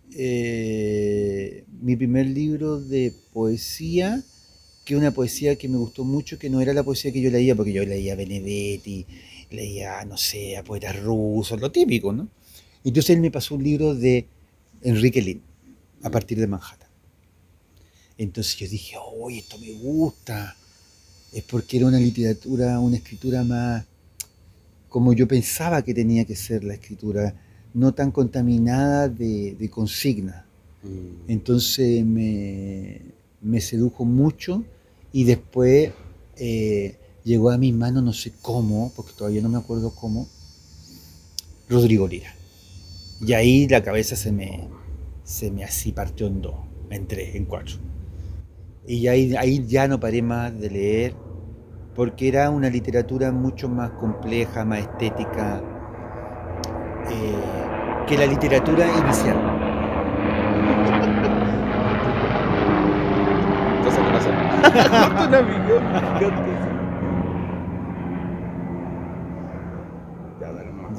mi 0.08 1.96
primer 1.96 2.26
libro 2.26 2.80
de 2.80 3.12
poesía 3.32 4.22
que 4.84 4.94
una 4.94 5.10
poesía 5.10 5.56
que 5.56 5.68
me 5.68 5.76
gustó 5.76 6.04
mucho, 6.04 6.38
que 6.38 6.48
no 6.48 6.60
era 6.60 6.72
la 6.72 6.84
poesía 6.84 7.10
que 7.12 7.20
yo 7.20 7.28
leía, 7.28 7.56
porque 7.56 7.72
yo 7.72 7.84
leía 7.84 8.14
Benedetti, 8.14 9.04
leía, 9.50 10.04
no 10.04 10.16
sé, 10.16 10.56
a 10.56 10.62
poetas 10.62 11.02
rusos, 11.02 11.60
lo 11.60 11.72
típico, 11.72 12.12
¿no? 12.12 12.28
Entonces 12.84 13.16
él 13.16 13.20
me 13.20 13.32
pasó 13.32 13.56
un 13.56 13.64
libro 13.64 13.96
de 13.96 14.28
Enrique 14.82 15.20
Lin, 15.20 15.42
a 16.02 16.10
partir 16.10 16.38
de 16.38 16.46
Manhattan. 16.46 16.88
Entonces 18.16 18.56
yo 18.56 18.68
dije, 18.68 18.94
oh, 18.96 19.28
esto 19.28 19.58
me 19.58 19.72
gusta. 19.72 20.56
Es 21.32 21.42
porque 21.42 21.78
era 21.78 21.86
una 21.86 21.98
literatura, 21.98 22.78
una 22.78 22.96
escritura 22.96 23.42
más 23.42 23.84
como 24.88 25.12
yo 25.12 25.28
pensaba 25.28 25.82
que 25.82 25.94
tenía 25.94 26.24
que 26.24 26.36
ser 26.36 26.64
la 26.64 26.74
escritura, 26.74 27.34
no 27.74 27.92
tan 27.92 28.10
contaminada 28.10 29.08
de, 29.08 29.54
de 29.58 29.70
consigna. 29.70 30.46
Mm. 30.82 31.30
Entonces 31.30 32.04
me, 32.04 33.00
me 33.40 33.60
sedujo 33.60 34.04
mucho 34.04 34.64
y 35.12 35.24
después 35.24 35.92
eh, 36.36 36.96
llegó 37.24 37.50
a 37.50 37.58
mis 37.58 37.74
manos, 37.74 38.02
no 38.02 38.12
sé 38.12 38.32
cómo, 38.40 38.92
porque 38.94 39.12
todavía 39.16 39.42
no 39.42 39.48
me 39.48 39.58
acuerdo 39.58 39.94
cómo, 39.94 40.28
Rodrigo 41.68 42.08
Lira. 42.08 42.34
Y 43.20 43.32
ahí 43.32 43.68
la 43.68 43.82
cabeza 43.82 44.16
se 44.16 44.32
me, 44.32 44.68
se 45.24 45.50
me 45.50 45.64
así 45.64 45.92
partió 45.92 46.26
en 46.26 46.40
dos, 46.40 46.54
en 46.90 47.06
tres, 47.06 47.34
en 47.34 47.44
cuatro. 47.44 47.76
Y 48.86 49.06
ahí, 49.08 49.34
ahí 49.36 49.66
ya 49.66 49.86
no 49.88 50.00
paré 50.00 50.22
más 50.22 50.58
de 50.58 50.70
leer, 50.70 51.14
porque 51.98 52.28
era 52.28 52.48
una 52.48 52.70
literatura 52.70 53.32
mucho 53.32 53.68
más 53.68 53.90
compleja, 53.90 54.64
más 54.64 54.78
estética, 54.78 55.60
eh, 57.10 58.06
que 58.06 58.16
la 58.16 58.24
literatura 58.24 58.86
inicial. 58.86 59.36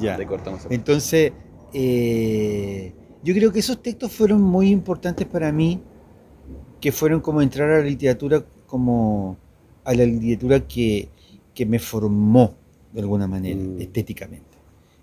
ya, 0.02 0.18
Entonces, 0.68 1.32
eh, 1.72 2.92
yo 3.22 3.32
creo 3.32 3.50
que 3.50 3.60
esos 3.60 3.80
textos 3.80 4.12
fueron 4.12 4.42
muy 4.42 4.68
importantes 4.68 5.26
para 5.26 5.50
mí, 5.50 5.82
que 6.78 6.92
fueron 6.92 7.22
como 7.22 7.40
entrar 7.40 7.70
a 7.70 7.78
la 7.78 7.84
literatura, 7.84 8.44
como 8.66 9.38
a 9.90 9.94
la 9.94 10.06
literatura 10.06 10.66
que, 10.66 11.08
me 11.66 11.78
formó 11.78 12.54
de 12.92 13.00
alguna 13.00 13.26
manera, 13.26 13.60
mm. 13.60 13.80
estéticamente. 13.80 14.56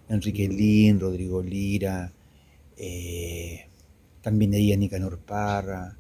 Enrique 0.10 0.48
Lin, 0.48 1.00
Rodrigo 1.00 1.44
Lira, 1.44 2.12
eh, 2.78 3.68
también 4.22 4.52
leía 4.52 4.76
Nicanor 4.76 5.20
Parra, 5.20 5.96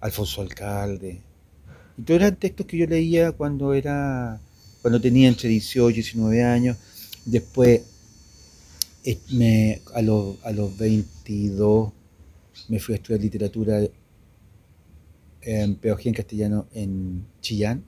Alfonso 0.00 0.42
Alcalde. 0.42 1.22
Y 1.96 2.02
todos 2.02 2.20
eran 2.20 2.36
textos 2.36 2.66
que 2.66 2.76
yo 2.76 2.86
leía 2.86 3.32
cuando 3.32 3.72
era 3.72 4.40
cuando 4.82 5.00
tenía 5.00 5.28
entre 5.28 5.48
18 5.48 5.90
y 5.90 5.94
19 5.94 6.42
años. 6.42 6.76
Después, 7.24 7.82
me, 9.32 9.80
a, 9.94 10.02
los, 10.02 10.44
a 10.44 10.52
los 10.52 10.76
22, 10.76 11.92
me 12.68 12.80
fui 12.80 12.94
a 12.94 12.96
estudiar 12.96 13.20
literatura 13.20 13.80
en 15.42 15.76
pedagogía 15.76 16.10
en 16.10 16.14
castellano 16.14 16.66
en 16.74 17.26
Chillán, 17.40 17.84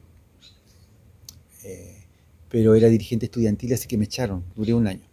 eh, 1.64 2.04
pero 2.48 2.74
era 2.74 2.88
dirigente 2.88 3.26
estudiantil, 3.26 3.72
así 3.72 3.88
que 3.88 3.96
me 3.96 4.04
echaron, 4.04 4.44
duré 4.54 4.74
un 4.74 4.86
año 4.86 5.06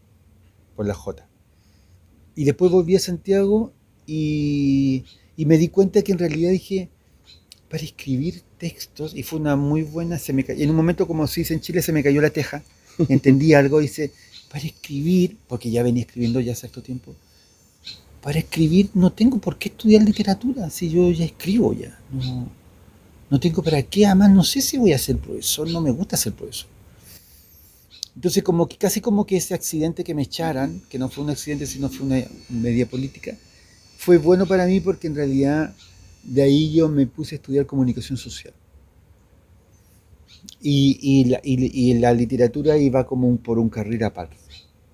por 0.76 0.86
la 0.86 0.94
J. 0.94 1.28
Y 2.36 2.44
después 2.46 2.72
volví 2.72 2.96
a 2.96 3.00
Santiago 3.00 3.74
y, 4.06 5.04
y 5.36 5.46
me 5.46 5.58
di 5.58 5.70
cuenta 5.70 6.02
que 6.02 6.12
en 6.12 6.20
realidad 6.20 6.52
dije, 6.52 6.90
para 7.70 7.84
escribir 7.84 8.42
textos, 8.58 9.16
y 9.16 9.24
fue 9.24 9.40
una 9.40 9.56
muy 9.56 9.84
buena, 9.84 10.18
se 10.18 10.34
me 10.34 10.44
en 10.48 10.70
un 10.70 10.76
momento 10.76 11.08
como 11.08 11.28
se 11.28 11.42
dice 11.42 11.54
en 11.54 11.62
Chile, 11.62 11.82
se 11.82 11.94
me 11.94 12.04
cayó 12.04 12.22
la 12.22 12.32
teja, 12.32 12.64
entendí 13.10 13.54
algo, 13.54 13.80
dice, 13.80 14.12
para 14.52 14.66
escribir, 14.66 15.38
porque 15.48 15.70
ya 15.72 15.84
venía 15.84 16.02
escribiendo 16.04 16.40
ya 16.40 16.54
hace 16.54 16.62
cierto 16.62 16.82
tiempo, 16.82 17.16
para 18.22 18.40
escribir 18.40 18.90
no 18.94 19.14
tengo 19.14 19.40
por 19.40 19.58
qué 19.58 19.70
estudiar 19.70 20.04
literatura, 20.04 20.70
si 20.70 20.90
yo 20.90 21.10
ya 21.12 21.26
escribo 21.26 21.74
ya, 21.74 21.98
no, 22.12 22.50
no 23.30 23.40
tengo 23.40 23.62
para 23.62 23.82
qué, 23.84 24.06
además 24.06 24.32
no 24.32 24.44
sé 24.44 24.62
si 24.62 24.78
voy 24.78 24.94
a 24.94 24.98
ser 24.98 25.18
profesor, 25.18 25.70
no 25.70 25.82
me 25.82 25.92
gusta 25.92 26.18
ser 26.18 26.34
profesor. 26.34 26.70
Entonces 28.16 28.44
como 28.44 28.68
que 28.68 28.78
casi 28.78 29.00
como 29.02 29.26
que 29.26 29.38
ese 29.38 29.54
accidente 29.54 30.04
que 30.04 30.14
me 30.14 30.24
echaran, 30.24 30.82
que 30.90 31.00
no 31.00 31.10
fue 31.10 31.24
un 31.24 31.30
accidente 31.30 31.66
sino 31.66 31.90
fue 31.90 32.06
una 32.06 32.24
media 32.50 32.86
política, 32.86 33.38
fue 33.98 34.18
bueno 34.18 34.46
para 34.46 34.66
mí 34.66 34.80
porque 34.80 35.08
en 35.08 35.16
realidad 35.16 35.74
de 36.24 36.42
ahí 36.42 36.74
yo 36.74 36.90
me 36.90 37.08
puse 37.08 37.36
a 37.36 37.38
estudiar 37.38 37.66
comunicación 37.66 38.18
social. 38.18 38.54
Y, 40.62 41.26
la, 42.00 42.14
literatura 42.14 42.78
iba 42.78 43.06
como 43.06 43.36
por 43.38 43.60
un 43.60 43.70
carril 43.70 44.04
aparte, 44.04 44.36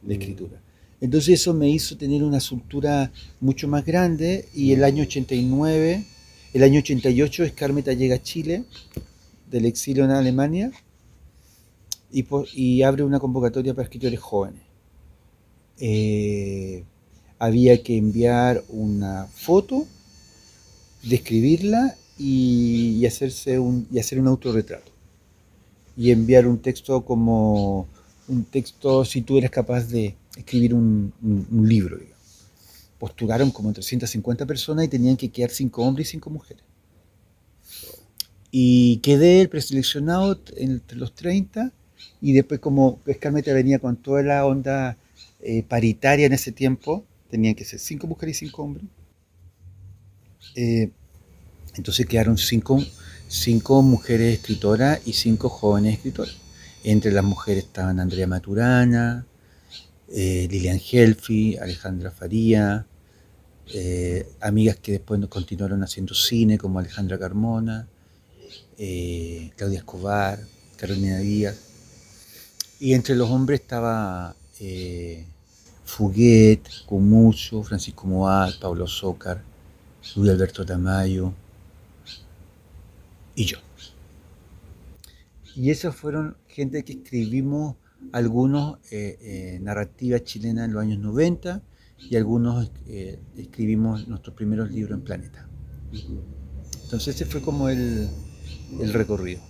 de 0.02 0.18
mm. 0.18 0.22
escritura. 0.22 0.62
Entonces 1.02 1.42
eso 1.42 1.54
me 1.54 1.70
hizo 1.70 1.98
tener 1.98 2.24
una 2.24 2.40
soltura 2.40 3.12
mucho 3.40 3.68
más 3.68 3.86
grande 3.86 4.48
y 4.54 4.72
el 4.72 4.84
año 4.84 5.04
89, 5.04 6.06
el 6.56 6.64
año 6.64 6.80
88 6.80 7.44
Escarmeta 7.44 7.92
llega 7.92 8.16
a 8.16 8.22
Chile 8.22 8.64
del 9.52 9.66
exilio 9.66 10.06
en 10.06 10.12
Alemania 10.12 10.72
y, 12.10 12.26
y 12.54 12.82
abre 12.82 13.04
una 13.04 13.20
convocatoria 13.20 13.74
para 13.74 13.84
escritores 13.84 14.22
jóvenes. 14.22 14.62
Eh, 15.82 16.86
había 17.40 17.84
que 17.84 17.98
enviar 17.98 18.64
una 18.70 19.26
foto 19.26 19.86
describirla 21.04 21.98
y, 22.18 23.06
hacerse 23.06 23.60
un, 23.60 23.86
y 23.92 24.00
hacer 24.00 24.22
un 24.22 24.28
autorretrato. 24.28 24.94
Y 25.98 26.12
enviar 26.12 26.48
un 26.48 26.60
texto 26.60 27.04
como 27.04 27.86
un 28.30 28.46
texto 28.46 29.04
si 29.04 29.24
tú 29.24 29.38
eres 29.38 29.52
capaz 29.52 29.90
de 29.90 30.16
escribir 30.38 30.74
un, 30.74 31.12
libro. 31.52 32.00
Postularon 33.06 33.52
como 33.52 33.72
350 33.72 34.48
personas 34.48 34.86
y 34.86 34.88
tenían 34.88 35.16
que 35.16 35.30
quedar 35.30 35.52
cinco 35.52 35.84
hombres 35.84 36.08
y 36.08 36.12
cinco 36.14 36.32
mujeres. 36.32 36.64
Y 38.50 38.98
quedé 38.98 39.42
el 39.42 39.50
preseleccionado 39.50 40.42
entre 40.58 40.98
los 40.98 41.14
30 41.14 41.72
y 42.20 42.34
después 42.34 42.60
como 42.60 43.00
Escarmeta 43.06 43.54
venía 43.54 43.78
con 43.78 43.96
toda 43.96 44.24
la 44.24 44.44
onda 44.44 44.98
eh, 45.40 45.62
paritaria 45.62 46.26
en 46.26 46.34
ese 46.34 46.52
tiempo, 46.52 47.06
tenían 47.30 47.54
que 47.54 47.64
ser 47.64 47.78
cinco 47.78 48.08
mujeres 48.08 48.42
y 48.42 48.46
cinco 48.48 48.64
hombres 48.64 48.86
eh, 50.56 50.90
entonces 51.76 52.08
quedaron 52.08 52.40
cinco, 52.40 52.82
mujeres 53.84 54.40
escritoras 54.40 55.00
y 55.06 55.14
cinco 55.14 55.50
jóvenes 55.50 55.98
escritoras. 55.98 56.38
Entre 56.84 57.12
las 57.12 57.24
mujeres 57.24 57.66
estaban 57.66 58.00
Andrea 58.00 58.26
Maturana, 58.26 59.28
eh, 60.10 60.48
Lilian 60.50 60.80
Helfi, 60.80 61.58
Alejandra 61.58 62.10
Faría, 62.10 62.88
eh, 63.74 64.28
amigas 64.42 64.78
que 64.78 64.94
después 64.94 65.20
continuaron 65.28 65.84
haciendo 65.84 66.14
cine 66.14 66.58
como 66.58 66.80
Alejandra 66.80 67.18
Carmona, 67.18 67.88
Claudia 68.78 69.80
Escobar, 69.80 70.40
Carolina 70.78 71.18
Díaz. 71.20 71.58
Y 72.80 72.94
entre 72.94 73.16
los 73.16 73.30
hombres 73.30 73.62
estaba 73.62 74.36
Fuguet, 75.86 76.62
Cumucho, 76.86 77.64
Francisco 77.64 78.08
Moat, 78.08 78.60
Pablo 78.60 78.88
Zócar, 78.88 79.42
Luis 80.16 80.32
Alberto 80.32 80.66
Tamayo 80.66 81.34
y 83.36 83.46
yo. 83.46 83.58
Y 85.56 85.70
esas 85.70 85.96
fueron 85.96 86.36
gente 86.48 86.84
que 86.84 86.94
escribimos 86.94 87.76
algunos 88.12 88.78
eh, 88.92 89.18
eh, 89.22 89.60
narrativas 89.62 90.24
chilenas 90.24 90.66
en 90.66 90.74
los 90.74 90.82
años 90.82 91.00
90 91.00 91.62
y 92.10 92.16
algunos 92.16 92.72
eh, 92.88 93.20
escribimos 93.38 94.08
nuestros 94.08 94.36
primeros 94.36 94.72
libros 94.72 94.98
en 94.98 95.04
Planeta. 95.04 95.48
Entonces 96.84 97.16
ese 97.16 97.26
fue 97.26 97.42
como 97.42 97.70
el, 97.70 98.10
recorrido. 98.92 99.42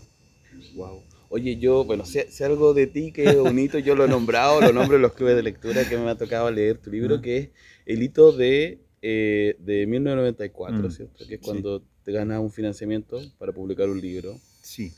Wow. 0.75 1.03
Oye, 1.29 1.57
yo, 1.57 1.83
bueno, 1.83 2.05
sé, 2.05 2.27
algo 2.43 2.73
de 2.73 2.87
ti 2.87 3.11
que 3.11 3.25
es 3.25 3.37
bonito, 3.37 3.79
yo 3.79 3.95
lo 3.95 4.05
he 4.05 4.07
nombrado, 4.07 4.61
lo 4.61 4.71
nombro 4.71 4.95
en 4.95 5.01
los 5.01 5.13
clubes 5.13 5.35
de 5.35 5.43
lectura 5.43 5.87
que 5.87 5.97
me 5.97 6.09
ha 6.09 6.17
tocado 6.17 6.49
leer 6.51 6.77
tu 6.77 6.91
libro, 6.91 7.21
que 7.21 7.37
es 7.37 7.49
El 7.85 8.03
hito 8.03 8.31
de 8.31 8.79
eh, 9.01 9.55
de 9.59 9.85
1994, 9.85 10.87
mm. 10.87 10.91
¿cierto? 10.91 11.27
Que 11.27 11.35
es 11.35 11.41
cuando 11.41 11.83
te 12.03 12.11
ganas 12.11 12.39
un 12.39 12.51
financiamiento 12.51 13.21
para 13.37 13.51
publicar 13.51 13.89
un 13.89 14.01
libro. 14.01 14.39
Sí. 14.61 14.93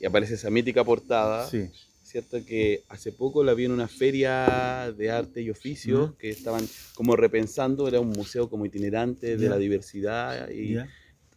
Y 0.00 0.06
aparece 0.06 0.34
esa 0.34 0.50
mítica 0.50 0.82
portada. 0.82 1.46
Sí. 1.48 1.68
¿Cierto? 2.12 2.44
Que 2.44 2.84
hace 2.90 3.10
poco 3.10 3.42
la 3.42 3.54
vi 3.54 3.64
en 3.64 3.72
una 3.72 3.88
feria 3.88 4.92
de 4.94 5.10
arte 5.10 5.40
y 5.40 5.48
oficio 5.48 6.14
que 6.18 6.28
estaban 6.28 6.62
como 6.94 7.16
repensando, 7.16 7.88
era 7.88 8.00
un 8.00 8.10
museo 8.10 8.50
como 8.50 8.66
itinerante 8.66 9.38
de 9.38 9.48
la 9.48 9.56
diversidad 9.56 10.50
y 10.50 10.76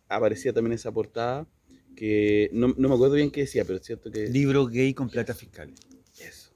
aparecía 0.10 0.52
también 0.52 0.74
esa 0.74 0.92
portada 0.92 1.48
que 1.96 2.50
no, 2.52 2.74
no, 2.78 2.90
me 2.90 2.96
acuerdo 2.96 3.16
bien 3.16 3.32
qué 3.32 3.42
decía, 3.42 3.64
pero 3.64 3.80
es 3.80 3.86
cierto 3.86 4.12
que... 4.12 4.28
Libro 4.28 4.68
gay 4.68 4.94
con 4.94 5.10
plata 5.10 5.34
fiscal. 5.34 5.74
Eso. 6.20 6.52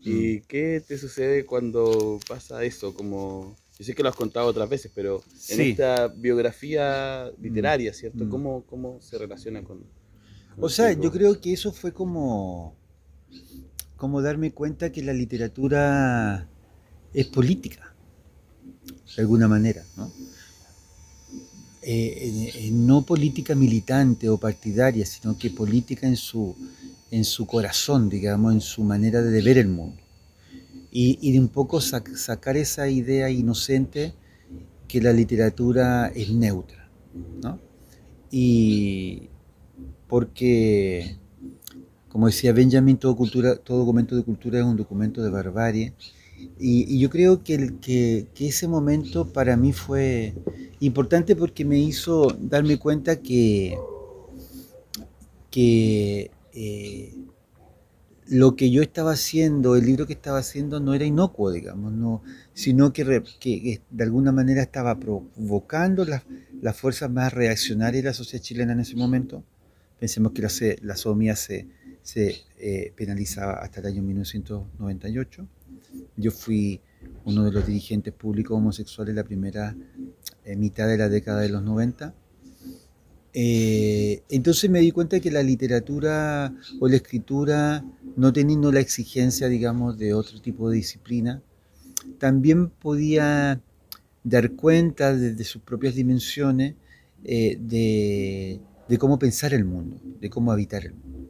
¿Y 0.00 0.38
mm. 0.38 0.42
qué 0.48 0.82
te 0.84 0.98
sucede 0.98 1.46
cuando 1.46 2.18
pasa 2.26 2.64
eso? 2.64 2.92
Como 2.92 3.54
yo 3.78 3.84
sé 3.84 3.94
que 3.94 4.02
lo 4.02 4.08
has 4.08 4.16
contado 4.16 4.48
otras 4.48 4.68
veces, 4.68 4.90
pero 4.92 5.22
en 5.48 5.60
esta 5.60 6.08
biografía 6.08 7.30
literaria, 7.40 7.94
¿cierto? 7.94 8.24
Mm. 8.24 8.30
¿Cómo, 8.30 8.66
¿Cómo, 8.66 9.00
se 9.00 9.16
relaciona 9.16 9.62
con... 9.62 9.86
o 10.58 10.68
sea, 10.68 10.92
yo 10.92 11.12
creo 11.12 11.40
que 11.40 11.52
eso 11.52 11.72
fue 11.72 11.92
como, 11.92 12.79
como 13.96 14.22
darme 14.22 14.52
cuenta 14.52 14.90
que 14.90 15.02
la 15.02 15.12
literatura 15.12 16.48
es 17.12 17.26
política, 17.26 17.94
de 19.16 19.22
alguna 19.22 19.48
manera, 19.48 19.84
¿no? 19.96 20.10
Eh, 21.82 22.70
no 22.72 23.06
política 23.06 23.54
militante 23.54 24.28
o 24.28 24.38
partidaria, 24.38 25.06
sino 25.06 25.38
que 25.38 25.50
política 25.50 26.06
en 26.06 26.16
su, 26.16 26.54
en 27.10 27.24
su 27.24 27.46
corazón, 27.46 28.10
digamos, 28.10 28.52
en 28.52 28.60
su 28.60 28.84
manera 28.84 29.22
de 29.22 29.42
ver 29.42 29.56
el 29.58 29.68
mundo 29.68 30.02
y, 30.90 31.32
de 31.32 31.40
un 31.40 31.48
poco 31.48 31.80
sacar 31.80 32.56
esa 32.56 32.88
idea 32.88 33.30
inocente 33.30 34.14
que 34.88 35.00
la 35.00 35.12
literatura 35.12 36.08
es 36.08 36.30
neutra, 36.30 36.90
¿no? 37.42 37.58
Y 38.30 39.28
porque, 40.08 41.16
como 42.10 42.26
decía 42.26 42.52
Benjamin, 42.52 42.98
todo, 42.98 43.16
cultura, 43.16 43.56
todo 43.56 43.78
documento 43.78 44.14
de 44.16 44.24
cultura 44.24 44.58
es 44.58 44.64
un 44.64 44.76
documento 44.76 45.22
de 45.22 45.30
barbarie, 45.30 45.94
y, 46.58 46.98
yo 46.98 47.10
creo 47.10 47.42
que, 47.42 47.54
el, 47.54 47.80
que, 47.80 48.26
ese 48.38 48.68
momento 48.68 49.32
para 49.32 49.56
mí 49.56 49.72
fue 49.72 50.34
importante 50.80 51.36
porque 51.36 51.64
me 51.64 51.78
hizo 51.78 52.28
darme 52.38 52.78
cuenta 52.78 53.16
que, 53.20 53.76
que 55.50 56.30
eh, 56.54 57.14
lo 58.28 58.56
que 58.56 58.70
yo 58.70 58.80
estaba 58.82 59.12
haciendo, 59.12 59.76
el 59.76 59.84
libro 59.86 60.06
que 60.06 60.12
estaba 60.12 60.38
haciendo 60.38 60.80
no 60.80 60.94
era 60.94 61.04
inocuo, 61.04 61.50
digamos, 61.50 61.92
no, 61.92 62.22
sino 62.54 62.92
que, 62.92 63.80
de 63.90 64.04
alguna 64.04 64.32
manera 64.32 64.62
estaba 64.62 64.98
provocando 64.98 66.04
las, 66.04 66.22
fuerzas 66.76 67.10
más 67.10 67.32
reaccionarias 67.32 68.02
de 68.02 68.08
la 68.10 68.14
sociedad 68.14 68.42
chilena 68.42 68.72
en 68.72 68.80
ese 68.80 68.96
momento. 68.96 69.42
Pensemos 69.98 70.32
que 70.32 70.42
la, 70.42 70.50
la 70.82 70.96
sodomía 70.96 71.36
se, 71.36 71.68
eh, 72.14 72.92
penalizaba 72.96 73.54
hasta 73.54 73.80
el 73.80 73.86
año 73.86 74.02
1998. 74.02 75.46
Yo 76.16 76.30
fui 76.30 76.80
uno 77.24 77.44
de 77.44 77.52
los 77.52 77.66
dirigentes 77.66 78.12
públicos 78.12 78.56
homosexuales 78.56 79.14
la 79.14 79.24
primera 79.24 79.76
eh, 80.44 80.56
mitad 80.56 80.88
de 80.88 80.98
la 80.98 81.08
década 81.08 81.40
de 81.40 81.48
los 81.48 81.62
90 81.62 82.14
eh, 83.32 84.22
entonces 84.28 84.68
me 84.70 84.80
di 84.80 84.90
cuenta 84.90 85.20
que 85.20 85.30
la 85.30 85.42
literatura 85.42 86.52
o 86.80 86.88
la 86.88 86.96
escritura, 86.96 87.84
no 88.16 88.32
teniendo 88.32 88.72
la 88.72 88.80
exigencia, 88.80 89.48
digamos, 89.48 89.98
de 89.98 90.14
otro 90.14 90.40
tipo 90.40 90.68
de 90.68 90.76
disciplina, 90.76 91.42
también 92.18 92.70
podía 92.70 93.60
dar 94.24 94.52
cuenta 94.52 95.14
desde 95.16 95.44
sus 95.44 95.62
propias 95.62 95.94
dimensiones 95.94 96.74
eh, 97.24 97.56
de, 97.60 98.98
cómo 98.98 99.18
pensar 99.18 99.54
el 99.54 99.64
mundo, 99.64 100.00
de 100.20 100.28
cómo 100.28 100.50
habitar 100.50 100.84
el 100.84 100.94
mundo. 100.94 101.29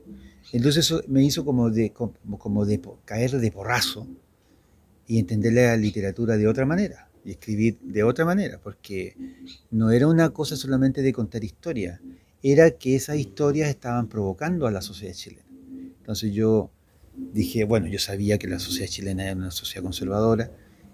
Entonces 0.53 0.87
eso 0.87 1.03
me 1.07 1.23
hizo 1.23 1.45
como 1.45 1.71
de, 1.71 1.93
como 1.93 2.67
de 2.67 2.81
caer 3.05 3.33
de 3.33 3.53
porrazo 3.53 4.07
y 5.07 5.19
entender 5.19 5.53
la 5.53 5.77
literatura 5.77 6.37
de 6.37 6.49
otra 6.49 6.67
manera 6.67 7.09
y 7.25 7.33
escribir 7.33 7.79
de 7.83 8.03
otra 8.03 8.25
manera, 8.25 8.61
porque 8.63 9.17
no 9.71 9.91
era 9.91 10.09
una 10.09 10.31
cosa 10.31 10.57
solamente 10.57 11.03
de 11.03 11.13
contar 11.13 11.45
historia, 11.45 12.01
era 12.43 12.71
que 12.71 12.97
esas 12.97 13.17
historias 13.17 13.69
estaban 13.69 14.09
provocando 14.09 14.67
a 14.67 14.71
la 14.71 14.81
sociedad 14.81 15.15
chilena. 15.15 15.45
Entonces 15.99 16.33
yo 16.33 16.71
dije, 17.33 17.65
bueno, 17.65 17.87
yo 17.89 17.99
sabía 17.99 18.39
que 18.39 18.49
la 18.49 18.59
sociedad 18.59 18.89
chilena 18.89 19.25
era 19.25 19.37
una 19.37 19.51
sociedad 19.51 19.83
conservadora, 19.83 20.51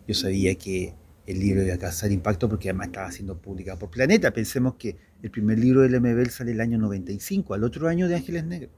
yo 0.08 0.14
sabía 0.14 0.54
que 0.56 0.94
el 1.26 1.40
libro 1.40 1.62
iba 1.62 1.74
a 1.74 1.78
causar 1.78 2.12
impacto 2.12 2.48
porque 2.48 2.70
además 2.70 2.88
estaba 2.88 3.10
siendo 3.10 3.36
publicado 3.38 3.78
por 3.78 3.90
Planeta. 3.90 4.32
Pensemos 4.32 4.74
que 4.76 4.96
el 5.22 5.30
primer 5.30 5.58
libro 5.58 5.82
del 5.82 6.00
MBL 6.00 6.30
sale 6.30 6.52
el 6.52 6.60
año 6.60 6.78
95, 6.78 7.54
al 7.54 7.64
otro 7.64 7.88
año 7.88 8.08
de 8.08 8.14
Ángeles 8.14 8.44
Negros. 8.44 8.72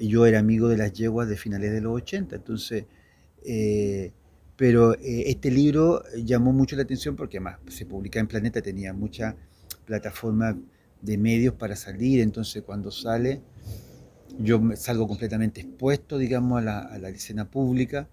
Yo 0.00 0.26
era 0.26 0.38
amigo 0.38 0.68
de 0.68 0.76
las 0.76 0.92
yeguas 0.92 1.28
de 1.28 1.36
finales 1.36 1.72
de 1.72 1.80
los 1.80 1.94
80, 1.94 2.36
entonces, 2.36 2.84
eh, 3.44 4.12
pero 4.56 4.94
eh, 4.94 5.24
este 5.26 5.50
libro 5.50 6.02
llamó 6.16 6.52
mucho 6.52 6.76
la 6.76 6.82
atención 6.82 7.16
porque 7.16 7.38
además 7.38 7.58
se 7.68 7.86
publicaba 7.86 8.22
en 8.22 8.28
Planeta, 8.28 8.62
tenía 8.62 8.92
mucha 8.92 9.36
plataforma 9.84 10.58
de 11.02 11.18
medios 11.18 11.54
para 11.54 11.76
salir, 11.76 12.20
entonces 12.20 12.62
cuando 12.62 12.90
sale 12.90 13.40
yo 14.38 14.60
salgo 14.76 15.08
completamente 15.08 15.60
expuesto, 15.60 16.16
digamos, 16.16 16.60
a 16.64 16.98
la, 16.98 17.08
escena 17.10 17.50
pública. 17.50 18.08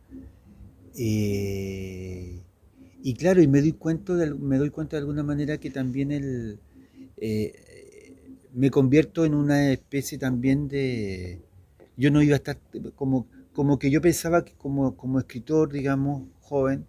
Eh, 0.97 2.41
y 3.03 3.13
claro, 3.13 3.41
y 3.41 3.47
me 3.47 3.61
doy, 3.61 3.73
cuenta 3.73 4.15
de, 4.15 4.33
me 4.33 4.57
doy 4.57 4.71
cuenta 4.71 4.97
de 4.97 5.01
alguna 5.01 5.23
manera 5.23 5.57
que 5.59 5.69
también 5.69 6.11
el, 6.11 6.59
me 8.57 8.71
convierto 8.71 9.23
en 9.23 9.35
una 9.35 9.71
especie 9.71 10.17
también 10.17 10.67
de... 10.67 11.41
Yo 11.97 12.11
no 12.11 12.21
iba 12.21 12.35
a 12.35 12.37
estar 12.37 12.59
como, 12.95 13.27
como 13.53 13.79
que 13.79 13.89
yo 13.91 14.01
pensaba 14.01 14.45
que 14.45 14.53
como, 14.53 14.95
como 14.95 15.19
escritor, 15.19 15.71
digamos, 15.71 16.23
joven, 16.39 16.85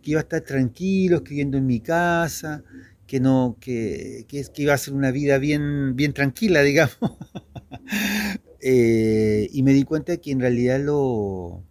que 0.00 0.12
iba 0.12 0.20
a 0.20 0.22
estar 0.22 0.40
tranquilo, 0.40 1.16
escribiendo 1.16 1.58
en 1.58 1.66
mi 1.66 1.80
casa, 1.80 2.62
que 3.06 3.20
no, 3.20 3.56
que, 3.60 4.24
que, 4.28 4.44
que 4.44 4.62
iba 4.62 4.74
a 4.74 4.78
ser 4.78 4.94
una 4.94 5.10
vida 5.10 5.38
bien, 5.38 5.96
bien 5.96 6.12
tranquila, 6.12 6.62
digamos. 6.62 6.98
Eh, 8.66 9.50
y 9.52 9.62
me 9.62 9.74
di 9.74 9.84
cuenta 9.84 10.16
que 10.16 10.30
en 10.30 10.40
realidad 10.40 10.80
lo, 10.80 11.62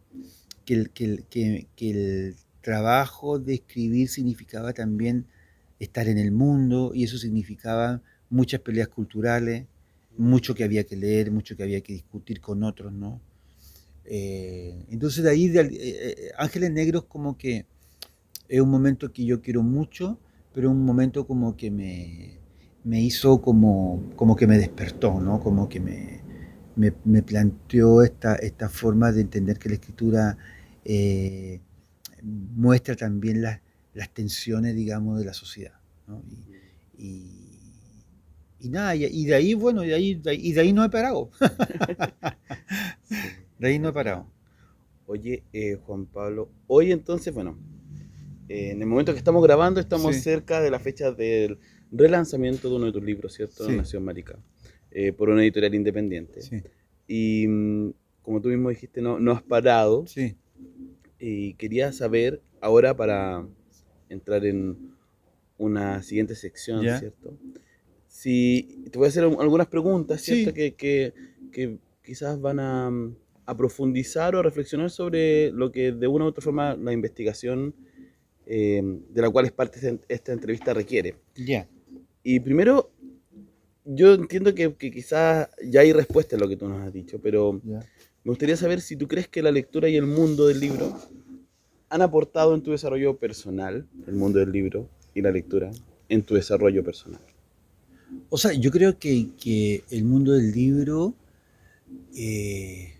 que 0.64 0.76
el, 0.76 0.92
que, 0.92 1.90
el 1.90 2.36
trabajo 2.62 3.40
de 3.40 3.56
escribir 3.56 4.10
significaba 4.10 4.74
también 4.74 5.26
estar 5.80 6.08
en 6.08 6.18
el 6.18 6.32
mundo 6.32 6.92
y 6.94 7.04
eso 7.04 7.18
significaba 7.18 8.02
muchas 8.30 8.62
peleas 8.62 8.88
culturales, 8.90 9.66
mucho 10.18 10.54
que 10.56 10.64
había 10.64 10.84
que 10.84 10.96
leer, 10.96 11.32
mucho 11.32 11.56
que 11.56 11.64
había 11.64 11.82
que 11.82 11.94
discutir 11.94 12.42
con 12.42 12.64
otros, 12.64 12.94
¿no? 12.94 13.22
Eh, 14.06 14.86
entonces 14.90 15.24
de 15.24 15.30
ahí 15.30 15.48
de, 15.48 15.62
eh, 15.72 16.32
Ángeles 16.38 16.72
Negros 16.72 17.06
como 17.06 17.38
que 17.38 17.66
es 18.50 18.62
un 18.62 18.70
momento 18.70 19.12
que 19.12 19.26
yo 19.26 19.42
quiero 19.42 19.64
mucho, 19.64 20.20
pero 20.54 20.70
un 20.70 20.86
momento 20.86 21.26
como 21.26 21.56
que 21.56 21.72
me, 21.72 22.38
me 22.84 23.02
hizo 23.02 23.42
como, 23.42 24.12
como 24.16 24.36
que 24.36 24.46
me 24.48 24.58
despertó, 24.58 25.20
¿no? 25.20 25.40
Como 25.40 25.70
que 25.70 25.80
me, 25.80 26.22
me, 26.76 27.24
planteó 27.24 28.04
esta, 28.04 28.36
esta 28.36 28.70
forma 28.70 29.12
de 29.12 29.22
entender 29.22 29.58
que 29.58 29.70
la 29.70 29.76
escritura 29.76 30.38
eh, 30.84 31.62
muestra 32.22 32.96
también 32.96 33.42
las, 33.42 33.62
las 33.94 34.10
tensiones, 34.10 34.76
digamos, 34.76 35.20
de 35.20 35.26
la 35.26 35.34
sociedad. 35.34 35.74
¿no? 36.08 36.22
Y, 38.64 38.70
nada, 38.70 38.96
y, 38.96 39.26
de 39.26 39.36
ahí, 39.36 39.54
bueno, 39.54 39.82
de 39.82 39.94
ahí, 39.94 40.16
de 40.16 40.32
ahí, 40.32 40.40
y 40.42 40.54
de 40.54 40.62
ahí 40.62 40.74
no 40.74 40.84
he 40.84 40.90
parado. 40.90 41.30
de 43.60 43.68
ahí 43.68 43.80
no 43.80 43.90
he 43.90 43.94
parado. 43.94 44.28
Oye, 45.06 45.44
eh, 45.54 45.76
Juan 45.86 46.06
Pablo, 46.06 46.50
hoy 46.68 46.92
entonces, 46.92 47.34
bueno, 47.34 47.58
eh, 48.50 48.72
en 48.72 48.82
el 48.82 48.88
momento 48.88 49.12
que 49.12 49.18
estamos 49.18 49.44
grabando, 49.44 49.80
estamos 49.80 50.16
Sí. 50.16 50.22
cerca 50.22 50.62
de 50.62 50.72
la 50.72 50.80
fecha 50.80 51.12
del 51.12 51.58
relanzamiento 51.92 52.70
de 52.70 52.76
uno 52.76 52.86
de 52.86 52.92
tus 52.94 53.04
libros, 53.04 53.34
¿cierto? 53.34 53.68
Sí. 53.68 53.76
Nación 53.76 54.04
Marica, 54.06 54.40
eh, 54.92 55.12
por 55.12 55.30
una 55.30 55.44
editorial 55.44 55.76
independiente. 55.76 56.40
Y 57.08 57.46
mm, 57.48 57.94
como 58.22 58.42
tú 58.42 58.50
mismo 58.50 58.70
dijiste, 58.70 59.02
no, 59.02 59.20
no 59.20 59.34
has 59.34 59.44
parado. 59.44 60.06
sí. 60.08 60.36
Y 61.20 61.54
quería 61.54 61.94
saber, 61.94 62.42
ahora 62.60 62.98
para 62.98 63.48
entrar 64.10 64.46
en 64.46 64.92
una 65.58 66.04
siguiente 66.04 66.36
sección, 66.36 66.84
Ya. 66.84 67.00
¿cierto? 67.00 67.38
Si 68.24 68.86
te 68.90 68.98
voy 68.98 69.08
a 69.08 69.10
hacer 69.10 69.26
un- 69.26 69.42
algunas 69.42 69.68
preguntas, 69.68 70.22
¿cierto? 70.22 70.52
Sí. 70.52 70.56
Que, 70.56 70.74
que- 70.76 71.14
que 71.52 71.78
quizás 72.06 72.40
van 72.40 72.60
a, 72.60 72.90
mm, 72.90 73.16
a 73.46 73.58
profundizar 73.58 74.34
o 74.36 74.40
a 74.40 74.44
reflexionar 74.44 74.90
sobre 74.90 75.52
lo 75.52 75.72
que 75.74 75.92
de 75.92 76.08
una 76.08 76.24
u 76.24 76.28
otra 76.30 76.42
forma 76.42 76.74
la 76.76 76.94
investigación 76.94 77.74
eh, 78.46 78.82
de 79.10 79.22
la 79.22 79.30
cual 79.30 79.46
es 79.46 79.52
parte 79.52 79.78
esta, 79.80 80.06
esta 80.08 80.32
entrevista 80.34 80.74
requiere. 80.74 81.16
Ya. 81.36 81.68
Y 82.24 82.40
primero, 82.40 82.92
yo 83.86 84.14
entiendo 84.14 84.54
que, 84.56 84.74
que 84.76 84.90
quizás 84.92 85.50
ya 85.66 85.82
hay 85.82 85.92
respuesta 85.94 86.36
a 86.36 86.40
lo 86.40 86.48
que 86.48 86.56
tú 86.58 86.68
nos 86.70 86.82
has 86.82 86.94
dicho, 86.94 87.20
pero 87.22 87.60
me 87.64 87.82
gustaría 88.32 88.56
saber 88.58 88.80
si 88.82 88.96
tú 88.96 89.08
crees 89.08 89.28
que 89.28 89.42
la 89.42 89.52
lectura 89.52 89.90
y 89.90 89.96
el 89.98 90.06
mundo 90.08 90.48
del 90.48 90.60
libro 90.62 90.94
han 91.90 92.02
aportado 92.02 92.56
en 92.56 92.62
tu 92.62 92.72
desarrollo 92.72 93.18
personal, 93.18 93.86
el 94.08 94.14
mundo 94.16 94.40
del 94.40 94.52
libro 94.54 94.88
y 95.14 95.22
la 95.22 95.32
lectura, 95.32 95.72
en 96.10 96.22
tu 96.24 96.36
desarrollo 96.36 96.84
personal. 96.84 97.22
O 98.30 98.38
sea, 98.38 98.54
yo 98.54 98.72
creo 98.72 98.98
que, 99.00 99.30
que 99.38 99.84
el 99.92 100.04
mundo 100.06 100.34
del 100.34 100.52
libro 100.52 101.16
eh, 102.16 102.94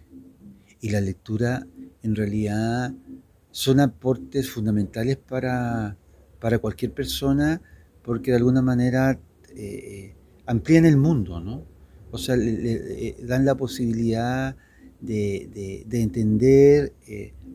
y 0.82 0.90
la 0.90 1.02
lectura 1.02 1.66
en 2.04 2.16
realidad 2.16 2.94
son 3.52 3.80
aportes 3.80 4.50
fundamentales 4.50 5.18
para, 5.18 5.98
para 6.40 6.60
cualquier 6.60 6.94
persona 6.94 7.62
porque 8.04 8.32
de 8.32 8.38
alguna 8.38 8.62
manera 8.62 9.20
eh, 9.56 10.16
amplían 10.46 10.86
el 10.86 10.98
mundo, 10.98 11.40
¿no? 11.40 11.64
O 12.12 12.18
sea, 12.18 12.36
le, 12.36 13.10
eh, 13.10 13.18
dan 13.24 13.46
la 13.46 13.56
posibilidad 13.56 14.56
de, 15.02 15.50
de- 15.54 15.84
de 15.88 16.02
entender 16.02 16.94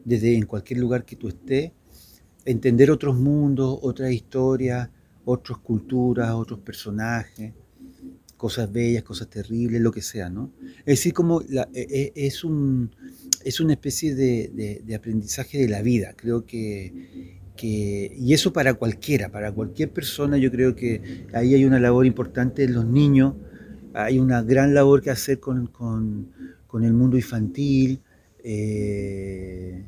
desde 0.04 0.36
en 0.36 0.46
cualquier 0.46 0.80
lugar 0.80 1.04
que 1.04 1.16
tú 1.16 1.28
estés, 1.28 1.72
entender 2.44 2.90
otros 2.90 3.16
mundos, 3.18 3.78
otras 3.82 4.12
historias, 4.12 4.90
otras 5.34 5.58
culturas, 5.58 6.30
otros 6.32 6.60
personajes, 6.60 7.52
cosas 8.36 8.70
bellas, 8.72 9.02
cosas 9.02 9.28
terribles, 9.28 9.80
lo 9.80 9.90
que 9.92 10.02
sea, 10.02 10.30
¿no? 10.30 10.50
Es 10.80 10.98
decir, 10.98 11.12
como 11.12 11.42
la- 11.48 11.68
e- 11.74 12.12
e- 12.14 12.26
es, 12.26 12.44
un, 12.44 12.90
es 13.44 13.60
una 13.60 13.72
especie 13.74 14.14
de, 14.14 14.80
de- 14.86 14.94
aprendizaje 14.94 15.58
de 15.58 15.68
la 15.68 15.82
vida, 15.82 16.14
creo 16.16 16.46
que, 16.46 16.92
que, 17.56 18.12
y 18.16 18.32
eso 18.34 18.52
para 18.52 18.74
cualquiera, 18.74 19.30
para 19.30 19.50
cualquier 19.52 19.90
persona, 19.90 20.38
yo 20.38 20.50
creo 20.52 20.76
que 20.76 21.26
ahí 21.32 21.54
hay 21.54 21.64
una 21.64 21.80
labor 21.80 22.06
importante 22.06 22.64
en 22.64 22.74
los 22.74 22.86
niños, 22.86 23.34
hay 23.94 24.18
una 24.20 24.42
gran 24.42 24.74
labor 24.74 25.02
que 25.02 25.10
hacer 25.10 25.40
con, 25.40 25.66
con- 25.68 26.28
con 26.66 26.84
el 26.84 26.92
mundo 26.92 27.16
infantil. 27.16 28.00
eh, 28.44 29.84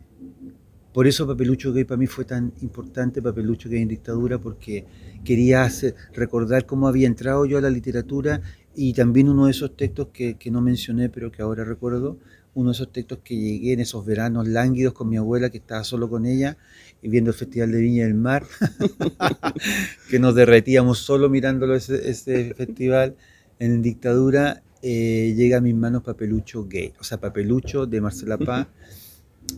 por 0.92 1.06
eso 1.06 1.26
Papelucho 1.26 1.72
Gay 1.72 1.84
para 1.84 1.98
mí 1.98 2.06
fue 2.06 2.24
tan 2.24 2.52
importante, 2.62 3.22
Papelucho 3.22 3.68
Gay 3.68 3.82
en 3.82 3.88
dictadura, 3.88 4.38
porque 4.38 4.84
quería 5.24 5.62
hacer- 5.64 5.94
recordar 6.12 6.66
cómo 6.66 6.88
había 6.88 7.06
entrado 7.06 7.44
yo 7.46 7.58
a 7.58 7.60
la 7.60 7.70
literatura 7.70 8.40
y 8.74 8.92
también 8.92 9.28
uno 9.28 9.46
de 9.46 9.52
esos 9.52 9.76
textos 9.76 10.08
que, 10.12 10.36
no 10.50 10.60
mencioné, 10.60 11.08
pero 11.08 11.30
que 11.30 11.42
ahora 11.42 11.64
recuerdo, 11.64 12.18
uno 12.54 12.70
de 12.70 12.74
esos 12.74 12.92
textos 12.92 13.18
que 13.22 13.36
llegué 13.36 13.74
en 13.74 13.80
esos 13.80 14.04
veranos 14.04 14.48
lánguidos 14.48 14.92
con 14.92 15.08
mi 15.08 15.16
abuela, 15.16 15.50
que 15.50 15.58
estaba 15.58 15.84
solo 15.84 16.08
con 16.08 16.26
ella, 16.26 16.56
y 17.02 17.08
viendo 17.08 17.30
el 17.30 17.36
Festival 17.36 17.70
de 17.72 17.78
Viña 17.80 18.04
del 18.04 18.14
Mar, 18.14 18.44
que 20.10 20.18
nos 20.18 20.34
derretíamos 20.34 20.98
solo 20.98 21.28
mirándolo 21.28 21.74
ese, 21.74 22.08
ese 22.10 22.54
festival 22.54 23.16
en 23.58 23.82
dictadura, 23.82 24.62
eh, 24.82 25.34
llega 25.36 25.58
a 25.58 25.60
mis 25.60 25.74
manos 25.74 26.02
Papelucho 26.02 26.66
Gay, 26.66 26.92
o 26.98 27.04
sea, 27.04 27.20
Papelucho 27.20 27.86
de 27.86 28.00
Marcela 28.00 28.38
Paz, 28.38 28.66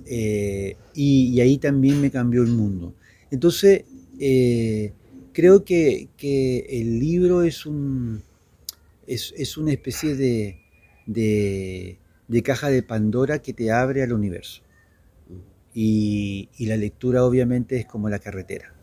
eh, 0.07 0.77
y, 0.95 1.35
y 1.35 1.41
ahí 1.41 1.59
también 1.59 2.01
me 2.01 2.11
cambió 2.11 2.43
el 2.43 2.51
mundo. 2.51 2.95
Entonces, 3.31 3.85
eh, 4.19 4.93
creo 5.33 5.65
que, 5.65 6.09
que 6.17 6.67
el 6.69 6.99
libro 6.99 7.43
es, 7.43 7.67
un, 7.67 8.23
es, 9.07 9.35
es 9.37 9.57
una 9.57 9.73
especie 9.73 10.15
de, 10.17 10.59
de, 11.07 11.99
de 12.29 12.43
caja 12.43 12.69
de 12.69 12.83
Pandora 12.83 13.41
que 13.41 13.53
te 13.53 13.71
abre 13.71 14.03
al 14.03 14.13
universo. 14.13 14.63
Y, 15.75 16.51
y 16.59 16.67
la 16.67 16.77
lectura 16.77 17.25
obviamente 17.25 17.79
es 17.79 17.87
como 17.87 18.11
la 18.11 18.19
carretera, 18.19 18.75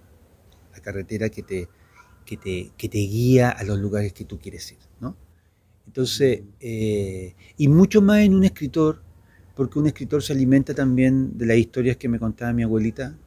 la 0.74 0.82
carretera 0.82 1.30
que 1.30 1.44
te, 1.44 1.68
que 2.26 2.36
te, 2.38 2.72
que 2.78 2.90
te 2.90 2.98
guía 2.98 3.50
a 3.50 3.64
los 3.64 3.78
lugares 3.78 4.14
que 4.14 4.26
tú 4.26 4.40
quieres 4.40 4.72
ir. 4.72 4.80
¿no? 5.00 5.16
Entonces, 5.86 6.42
eh, 6.60 7.36
y 7.58 7.68
mucho 7.68 8.02
más 8.02 8.22
en 8.22 8.36
un 8.36 8.44
escritor, 8.44 9.04
porque 9.60 9.78
un 9.78 9.88
escritor 9.88 10.24
se 10.24 10.32
alimenta 10.32 10.74
también 10.74 11.38
de 11.38 11.46
las 11.46 11.58
historias 11.58 11.98
que 11.98 12.08
me 12.08 12.18
contaba 12.18 12.54
mi 12.54 12.64
abuelita, 12.64 13.18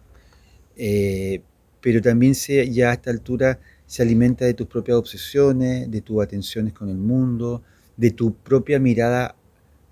eh, 0.76 1.42
pero 1.82 2.00
también 2.00 2.34
se, 2.34 2.70
ya 2.70 2.88
a 2.88 2.94
esta 2.94 3.10
altura 3.10 3.60
se 3.84 4.00
alimenta 4.00 4.46
de 4.46 4.54
tus 4.54 4.66
propias 4.66 4.96
obsesiones, 4.96 5.90
de 5.90 6.00
tus 6.00 6.22
atenciones 6.22 6.72
con 6.72 6.88
el 6.88 6.96
mundo, 6.96 7.62
de 7.98 8.12
tu 8.12 8.32
propia 8.32 8.78
mirada 8.78 9.36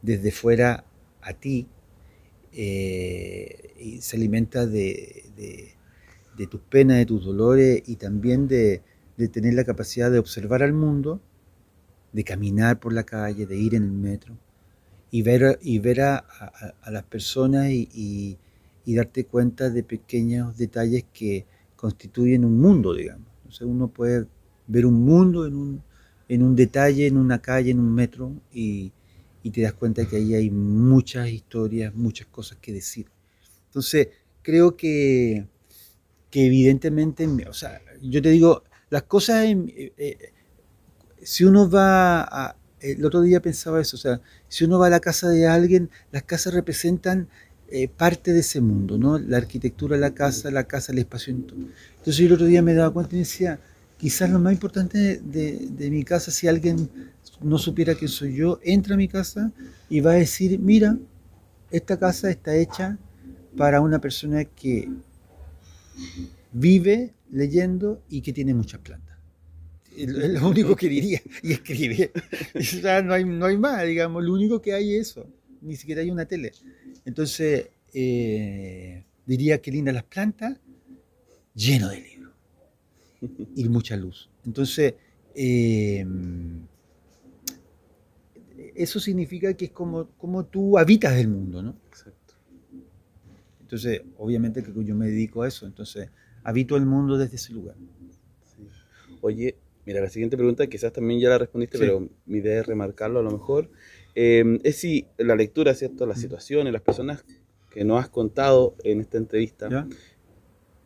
desde 0.00 0.30
fuera 0.30 0.86
a 1.20 1.34
ti, 1.34 1.66
eh, 2.54 3.74
y 3.78 4.00
se 4.00 4.16
alimenta 4.16 4.64
de, 4.64 5.74
tus 6.50 6.60
penas, 6.70 6.96
de 6.96 7.04
tus 7.04 7.22
dolores 7.22 7.82
y 7.84 7.96
también 7.96 8.48
de 8.48 8.80
tener 9.30 9.52
la 9.52 9.64
capacidad 9.64 10.10
de 10.10 10.18
observar 10.18 10.62
al 10.62 10.72
mundo 10.72 11.20
de 12.14 12.24
caminar 12.24 12.80
por 12.80 12.94
la 12.94 13.04
calle, 13.04 13.44
de 13.44 13.58
ir 13.58 13.74
en 13.74 13.82
el 13.82 13.92
metro 13.92 14.38
y 15.10 15.22
ver, 15.22 15.58
y 15.62 15.78
ver 15.78 16.00
a, 16.02 16.24
las 16.90 17.02
personas 17.04 17.70
y, 17.70 18.38
darte 18.86 19.24
cuenta 19.24 19.70
de 19.70 19.84
pequeños 19.84 20.56
detalles 20.56 21.04
que 21.12 21.46
constituyen 21.76 22.44
un 22.44 22.60
mundo, 22.60 22.92
digamos. 22.92 23.26
Entonces 23.38 23.62
uno 23.62 23.86
puede 23.86 24.26
ver 24.66 24.84
un 24.84 25.04
mundo 25.04 25.46
en 25.46 25.54
un, 25.54 25.82
en 26.28 26.42
un 26.42 26.56
detalle, 26.56 27.06
en 27.06 27.16
una 27.16 27.40
calle, 27.40 27.70
en 27.70 27.78
un 27.78 27.94
metro 27.94 28.32
y, 28.52 28.90
y 29.44 29.50
te 29.50 29.62
das 29.62 29.74
cuenta 29.74 30.06
que 30.06 30.16
ahí 30.16 30.34
hay 30.34 30.50
muchas 30.50 31.28
historias, 31.28 31.94
muchas 31.94 32.26
cosas 32.26 32.58
que 32.60 32.72
decir. 32.72 33.06
Entonces, 33.66 34.08
creo 34.42 34.76
que, 34.76 35.46
que 36.30 36.46
evidentemente, 36.46 37.26
o 37.48 37.52
sea, 37.52 37.80
yo 38.02 38.20
te 38.20 38.30
digo, 38.30 38.64
las 38.90 39.04
cosas, 39.04 39.46
eh, 39.46 39.92
eh, 39.96 40.32
si 41.22 41.44
uno 41.44 41.70
va 41.70 42.22
a, 42.22 42.56
el 42.80 43.04
otro 43.04 43.20
día 43.22 43.40
pensaba 43.40 43.80
eso, 43.80 43.96
o 43.96 44.00
sea, 44.00 44.20
si 44.48 44.64
uno 44.64 44.78
va 44.78 44.88
a 44.88 44.90
la 44.90 45.00
casa 45.00 45.28
de 45.28 45.46
alguien, 45.46 45.90
las 46.12 46.22
casas 46.22 46.54
representan 46.54 47.28
eh, 47.70 47.88
parte 47.88 48.32
de 48.32 48.40
ese 48.40 48.60
mundo, 48.60 48.98
¿no? 48.98 49.18
La 49.18 49.36
arquitectura 49.36 49.96
la 49.96 50.12
casa, 50.12 50.50
la 50.50 50.64
casa, 50.64 50.92
el 50.92 50.98
espacio. 50.98 51.32
Entonces 51.32 52.16
yo 52.16 52.26
el 52.26 52.32
otro 52.32 52.46
día 52.46 52.62
me 52.62 52.74
daba 52.74 52.92
cuenta 52.92 53.14
y 53.16 53.20
decía, 53.20 53.60
quizás 53.96 54.30
lo 54.30 54.40
más 54.40 54.52
importante 54.52 55.20
de, 55.22 55.68
de 55.70 55.90
mi 55.90 56.02
casa, 56.02 56.30
si 56.30 56.48
alguien 56.48 56.90
no 57.40 57.58
supiera 57.58 57.94
quién 57.94 58.08
soy 58.08 58.34
yo, 58.34 58.58
entra 58.62 58.94
a 58.94 58.96
mi 58.98 59.08
casa 59.08 59.52
y 59.88 60.00
va 60.00 60.12
a 60.12 60.14
decir, 60.14 60.58
mira, 60.58 60.96
esta 61.70 61.98
casa 61.98 62.30
está 62.30 62.56
hecha 62.56 62.98
para 63.56 63.80
una 63.80 64.00
persona 64.00 64.44
que 64.44 64.88
vive 66.52 67.14
leyendo 67.30 68.02
y 68.08 68.22
que 68.22 68.32
tiene 68.32 68.54
muchas 68.54 68.80
plantas. 68.80 69.09
Es 70.02 70.40
lo 70.40 70.48
único 70.48 70.76
que 70.76 70.88
diría. 70.88 71.20
Y 71.42 71.52
escribe. 71.52 72.10
Ya 72.82 73.02
no 73.02 73.14
hay, 73.14 73.24
no 73.24 73.46
hay 73.46 73.56
más, 73.56 73.86
digamos. 73.86 74.22
Lo 74.24 74.32
único 74.32 74.60
que 74.60 74.72
hay 74.72 74.94
es 74.94 75.10
eso. 75.10 75.26
Ni 75.62 75.76
siquiera 75.76 76.00
hay 76.00 76.10
una 76.10 76.24
tele. 76.24 76.52
Entonces, 77.04 77.68
eh, 77.92 79.04
diría 79.26 79.60
que 79.60 79.70
linda 79.70 79.92
las 79.92 80.04
plantas, 80.04 80.58
lleno 81.54 81.88
de 81.88 82.00
libros. 82.00 82.34
Y 83.54 83.68
mucha 83.68 83.96
luz. 83.96 84.30
Entonces, 84.44 84.94
eh, 85.34 86.06
eso 88.74 89.00
significa 89.00 89.52
que 89.54 89.66
es 89.66 89.70
como, 89.70 90.08
como 90.16 90.44
tú 90.44 90.78
habitas 90.78 91.16
el 91.18 91.28
mundo, 91.28 91.62
¿no? 91.62 91.74
Exacto. 91.88 92.34
Entonces, 93.60 94.02
obviamente 94.18 94.62
que 94.62 94.72
yo 94.84 94.94
me 94.94 95.06
dedico 95.06 95.42
a 95.42 95.48
eso, 95.48 95.66
entonces 95.66 96.08
habito 96.42 96.76
el 96.76 96.86
mundo 96.86 97.18
desde 97.18 97.36
ese 97.36 97.52
lugar. 97.52 97.76
Oye, 99.20 99.56
mira, 99.86 100.00
la 100.00 100.10
siguiente 100.10 100.36
pregunta 100.36 100.66
quizás 100.66 100.92
también 100.92 101.20
ya 101.20 101.28
la 101.28 101.38
respondiste, 101.38 101.78
pero 101.78 102.08
mi 102.26 102.38
idea 102.38 102.60
es 102.60 102.66
remarcarlo 102.66 103.20
a 103.20 103.22
lo 103.22 103.30
mejor. 103.30 103.70
Eh, 104.14 104.58
es 104.64 104.76
si 104.76 105.06
la 105.18 105.36
lectura, 105.36 105.74
¿cierto? 105.74 106.06
Las 106.06 106.20
situaciones, 106.20 106.72
las 106.72 106.82
personas 106.82 107.24
que 107.70 107.84
nos 107.84 108.00
has 108.00 108.08
contado 108.08 108.74
en 108.82 109.00
esta 109.00 109.18
entrevista, 109.18 109.86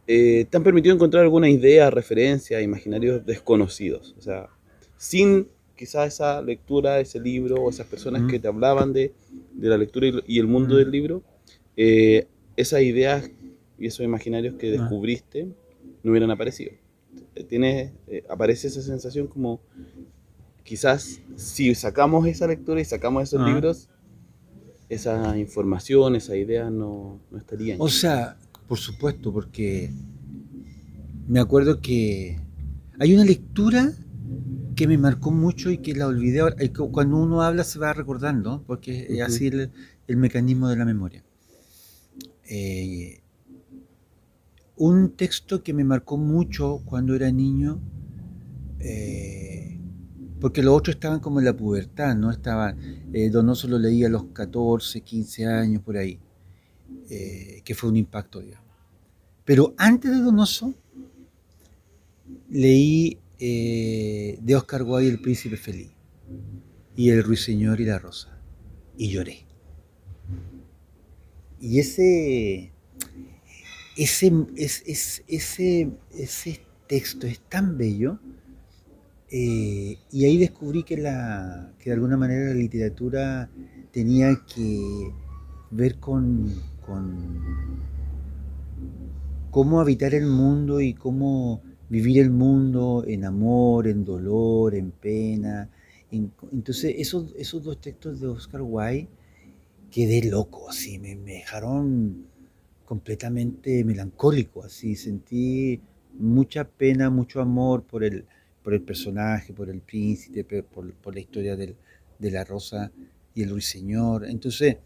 eh, 0.06 0.46
te 0.50 0.56
han 0.56 0.62
permitido 0.62 0.94
encontrar 0.94 1.22
alguna 1.22 1.48
idea, 1.48 1.90
referencia, 1.90 2.60
imaginarios 2.60 3.24
desconocidos. 3.24 4.14
O 4.18 4.20
sea, 4.20 4.48
sin 4.96 5.48
quizás 5.76 6.14
esa 6.14 6.42
lectura, 6.42 7.00
ese 7.00 7.20
libro, 7.20 7.56
o 7.56 7.70
esas 7.70 7.86
personas 7.86 8.30
que 8.30 8.38
te 8.38 8.48
hablaban 8.48 8.92
de, 8.92 9.12
la 9.58 9.76
lectura 9.76 10.08
y, 10.26 10.38
el 10.38 10.46
mundo 10.46 10.76
del 10.76 10.90
libro, 10.90 11.22
eh, 11.76 12.26
esas 12.56 12.82
ideas 12.82 13.30
y 13.78 13.86
esos 13.86 14.04
imaginarios 14.04 14.54
que 14.54 14.70
descubriste 14.70 15.48
no 16.02 16.10
hubieran 16.10 16.30
aparecido. 16.30 16.72
Tienes, 17.48 17.92
eh, 18.06 18.24
aparece 18.28 18.68
esa 18.68 18.82
sensación 18.82 19.26
como 19.26 19.60
quizás 20.62 21.20
si 21.36 21.74
sacamos 21.74 22.26
esa 22.26 22.46
lectura 22.46 22.80
y 22.80 22.84
sacamos 22.84 23.24
esos 23.24 23.46
libros, 23.46 23.88
esa 24.88 25.36
información, 25.36 26.16
esa 26.16 26.36
idea 26.36 26.70
no, 26.70 27.20
no 27.30 27.38
estarían. 27.38 27.76
O 27.80 27.88
sea, 27.88 28.36
por 28.66 28.78
supuesto, 28.78 29.32
porque 29.32 29.90
me 31.28 31.40
acuerdo 31.40 31.80
que 31.80 32.38
hay 32.98 33.14
una 33.14 33.24
lectura 33.24 33.92
que 34.74 34.88
me 34.88 34.98
marcó 34.98 35.30
mucho 35.30 35.70
y 35.70 35.78
que 35.78 35.94
la 35.94 36.06
olvidé. 36.06 36.40
Cuando 36.92 37.16
uno 37.18 37.42
habla 37.42 37.64
se 37.64 37.78
va 37.78 37.92
recordando, 37.92 38.62
porque 38.66 39.06
es 39.08 39.20
así 39.20 39.46
el, 39.46 40.16
mecanismo 40.16 40.68
de 40.68 40.76
la 40.76 40.84
memoria. 40.84 41.24
Eh, 42.48 43.20
un 44.76 45.10
texto 45.10 45.62
que 45.62 45.72
me 45.72 45.84
marcó 45.84 46.16
mucho 46.16 46.82
cuando 46.84 47.14
era 47.14 47.30
niño, 47.30 47.80
eh, 48.80 49.78
porque 50.40 50.62
los 50.62 50.76
otros 50.76 50.96
estaban 50.96 51.20
como 51.20 51.38
en 51.38 51.46
la 51.46 51.56
pubertad, 51.56 52.16
¿no? 52.16 52.30
Estaban, 52.30 52.76
eh, 53.12 53.30
Donoso 53.30 53.68
lo 53.68 53.78
leía 53.78 54.08
a 54.08 54.10
los 54.10 54.24
14, 54.26 55.00
15 55.00 55.46
años, 55.46 55.82
por 55.82 55.96
ahí, 55.96 56.18
eh, 57.08 57.62
que 57.64 57.74
fue 57.74 57.88
un 57.88 57.96
impacto, 57.96 58.40
digamos. 58.40 58.64
Pero 59.44 59.74
antes 59.78 60.10
de 60.10 60.18
Donoso, 60.18 60.74
leí 62.48 63.18
de 63.38 64.56
Oscar 64.56 64.84
Wilde 64.84 65.10
El 65.10 65.20
Príncipe 65.20 65.58
Feliz 65.58 65.90
y 66.96 67.10
El 67.10 67.22
Ruiseñor 67.22 67.80
y 67.80 67.84
la 67.84 67.98
Rosa, 67.98 68.38
y 68.96 69.10
lloré. 69.10 69.44
Y 71.60 71.78
ese 71.78 72.73
ese, 73.96 74.32
ese, 74.56 75.90
ese 76.10 76.60
texto 76.86 77.26
es 77.26 77.40
tan 77.48 77.78
bello 77.78 78.18
eh, 79.30 79.98
y 80.12 80.24
ahí 80.24 80.38
descubrí 80.38 80.84
que, 80.84 80.96
la, 80.96 81.72
que 81.78 81.90
de 81.90 81.94
alguna 81.94 82.16
manera 82.16 82.50
la 82.50 82.54
literatura 82.54 83.50
tenía 83.90 84.40
que 84.46 85.10
ver 85.70 85.98
con, 85.98 86.54
cómo 89.50 89.80
habitar 89.80 90.14
el 90.14 90.26
mundo 90.26 90.80
y 90.80 90.94
cómo 90.94 91.62
vivir 91.88 92.20
el 92.20 92.30
mundo 92.30 93.04
en 93.06 93.24
amor, 93.24 93.88
en 93.88 94.04
dolor, 94.04 94.74
en 94.74 94.92
pena. 94.92 95.68
entonces 96.10 96.94
esos, 96.98 97.34
esos 97.36 97.62
dos 97.64 97.80
textos 97.80 98.20
de 98.20 98.28
Oscar 98.28 98.62
Wilde 98.62 99.08
quedé 99.90 100.30
loco, 100.30 100.70
así, 100.70 100.98
me 100.98 101.16
dejaron 101.16 102.26
completamente 102.84 103.84
melancólico, 103.84 104.62
así 104.64 104.96
sentí 104.96 105.80
mucha 106.18 106.64
pena, 106.64 107.10
mucho 107.10 107.40
amor 107.40 107.84
por 107.84 108.04
el, 108.04 108.24
por 108.62 108.74
el 108.74 108.82
personaje, 108.82 109.52
por 109.52 109.68
el 109.70 109.80
príncipe, 109.80 110.62
por, 110.62 111.14
la 111.14 111.20
historia 111.20 111.56
de 111.56 112.30
la 112.30 112.44
rosa 112.44 112.92
y 113.34 113.42
el 113.42 113.50
ruiseñor. 113.50 114.26
Entonces, 114.26 114.76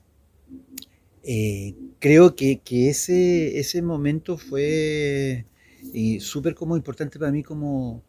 eh, 1.22 1.74
creo 1.98 2.34
que, 2.34 2.60
ese, 2.70 3.58
ese 3.58 3.82
momento 3.82 4.38
fue 4.38 5.44
eh, 5.94 6.18
súper 6.20 6.54
como 6.54 6.76
importante 6.76 7.18
para 7.18 7.32
mí 7.32 7.42
como 7.42 8.02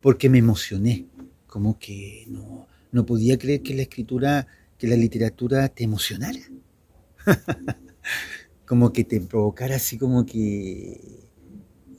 porque 0.00 0.28
me 0.28 0.38
emocioné, 0.38 1.06
como 1.46 1.78
que 1.78 2.26
no, 2.28 2.66
no 2.92 3.06
podía 3.06 3.38
creer 3.38 3.62
que 3.62 3.74
la 3.74 3.82
escritura, 3.82 4.46
que 4.78 4.86
la 4.86 4.96
literatura 4.96 5.68
te 5.68 5.84
emocionara. 5.84 6.40
como 8.66 8.92
que 8.92 9.04
te 9.04 9.20
provocara 9.20 9.76
así 9.76 9.96
como 9.96 10.26
que 10.26 11.26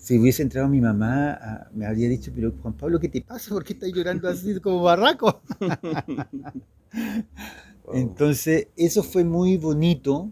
si 0.07 0.17
hubiese 0.17 0.41
entrado 0.41 0.69
mi 0.69 0.79
mamá, 0.79 1.33
ah, 1.33 1.69
me 1.73 1.85
habría 1.85 2.07
dicho, 2.07 2.31
pero 2.33 2.53
Juan 2.61 2.73
Pablo, 2.75 2.99
¿qué 2.99 3.09
te 3.09 3.21
pasa? 3.21 3.49
¿Por 3.49 3.65
qué 3.65 3.73
estás 3.73 3.91
llorando 3.91 4.29
así 4.29 4.57
como 4.59 4.81
barraco? 4.81 5.41
Entonces, 7.93 8.67
eso 8.77 9.03
fue 9.03 9.25
muy 9.25 9.57
bonito. 9.57 10.31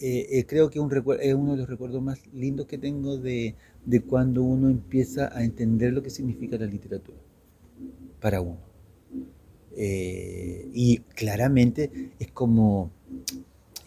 Eh, 0.00 0.26
eh, 0.30 0.46
creo 0.46 0.68
que 0.68 0.80
un 0.80 0.90
es 1.20 1.34
uno 1.34 1.52
de 1.52 1.58
los 1.58 1.68
recuerdos 1.68 2.02
más 2.02 2.18
lindos 2.34 2.66
que 2.66 2.76
tengo 2.76 3.16
de, 3.16 3.54
cuando 4.06 4.42
uno 4.42 4.68
empieza 4.68 5.36
a 5.36 5.44
entender 5.44 5.92
lo 5.92 6.02
que 6.02 6.10
significa 6.10 6.58
la 6.58 6.66
literatura 6.66 7.18
para 8.20 8.40
uno. 8.40 8.60
Eh, 9.74 10.68
y 10.74 10.98
claramente 10.98 12.12
es 12.18 12.30
como 12.32 12.90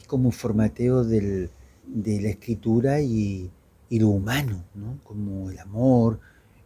como 0.06 0.32
formateo 0.32 1.04
de 1.04 1.50
la 1.88 2.30
escritura 2.30 3.02
y, 3.02 3.50
lo 3.90 4.10
humano, 4.10 4.62
¿no? 4.76 5.00
como 5.04 5.50
el 5.50 5.58
amor. 5.60 6.20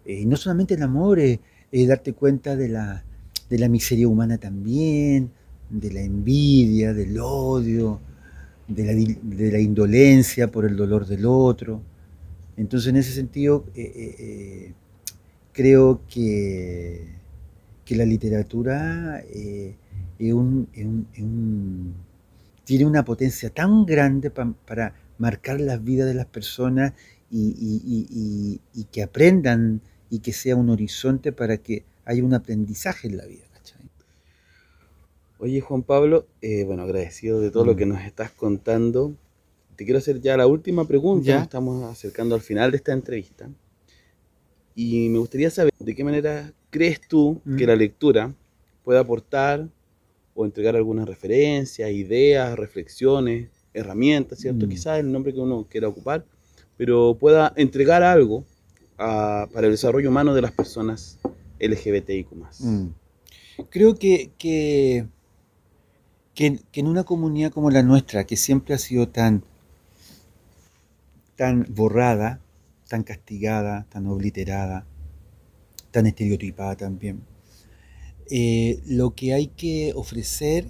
Eh, 0.03 0.25
no 0.25 0.35
solamente 0.35 0.73
el 0.73 0.81
amor, 0.81 1.19
es 1.19 1.39
darte 1.87 2.13
cuenta 2.13 2.55
de 2.55 2.69
la, 2.69 3.03
de 3.49 3.59
la 3.59 3.69
miseria 3.69 4.07
humana 4.07 4.39
también, 4.39 5.29
de 5.69 5.91
la 5.91 6.01
envidia, 6.01 6.93
del 6.93 7.19
odio, 7.19 7.99
de 8.67 8.85
la, 8.85 8.93
de 8.93 9.51
la, 9.51 9.59
indolencia 9.59 10.49
por 10.49 10.65
el 10.65 10.75
dolor 10.75 11.05
del 11.05 11.25
otro. 11.25 11.81
Entonces, 12.57 12.89
en 12.89 12.95
ese 12.95 13.11
sentido, 13.11 13.65
eh, 13.75 14.15
eh, 14.19 14.73
creo 15.53 16.01
que, 16.09 17.05
que, 17.85 17.95
la 17.95 18.05
literatura 18.05 19.23
es 20.19 20.33
un, 20.33 20.67
tiene 22.69 22.85
una 22.85 23.03
potencia 23.03 23.49
tan 23.49 23.83
grande 23.83 24.29
para 24.29 24.93
marcar 25.17 25.59
las 25.59 25.83
vidas 25.83 26.07
de 26.07 26.13
las 26.13 26.27
personas 26.27 26.93
y, 27.31 28.59
que 28.91 29.01
aprendan 29.01 29.81
y 30.11 30.19
que 30.19 30.33
sea 30.33 30.55
un 30.55 30.69
horizonte 30.69 31.31
para 31.31 31.57
que 31.57 31.83
haya 32.05 32.23
un 32.23 32.35
aprendizaje 32.35 33.07
en 33.07 33.17
la 33.17 33.25
vida. 33.25 33.45
Oye, 35.39 35.61
Juan 35.61 35.81
Pablo, 35.81 36.27
eh, 36.43 36.63
bueno, 36.63 36.83
agradecido 36.83 37.41
de 37.41 37.49
todo 37.49 37.65
lo 37.65 37.73
mm. 37.73 37.77
que 37.77 37.85
nos 37.87 38.01
estás 38.01 38.29
contando. 38.29 39.15
Te 39.75 39.83
quiero 39.83 39.97
hacer 39.97 40.21
ya 40.21 40.37
la 40.37 40.45
última 40.45 40.85
pregunta. 40.85 41.33
Nos 41.33 41.43
estamos 41.43 41.83
acercando 41.89 42.35
al 42.35 42.41
final 42.41 42.69
de 42.69 42.77
esta 42.77 42.93
entrevista. 42.93 43.49
Y 44.75 45.09
me 45.09 45.17
gustaría 45.17 45.49
saber 45.49 45.73
de 45.79 45.95
qué 45.95 46.03
manera 46.03 46.53
crees 46.69 47.01
tú 47.01 47.41
que 47.57 47.65
mm. 47.65 47.67
la 47.67 47.75
lectura 47.75 48.35
puede 48.83 48.99
aportar 48.99 49.69
o 50.39 50.45
entregar 50.45 50.77
algunas 50.77 51.05
referencias, 51.05 51.91
ideas, 51.91 52.57
reflexiones, 52.57 53.49
herramientas, 53.73 54.39
¿cierto? 54.39 54.67
Mm. 54.67 54.69
Quizás 54.69 54.99
el 54.99 55.11
nombre 55.11 55.33
que 55.33 55.39
uno 55.41 55.67
quiera 55.69 55.89
ocupar, 55.89 56.23
pero 56.77 57.17
pueda 57.19 57.51
entregar 57.57 58.03
algo 58.03 58.45
para 58.95 59.67
el 59.67 59.71
desarrollo 59.71 60.09
humano 60.09 60.33
de 60.33 60.41
las 60.41 60.53
personas 60.53 61.19
LGBTIQ. 61.59 62.27
Creo 63.69 63.95
que, 63.95 64.31
que 64.37 65.07
que, 66.39 66.61
en 66.71 66.87
una 66.87 67.03
comunidad 67.03 67.51
como 67.51 67.69
la 67.69 67.83
nuestra, 67.83 68.23
que 68.23 68.37
siempre 68.37 68.73
ha 68.73 68.77
sido 68.77 69.09
tan, 69.09 69.43
tan 71.35 71.65
borrada, 71.69 72.39
tan 72.87 73.03
castigada, 73.03 73.85
tan 73.89 74.07
obliterada, 74.07 74.85
tan 75.91 76.05
estereotipada 76.05 76.77
también, 76.77 77.23
eh, 78.29 78.81
lo 78.85 79.15
que 79.15 79.33
hay 79.33 79.47
que 79.47 79.93
ofrecer 79.95 80.67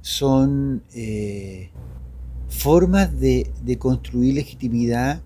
son 0.00 0.82
eh, 0.94 1.70
formas 2.48 3.18
de, 3.18 3.50
construir 3.78 4.34
legitimidad 4.34 5.22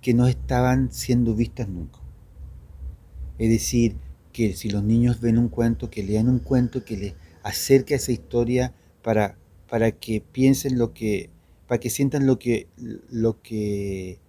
que 0.00 0.14
no 0.14 0.26
estaban 0.26 0.92
siendo 0.92 1.34
vistas 1.34 1.68
nunca. 1.68 1.98
Es 3.38 3.50
decir, 3.50 3.96
que 4.32 4.54
si 4.54 4.70
los 4.70 4.82
niños 4.82 5.20
ven 5.20 5.38
un 5.38 5.48
cuento, 5.48 5.90
que 5.90 6.02
lean 6.02 6.28
un 6.28 6.38
cuento 6.38 6.84
que 6.84 6.96
les 6.96 7.14
acerque 7.42 7.94
a 7.94 7.96
esa 7.96 8.12
historia 8.12 8.72
para, 9.02 9.36
para 9.68 9.92
que 9.92 10.20
piensen 10.20 10.78
lo 10.78 10.94
que, 10.94 11.30
para 11.66 11.80
que 11.80 11.90
sientan 11.90 12.26
lo 12.26 12.38
que, 12.38 12.68
lo 13.10 13.42
que 13.42 14.20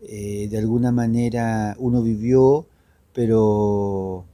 eh, 0.00 0.48
de 0.50 0.58
alguna 0.58 0.92
manera 0.92 1.76
uno 1.78 2.02
vivió, 2.02 2.66
pero 3.12 4.24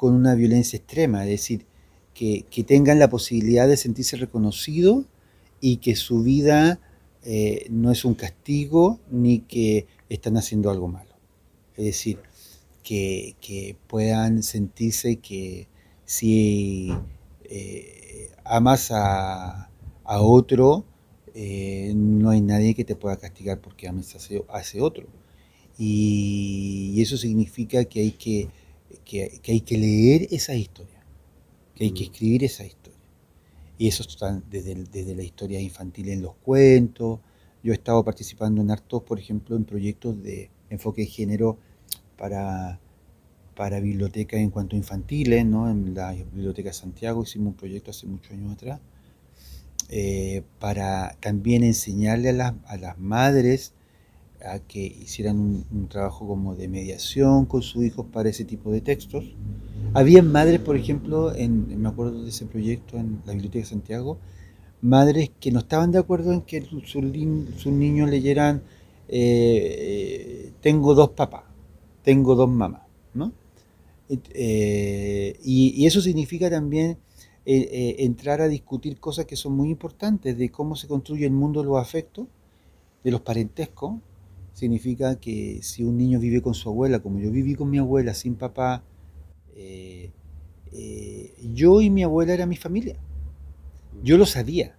con 0.00 0.14
una 0.14 0.34
violencia 0.34 0.78
extrema, 0.78 1.24
es 1.24 1.28
decir, 1.28 1.66
que, 2.14 2.46
tengan 2.66 2.98
la 2.98 3.10
posibilidad 3.10 3.68
de 3.68 3.76
sentirse 3.76 4.16
reconocido 4.16 5.04
y 5.60 5.76
que 5.76 5.94
su 5.94 6.22
vida 6.22 6.80
eh, 7.22 7.66
no 7.68 7.90
es 7.90 8.06
un 8.06 8.14
castigo 8.14 8.98
ni 9.10 9.40
que 9.40 9.86
están 10.08 10.38
haciendo 10.38 10.70
algo 10.70 10.88
malo. 10.88 11.10
Es 11.76 11.84
decir, 11.84 12.18
que, 12.82 13.76
puedan 13.88 14.42
sentirse 14.42 15.16
que 15.16 15.68
si 16.06 16.90
eh, 17.44 18.30
amas 18.42 18.92
a, 18.92 19.68
otro, 20.06 20.86
eh, 21.34 21.92
no 21.94 22.30
hay 22.30 22.40
nadie 22.40 22.74
que 22.74 22.86
te 22.86 22.96
pueda 22.96 23.18
castigar 23.18 23.60
porque 23.60 23.86
ames 23.86 24.14
a 24.14 24.60
ese, 24.60 24.80
otro. 24.80 25.06
Y, 25.76 27.02
eso 27.02 27.18
significa 27.18 27.84
que 27.84 28.00
hay 28.00 28.12
que, 28.12 28.48
hay 29.18 29.60
que 29.60 29.78
leer 29.78 30.28
esa 30.30 30.54
historia, 30.54 31.04
que 31.74 31.84
hay 31.84 31.90
que 31.92 32.04
mm. 32.04 32.12
escribir 32.12 32.44
esa 32.44 32.64
historia. 32.64 32.98
Y 33.78 33.88
eso 33.88 34.02
está 34.02 34.42
desde, 34.50 34.74
desde 34.74 35.14
la 35.14 35.22
historia 35.22 35.60
infantil 35.60 36.10
en 36.10 36.22
los 36.22 36.34
cuentos. 36.36 37.20
Yo 37.62 37.72
he 37.72 37.74
estado 37.74 38.04
participando 38.04 38.60
en 38.60 38.70
hartos, 38.70 39.02
por 39.02 39.18
ejemplo, 39.18 39.56
en 39.56 39.64
proyectos 39.64 40.22
de 40.22 40.50
enfoque 40.68 41.02
de 41.02 41.08
género 41.08 41.58
para 42.16 42.80
para 43.60 43.78
bibliotecas 43.78 44.40
en 44.40 44.48
cuanto 44.48 44.74
a 44.74 44.78
infantiles, 44.78 45.44
¿no? 45.44 45.70
en 45.70 45.92
la 45.94 46.12
Biblioteca 46.12 46.70
de 46.70 46.72
Santiago 46.72 47.24
hicimos 47.24 47.48
un 47.48 47.56
proyecto 47.58 47.90
hace 47.90 48.06
muchos 48.06 48.32
años 48.32 48.54
atrás, 48.54 48.80
eh, 49.90 50.44
para 50.58 51.14
también 51.20 51.62
enseñarle 51.62 52.30
a 52.30 52.32
las, 52.32 52.54
a 52.64 52.78
las, 52.78 52.98
madres 52.98 53.74
a 54.44 54.58
que 54.60 54.80
hicieran 54.80 55.64
un, 55.70 55.88
trabajo 55.88 56.26
como 56.26 56.54
de 56.54 56.68
mediación 56.68 57.46
con 57.46 57.62
sus 57.62 57.84
hijos 57.84 58.06
para 58.12 58.28
ese 58.28 58.44
tipo 58.44 58.70
de 58.70 58.80
textos. 58.80 59.24
Había 59.94 60.22
madres, 60.22 60.60
por 60.60 60.76
ejemplo, 60.76 61.34
en, 61.34 61.80
me 61.80 61.88
acuerdo 61.88 62.22
de 62.22 62.30
ese 62.30 62.46
proyecto 62.46 62.96
en 62.96 63.20
la 63.26 63.32
Biblioteca 63.32 63.64
de 63.64 63.70
Santiago, 63.70 64.18
madres 64.82 65.30
que 65.40 65.50
no 65.50 65.60
estaban 65.60 65.90
de 65.92 65.98
acuerdo 65.98 66.32
en 66.32 66.42
que 66.42 66.62
sus 66.62 67.72
niños 67.72 68.10
leyeran 68.10 68.62
eh, 69.12 70.52
Tengo 70.60 70.94
dos 70.94 71.10
papás, 71.10 71.44
tengo 72.04 72.36
dos 72.36 72.48
mamás, 72.48 72.82
¿no? 73.12 73.32
Eh, 74.08 75.38
y, 75.44 75.86
eso 75.86 76.00
significa 76.00 76.48
también 76.50 76.98
eh, 77.44 77.96
entrar 77.98 78.40
a 78.40 78.48
discutir 78.48 78.98
cosas 79.00 79.26
que 79.26 79.36
son 79.36 79.54
muy 79.54 79.70
importantes, 79.70 80.38
de 80.38 80.50
cómo 80.50 80.76
se 80.76 80.86
construye 80.86 81.26
el 81.26 81.32
mundo 81.32 81.60
de 81.60 81.66
los 81.66 81.78
afectos, 81.78 82.28
de 83.02 83.10
los 83.10 83.20
parentescos. 83.20 83.94
Significa 84.60 85.18
que 85.18 85.60
si 85.62 85.84
un 85.84 85.96
niño 85.96 86.20
vive 86.20 86.42
con 86.42 86.52
su 86.52 86.68
abuela, 86.68 86.98
como 86.98 87.18
yo 87.18 87.30
viví 87.30 87.54
con 87.54 87.70
mi 87.70 87.78
abuela 87.78 88.12
sin 88.12 88.34
papá, 88.34 88.84
yo 91.54 91.80
y 91.80 91.88
mi 91.88 92.02
abuela 92.02 92.34
era 92.34 92.44
mi 92.44 92.56
familia. 92.56 92.98
Yo 94.02 94.18
lo 94.18 94.26
sabía, 94.26 94.76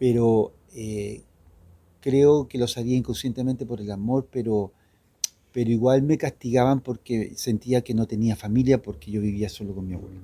pero 0.00 0.52
creo 2.00 2.48
que 2.48 2.58
lo 2.58 2.66
sabía 2.66 2.96
inconscientemente 2.96 3.66
por 3.66 3.80
el 3.80 3.92
amor, 3.92 4.26
pero 4.32 4.72
pero 5.54 5.70
igual 5.70 6.02
me 6.02 6.18
castigaban 6.18 6.80
porque 6.80 7.34
sentía 7.36 7.82
que 7.82 7.94
no 7.94 8.08
tenía 8.08 8.34
familia 8.34 8.82
porque 8.82 9.12
yo 9.12 9.20
vivía 9.20 9.48
solo 9.48 9.72
con 9.72 9.86
mi 9.86 9.94
abuela. 9.94 10.18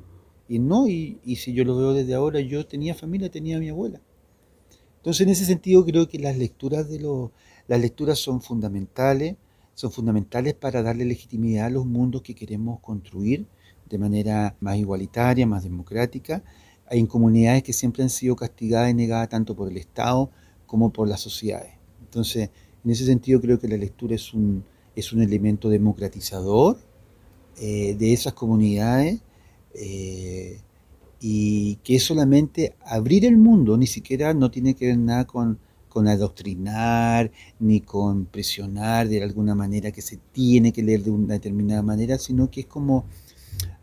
Y 0.49 0.59
no, 0.59 0.89
y, 0.89 1.21
si 1.37 1.53
yo 1.53 1.63
lo 1.65 1.77
veo 1.77 1.93
desde 1.93 2.15
ahora, 2.15 2.41
yo 2.41 2.67
tenía 2.67 2.97
familia, 2.97 3.31
tenía 3.31 3.59
a 3.59 3.61
mi 3.61 3.69
abuela. 3.69 4.01
Entonces, 4.97 5.25
en 5.25 5.29
ese 5.29 5.45
sentido, 5.45 5.85
creo 5.85 6.09
que 6.09 6.19
las 6.19 6.37
lecturas, 6.37 6.91
de 6.91 6.99
los, 6.99 7.31
las 7.71 7.81
lecturas 7.81 8.19
son 8.19 8.43
fundamentales, 8.43 9.37
son 9.75 9.93
fundamentales 9.93 10.55
para 10.55 10.83
darle 10.83 11.05
legitimidad 11.05 11.67
a 11.67 11.71
los 11.71 11.87
mundos 11.87 12.21
que 12.21 12.35
queremos 12.35 12.81
construir 12.81 13.47
de 13.89 13.97
manera 13.97 14.57
más 14.59 14.77
igualitaria, 14.77 15.47
más 15.47 15.63
democrática, 15.63 16.43
en 16.91 17.07
comunidades 17.07 17.63
que 17.63 17.73
siempre 17.73 18.03
han 18.03 18.11
sido 18.11 18.35
castigadas 18.35 18.91
y 18.91 18.95
negadas 18.95 19.29
tanto 19.29 19.55
por 19.55 19.71
el 19.71 19.77
Estado 19.77 20.33
como 20.67 20.91
por 20.91 21.07
las 21.07 21.21
sociedades. 21.21 21.75
Entonces, 22.01 22.51
en 22.85 22.91
ese 22.91 23.07
sentido, 23.07 23.41
creo 23.41 23.61
que 23.61 23.69
la 23.69 23.77
lectura 23.77 24.17
es 24.17 24.35
un, 24.35 24.65
es 24.97 25.13
un 25.13 25.23
elemento 25.23 25.69
democratizador 25.69 26.77
eh, 27.61 27.95
de 27.97 28.13
esas 28.13 28.33
comunidades 28.33 29.21
eh, 29.75 30.59
y 31.21 31.77
que 31.85 31.95
es 31.95 32.03
solamente 32.03 32.75
abrir 32.85 33.25
el 33.25 33.37
mundo, 33.37 33.77
ni 33.77 33.87
siquiera 33.87 34.35
no 34.35 34.51
tiene 34.51 34.75
que 34.75 34.89
ver 34.89 34.99
nada 34.99 35.25
con, 35.25 35.61
con 35.91 36.09
adoctrinar 36.09 37.31
ni 37.59 37.83
con 37.83 38.25
presionar 38.25 39.09
de 39.09 39.23
alguna 39.23 39.55
manera 39.55 39.91
que 39.91 40.01
se 40.01 40.17
tiene 40.33 40.73
que 40.73 40.83
leer 40.83 41.03
de 41.03 41.11
una 41.11 41.35
determinada 41.35 41.83
manera, 41.83 42.17
sino 42.17 42.51
que 42.51 42.61
es 42.61 42.67
como 42.67 43.05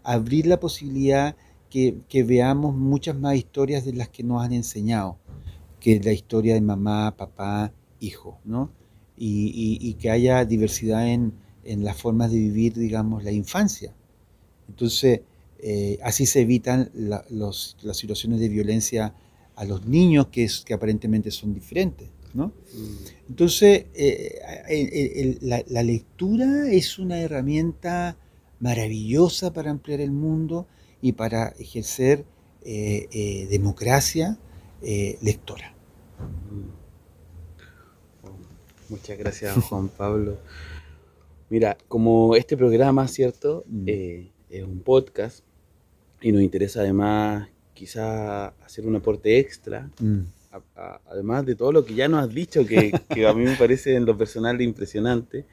abrir 0.03 0.47
la 0.47 0.59
posibilidad 0.59 1.35
que, 1.69 2.23
veamos 2.23 2.75
muchas 2.75 3.15
más 3.19 3.35
historias 3.35 3.85
de 3.85 3.93
las 3.93 4.09
que 4.09 4.23
nos 4.23 4.41
han 4.41 4.53
enseñado, 4.53 5.19
que 5.79 5.99
la 5.99 6.13
historia 6.13 6.55
de 6.55 6.61
mamá, 6.61 7.15
papá, 7.15 7.71
hijo, 7.99 8.39
¿no? 8.45 8.71
y, 9.17 9.93
que 9.95 10.09
haya 10.09 10.45
diversidad 10.45 11.07
en, 11.07 11.33
las 11.63 11.97
formas 11.97 12.31
de 12.31 12.37
vivir, 12.37 12.73
digamos, 12.73 13.23
la 13.25 13.31
infancia. 13.31 13.93
Entonces, 14.69 15.21
eh, 15.59 15.99
así 16.01 16.25
se 16.25 16.41
evitan 16.41 16.89
las 16.93 17.75
situaciones 17.93 18.39
de 18.39 18.47
violencia 18.47 19.13
a 19.57 19.65
los 19.65 19.85
niños 19.85 20.27
que, 20.27 20.45
es, 20.45 20.61
que 20.61 20.73
aparentemente 20.73 21.29
son 21.31 21.53
diferentes. 21.53 22.07
¿no? 22.33 22.47
Mm. 22.47 22.95
Entonces, 23.29 23.87
eh, 23.93 25.37
la, 25.41 25.83
lectura 25.83 26.71
es 26.71 26.97
una 26.97 27.19
herramienta 27.19 28.17
maravillosa 28.59 29.51
para 29.51 29.71
ampliar 29.71 29.99
el 29.99 30.11
mundo 30.11 30.67
y 31.01 31.11
para 31.11 31.49
ejercer 31.59 32.23
eh, 32.63 33.47
democracia 33.49 34.37
lectora. 35.21 35.73
Mm. 36.51 36.77
Muchas 38.89 39.17
gracias, 39.17 39.53
Juan 39.65 39.89
Pablo. 39.97 40.37
Mira, 41.49 41.77
como 41.87 42.35
este 42.35 42.57
programa, 42.57 43.07
¿cierto? 43.07 43.63
Mm. 43.67 43.83
Eh, 43.87 44.31
es 44.49 44.63
un 44.63 44.79
podcast 44.79 45.43
y 46.21 46.31
nos 46.31 46.41
interesa 46.41 46.81
además 46.81 47.49
quizá 47.78 48.47
hacer 48.65 48.86
un 48.86 48.95
aporte 48.95 49.38
extra, 49.38 49.89
mm. 49.99 50.19
además 51.05 51.45
de 51.45 51.55
todo 51.55 51.71
lo 51.71 51.86
que 51.86 51.93
ya 51.93 52.07
nos 52.07 52.23
has 52.23 52.34
dicho, 52.34 52.65
que, 52.65 52.91
a 53.28 53.34
mí 53.34 53.43
me 53.43 53.55
parece 53.55 53.95
en 53.95 54.05
lo 54.05 54.17
personal 54.17 54.61
impresionante, 54.61 55.45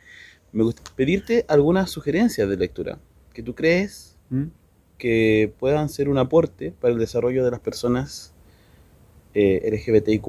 me 0.52 0.62
gusta 0.62 0.82
pedirte 0.96 1.44
algunas 1.48 1.90
sugerencias 1.90 2.48
de 2.48 2.56
lectura 2.56 2.98
que 3.32 3.42
tú 3.42 3.54
crees 3.54 4.16
mm. 4.30 4.44
que 4.96 5.52
puedan 5.58 5.88
ser 5.88 6.08
un 6.08 6.18
aporte 6.18 6.72
para 6.80 6.94
el 6.94 6.98
desarrollo 7.00 7.44
de 7.44 7.50
las 7.50 7.60
personas 7.60 8.32
eh, 9.34 9.68
LGBTIQ+, 9.70 10.24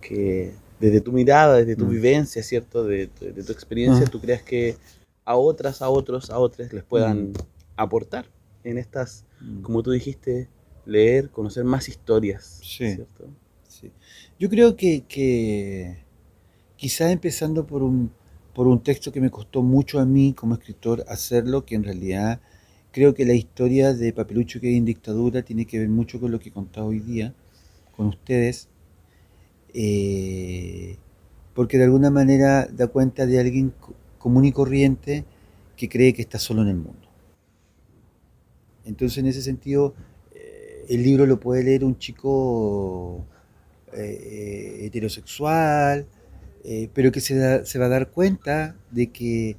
que 0.00 0.54
desde 0.80 1.02
tu 1.02 1.12
mirada, 1.12 1.56
desde 1.58 1.76
tu 1.76 1.84
mm. 1.84 1.90
vivencia, 1.90 2.42
¿cierto? 2.42 2.84
De, 2.84 3.06
tu 3.06 3.52
experiencia, 3.52 4.06
mm. 4.06 4.10
¿tú 4.10 4.20
crees 4.20 4.42
que 4.42 4.76
a 5.24 5.36
otras, 5.36 5.82
a 5.82 5.90
otros, 5.90 6.30
a 6.30 6.38
otros 6.38 6.72
les 6.72 6.82
puedan 6.82 7.30
mm. 7.30 7.34
aportar 7.76 8.26
en 8.64 8.78
estas, 8.78 9.24
mm. 9.40 9.62
como 9.62 9.82
tú 9.82 9.90
dijiste, 9.90 10.48
leer, 10.86 11.30
conocer 11.30 11.64
más 11.64 11.88
historias. 11.88 12.60
Sí. 12.62 12.98
Yo 14.38 14.48
creo 14.48 14.76
que, 14.76 15.04
que 15.06 15.98
quizás 16.76 17.12
empezando 17.12 17.66
por 17.66 17.82
un, 17.82 18.10
por 18.54 18.66
un 18.66 18.82
texto 18.82 19.12
que 19.12 19.20
me 19.20 19.30
costó 19.30 19.62
mucho 19.62 20.00
a 20.00 20.06
mí 20.06 20.32
como 20.32 20.54
escritor 20.54 21.04
hacerlo, 21.08 21.64
que 21.64 21.74
en 21.74 21.84
realidad 21.84 22.40
creo 22.92 23.14
que 23.14 23.24
la 23.24 23.34
historia 23.34 23.92
de 23.92 24.12
Papelucho 24.12 24.60
que 24.60 24.68
hay 24.68 24.76
en 24.76 24.84
dictadura 24.84 25.42
tiene 25.42 25.66
que 25.66 25.78
ver 25.78 25.88
mucho 25.88 26.20
con 26.20 26.30
lo 26.30 26.38
que 26.38 26.48
he 26.48 26.52
contado 26.52 26.86
hoy 26.86 27.00
día 27.00 27.34
con 27.96 28.08
ustedes, 28.08 28.68
eh, 29.74 30.96
porque 31.54 31.78
de 31.78 31.84
alguna 31.84 32.10
manera 32.10 32.66
da 32.66 32.86
cuenta 32.88 33.26
de 33.26 33.38
alguien 33.38 33.74
común 34.18 34.44
y 34.46 34.52
corriente 34.52 35.24
que 35.76 35.88
cree 35.88 36.14
que 36.14 36.22
está 36.22 36.38
solo 36.38 36.62
en 36.62 36.68
el 36.68 36.76
mundo. 36.76 37.09
Entonces 38.90 39.18
en 39.18 39.26
ese 39.26 39.42
sentido 39.42 39.94
eh, 40.34 40.84
el 40.88 41.02
libro 41.02 41.26
lo 41.26 41.40
puede 41.40 41.64
leer 41.64 41.84
un 41.84 41.98
chico 41.98 43.24
eh, 43.94 44.80
heterosexual, 44.82 46.06
pero 46.92 47.10
que 47.10 47.20
se, 47.20 47.64
se, 47.64 47.78
va 47.78 47.86
a 47.86 47.88
dar 47.88 48.10
cuenta 48.10 48.76
de 48.90 49.06
que, 49.06 49.56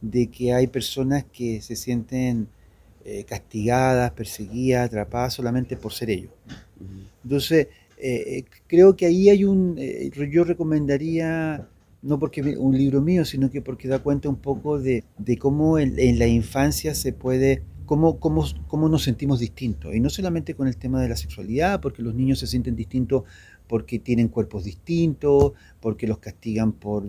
de 0.00 0.28
que 0.28 0.52
hay 0.52 0.68
personas 0.68 1.24
que 1.24 1.60
se 1.60 1.74
sienten 1.74 2.46
castigadas, 3.26 4.12
perseguidas, 4.12 4.86
atrapadas 4.86 5.34
solamente 5.34 5.76
por 5.76 5.92
ser 5.92 6.10
ellos. 6.10 6.30
Entonces, 7.24 7.66
eh, 8.06 8.44
creo 8.66 8.96
que 8.96 9.06
ahí 9.06 9.30
hay 9.30 9.44
un, 9.44 9.76
eh, 9.78 10.10
yo 10.30 10.44
recomendaría, 10.44 11.68
no 12.02 12.18
porque 12.18 12.42
un 12.58 12.76
libro 12.76 13.00
mío, 13.00 13.24
sino 13.24 13.50
que 13.50 13.62
porque 13.62 13.88
da 13.88 14.00
cuenta 14.00 14.28
un 14.28 14.36
poco 14.36 14.78
de, 14.78 15.04
cómo 15.38 15.78
en, 15.78 16.18
la 16.18 16.26
infancia 16.26 16.94
se 16.94 17.12
puede, 17.12 17.62
cómo, 17.86 18.18
cómo, 18.18 18.44
cómo 18.68 18.88
nos 18.88 19.02
sentimos 19.02 19.40
distintos. 19.40 19.94
Y 19.94 20.00
no 20.00 20.10
solamente 20.10 20.54
con 20.54 20.68
el 20.68 20.76
tema 20.76 21.00
de 21.00 21.08
la 21.08 21.16
sexualidad, 21.16 21.80
porque 21.80 22.02
los 22.02 22.14
niños 22.14 22.38
se 22.38 22.46
sienten 22.46 22.76
distintos 22.76 23.24
porque 23.66 23.98
tienen 23.98 24.28
cuerpos 24.28 24.64
distintos, 24.64 25.52
porque 25.80 26.06
los 26.06 26.18
castigan 26.18 26.72
por, 26.72 27.08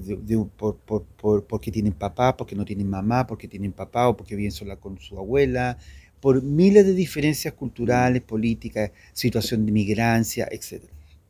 por, 0.50 1.46
porque 1.46 1.72
tienen 1.72 1.94
papá, 1.94 2.38
porque 2.38 2.56
no 2.56 2.66
tienen 2.66 2.90
mamá, 2.90 3.28
porque 3.28 3.48
tienen 3.48 3.74
papá 3.74 4.08
o 4.08 4.16
porque 4.18 4.36
viven 4.36 4.52
sola 4.52 4.78
con 4.78 4.98
su 5.00 5.18
abuela, 5.18 5.78
por 6.20 6.42
miles 6.42 6.86
de 6.86 6.94
diferencias 6.94 7.54
culturales, 7.54 8.22
políticas, 8.22 8.92
situación 9.14 9.66
de 9.66 9.72
migrancia, 9.72 10.48
etc. 10.50 10.84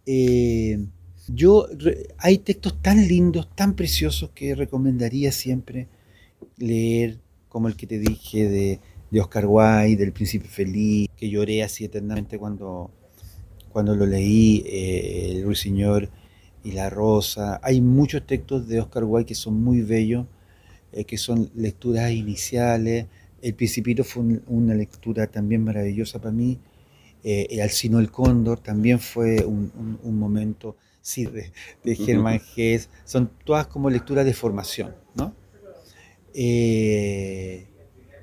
Eh, 0.05 0.85
yo, 1.27 1.67
hay 2.17 2.37
textos 2.37 2.81
tan 2.81 3.07
lindos, 3.07 3.49
tan 3.55 3.75
preciosos 3.75 4.29
que 4.29 4.53
recomendaría 4.53 5.31
siempre 5.31 5.87
leer, 6.57 7.19
como 7.49 7.67
el 7.67 7.75
que 7.75 7.87
te 7.87 7.97
dije 7.97 8.47
de, 8.47 8.79
Oscar 9.13 9.45
Wilde, 9.47 9.97
del 9.97 10.11
Príncipe 10.11 10.47
Feliz, 10.47 11.09
que 11.15 11.29
lloré 11.29 11.63
así 11.63 11.85
eternamente 11.85 12.37
cuando, 12.37 12.91
cuando 13.71 13.95
lo 13.95 14.05
leí, 14.05 14.63
eh, 14.65 15.31
El 15.31 15.43
Ruiseñor 15.43 16.09
y 16.63 16.71
la 16.71 16.89
Rosa. 16.89 17.59
Hay 17.63 17.81
muchos 17.81 18.25
textos 18.25 18.67
de 18.67 18.79
Oscar 18.79 19.03
Wilde 19.05 19.27
que 19.27 19.35
son 19.35 19.63
muy 19.63 19.81
bellos, 19.81 20.25
eh, 20.91 21.05
que 21.05 21.17
son 21.17 21.49
lecturas 21.55 22.11
iniciales, 22.11 23.07
el 23.45 23.53
Principito 23.53 24.03
fue 24.03 24.23
una 24.47 24.73
lectura 24.73 25.27
también 25.27 25.63
maravillosa 25.63 26.19
para 26.19 26.31
mí. 26.31 26.57
Eh, 27.23 27.45
el 27.51 27.61
Alcino 27.61 27.99
el 27.99 28.09
Cóndor 28.09 28.59
también 28.59 28.99
fue 28.99 29.45
un, 29.45 29.71
momento 30.17 30.77
sí, 30.99 31.25
de, 31.25 31.51
de 31.83 31.95
Germán 31.95 32.39
Gess. 32.39 32.89
Son 33.03 33.29
todas 33.43 33.67
como 33.67 33.91
lecturas 33.91 34.25
de 34.25 34.33
formación. 34.33 34.95
¿no? 35.13 35.35
Eh, 36.33 37.67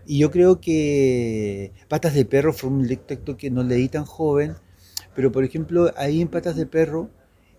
y 0.07 0.19
yo 0.19 0.31
creo 0.31 0.61
que 0.61 1.73
Patas 1.89 2.15
de 2.15 2.25
Perro 2.25 2.53
fue 2.53 2.71
un 2.71 2.87
texto 3.07 3.37
que 3.37 3.51
no 3.51 3.63
leí 3.63 3.89
tan 3.89 4.05
joven, 4.05 4.55
pero 5.15 5.33
por 5.33 5.45
ejemplo 5.45 5.91
ahí 5.97 6.21
en 6.21 6.29
Patas 6.29 6.57
de 6.57 6.67
Perro 6.67 7.11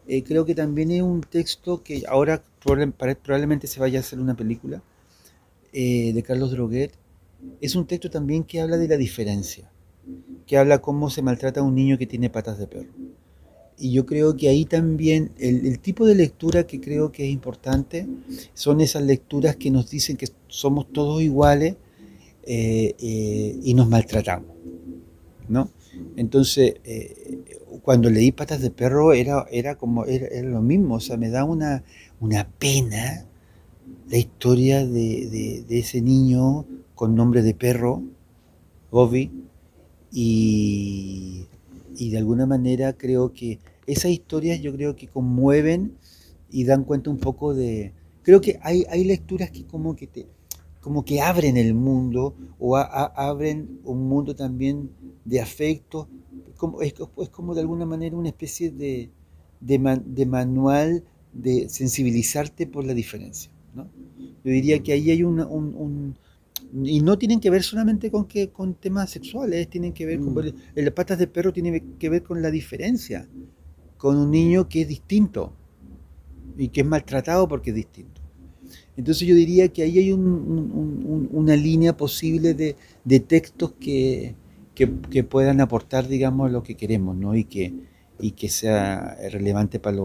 eh, 0.07 0.23
creo 0.23 0.45
que 0.45 0.55
también 0.55 0.91
es 0.91 1.01
un 1.01 1.21
texto 1.21 1.83
que 1.83 2.03
ahora 2.07 2.43
probablemente 2.59 3.67
se 3.67 3.79
vaya 3.79 3.99
a 3.99 4.01
hacer 4.01 4.19
una 4.19 4.35
película 4.35 4.81
de 5.73 6.23
Carlos 6.25 6.51
Droguet, 6.51 6.91
es 7.61 7.75
un 7.75 7.85
texto 7.85 8.09
también 8.09 8.43
que 8.43 8.61
habla 8.61 8.77
de 8.77 8.87
la 8.87 8.97
diferencia, 8.97 9.71
que 10.45 10.57
habla 10.57 10.81
cómo 10.81 11.09
se 11.09 11.21
maltrata 11.21 11.61
a 11.61 11.63
un 11.63 11.75
niño 11.75 11.97
que 11.97 12.07
tiene 12.07 12.29
patas 12.29 12.57
de 12.57 12.67
perro. 12.67 12.91
Y 13.77 13.91
yo 13.91 14.05
creo 14.05 14.35
que 14.37 14.49
ahí 14.49 14.65
también 14.65 15.31
el, 15.37 15.79
tipo 15.79 16.05
de 16.05 16.15
lectura 16.15 16.65
que 16.67 16.79
creo 16.79 17.11
que 17.11 17.25
es 17.25 17.31
importante 17.31 18.07
son 18.53 18.81
esas 18.81 19.03
lecturas 19.03 19.55
que 19.55 19.71
nos 19.71 19.89
dicen 19.89 20.15
que 20.15 20.27
somos 20.47 20.91
todos 20.93 21.21
iguales 21.21 21.75
eh, 22.45 22.95
eh, 22.99 23.59
y 23.63 23.73
nos 23.73 23.87
maltratamos. 23.89 24.55
¿no? 25.47 25.69
Entonces, 26.15 26.75
eh, 26.83 27.61
cuando 27.81 28.09
leí 28.09 28.31
Patas 28.31 28.61
de 28.61 28.71
Perro 28.71 29.13
era, 29.13 29.45
era 29.51 29.75
como 29.75 30.05
era, 30.05 30.41
lo 30.43 30.61
mismo, 30.61 30.95
o 30.95 30.99
sea, 30.99 31.17
me 31.17 31.29
da 31.29 31.43
una, 31.43 31.83
una 32.19 32.47
pena 32.47 33.25
la 34.09 34.17
historia 34.17 34.85
de, 34.85 35.65
de 35.67 35.79
ese 35.79 36.01
niño 36.01 36.65
con 36.95 37.15
nombre 37.15 37.41
de 37.41 37.53
perro, 37.53 38.03
Bobby, 38.91 39.31
y, 40.11 41.47
de 41.97 42.17
alguna 42.17 42.45
manera 42.45 42.93
creo 42.93 43.33
que 43.33 43.59
esas 43.87 44.11
historias 44.11 44.61
yo 44.61 44.73
creo 44.73 44.95
que 44.95 45.07
conmueven 45.07 45.97
y 46.51 46.65
dan 46.65 46.83
cuenta 46.83 47.09
un 47.09 47.17
poco 47.17 47.53
de... 47.53 47.93
Creo 48.21 48.39
que 48.39 48.59
hay, 48.61 48.85
hay 48.89 49.03
lecturas 49.03 49.49
que 49.51 49.65
como 49.65 49.95
que 49.95 50.07
te 50.07 50.27
como 50.83 51.05
que 51.05 51.21
abren 51.21 51.55
el 51.55 51.73
mundo 51.73 52.35
o 52.59 52.75
abren 52.75 53.79
un 53.85 54.09
mundo 54.09 54.35
también 54.35 54.89
de 55.23 55.39
afecto, 55.39 56.09
como, 56.57 56.81
es, 56.81 56.93
como 57.31 57.55
de 57.55 57.61
alguna 57.61 57.85
manera 57.85 58.17
una 58.17 58.27
especie 58.27 58.69
de, 58.69 59.09
de, 59.61 60.25
manual 60.25 61.05
de 61.31 61.69
sensibilizarte 61.69 62.67
por 62.67 62.83
la 62.83 62.93
diferencia. 62.93 63.49
¿no? 63.73 63.89
Yo 64.43 64.51
diría 64.51 64.83
que 64.83 64.91
ahí 64.91 65.09
hay 65.09 65.23
un, 65.23 66.17
y 66.83 66.99
no 66.99 67.17
tienen 67.17 67.39
que 67.39 67.49
ver 67.49 67.63
solamente 67.63 68.11
con 68.11 68.25
que 68.25 68.49
con 68.49 68.73
temas 68.73 69.09
sexuales, 69.09 69.69
tienen 69.69 69.93
que 69.93 70.05
ver 70.05 70.19
con 70.19 70.33
mm. 70.33 70.53
el, 70.75 70.93
patas 70.93 71.17
de 71.17 71.27
perro 71.27 71.53
tiene 71.53 71.81
que 71.97 72.09
ver 72.09 72.23
con 72.23 72.41
la 72.41 72.51
diferencia, 72.51 73.25
con 73.97 74.17
un 74.17 74.31
niño 74.31 74.67
que 74.67 74.81
es 74.81 74.87
distinto 74.89 75.53
y 76.57 76.67
que 76.67 76.81
es 76.81 76.87
maltratado 76.87 77.47
porque 77.47 77.69
es 77.69 77.77
distinto. 77.77 78.22
Entonces 78.95 79.27
yo 79.27 79.35
diría 79.35 79.69
que 79.69 79.83
ahí 79.83 79.97
hay 79.97 80.11
una 80.11 81.55
línea 81.55 81.97
posible 81.97 82.53
de, 82.53 83.19
textos 83.19 83.73
que, 83.79 84.35
que, 84.75 85.23
puedan 85.23 85.61
aportar, 85.61 86.07
digamos, 86.07 86.51
lo 86.51 86.63
que 86.63 86.75
queremos, 86.75 87.15
¿no? 87.15 87.35
Y 87.35 87.45
que, 87.45 87.73
y 88.19 88.31
que 88.31 88.49
sea 88.49 89.17
relevante 89.31 89.79
para, 89.79 89.97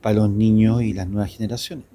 para 0.00 0.16
los 0.16 0.30
niños 0.30 0.82
y 0.82 0.92
las 0.92 1.08
nuevas 1.08 1.34
generaciones. 1.34 1.86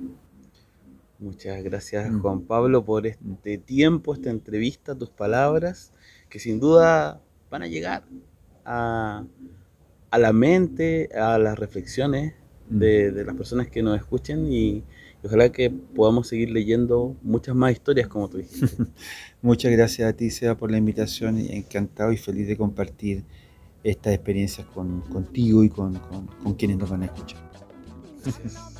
Muchas 1.20 1.64
gracias 1.64 2.12
mm. 2.12 2.22
Juan 2.22 2.42
Pablo 2.42 2.84
por 2.84 3.08
este 3.08 3.58
tiempo, 3.58 4.14
esta 4.14 4.30
entrevista, 4.30 4.96
tus 4.96 5.10
palabras, 5.10 5.94
que 6.30 6.40
sin 6.40 6.60
duda 6.60 7.22
van 7.50 7.64
a 7.64 7.68
llegar 7.68 8.04
a, 8.66 9.24
la 10.12 10.34
mente, 10.34 11.10
a 11.16 11.38
las 11.38 11.58
reflexiones 11.58 12.34
mm. 12.70 12.78
de, 12.80 13.26
las 13.26 13.36
personas 13.36 13.68
que 13.70 13.82
nos 13.82 13.98
escuchen 13.98 14.52
y, 14.52 14.84
ojalá 15.26 15.52
que 15.52 15.70
podamos 15.70 16.28
seguir 16.28 16.52
leyendo 16.52 17.16
muchas 17.22 17.56
más 17.56 17.72
historias 17.72 18.08
como 18.08 18.30
tú 18.30 18.38
dijiste. 18.38 18.68
Muchas 19.42 19.72
gracias 19.72 20.10
a 20.10 20.14
ti, 20.14 20.30
Seba, 20.30 20.56
por 20.56 20.72
la 20.72 20.78
invitación. 20.78 21.38
Encantado 21.38 22.12
y 22.12 22.18
feliz 22.18 22.48
de 22.48 22.58
compartir 22.58 23.24
estas 23.84 24.14
experiencias 24.14 24.66
con, 24.68 25.02
contigo 25.02 25.64
y 25.64 25.70
con, 25.70 25.96
con 26.44 26.54
quienes 26.56 26.78
nos 26.78 26.90
van 26.90 27.04
a 27.04 27.06
escuchar. 27.06 27.40
Gracias. 28.24 28.76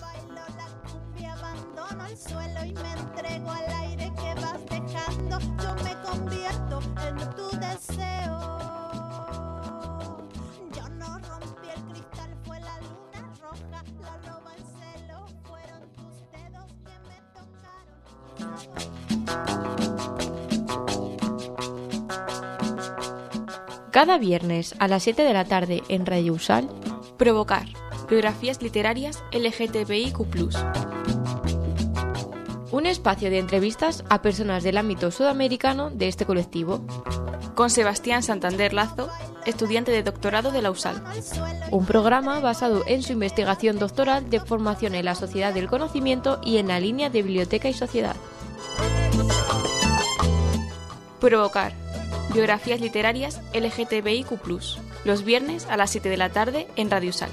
Cada 23.96 24.18
viernes 24.18 24.76
a 24.80 24.90
las 24.90 25.04
7 25.04 25.24
de 25.24 25.32
la 25.32 25.46
tarde 25.46 25.82
en 25.88 26.06
Radio 26.06 26.34
Usal, 26.34 26.68
Provocar. 27.18 27.66
Biografías 28.10 28.62
literarias 28.62 29.24
LGTBIQ 29.32 30.20
un 32.74 32.86
espacio 32.88 33.30
de 33.30 33.40
entrevistas 33.40 34.04
a 34.10 34.22
personas 34.22 34.64
del 34.64 34.76
ámbito 34.78 35.12
sudamericano 35.12 35.92
de 35.92 36.10
este 36.10 36.26
colectivo. 36.26 36.86
Con 37.56 37.70
Sebastián 37.70 38.22
Santander 38.22 38.74
Lazo, 38.74 39.10
estudiante 39.46 39.94
de 39.94 40.04
doctorado 40.04 40.52
de 40.52 40.62
la 40.62 40.72
USAL. 40.72 41.02
Un 41.72 41.86
programa 41.86 42.42
basado 42.42 42.84
en 42.88 43.02
su 43.02 43.14
investigación 43.14 43.80
doctoral 43.80 44.30
de 44.30 44.42
formación 44.42 44.94
en 44.96 45.06
la 45.06 45.16
sociedad 45.16 45.54
del 45.54 45.70
conocimiento 45.70 46.42
y 46.44 46.58
en 46.58 46.68
la 46.68 46.82
línea 46.82 47.10
de 47.10 47.22
biblioteca 47.22 47.70
y 47.70 47.74
sociedad. 47.74 48.18
Provocar. 51.22 51.85
Biografías 52.36 52.82
literarias 52.82 53.40
LGTBIQ. 53.54 54.28
Los 55.06 55.24
viernes 55.24 55.68
a 55.68 55.78
las 55.78 55.92
7 55.92 56.10
de 56.10 56.18
la 56.18 56.34
tarde 56.34 56.68
en 56.76 56.92
Radio 56.92 57.14
Sal. 57.14 57.30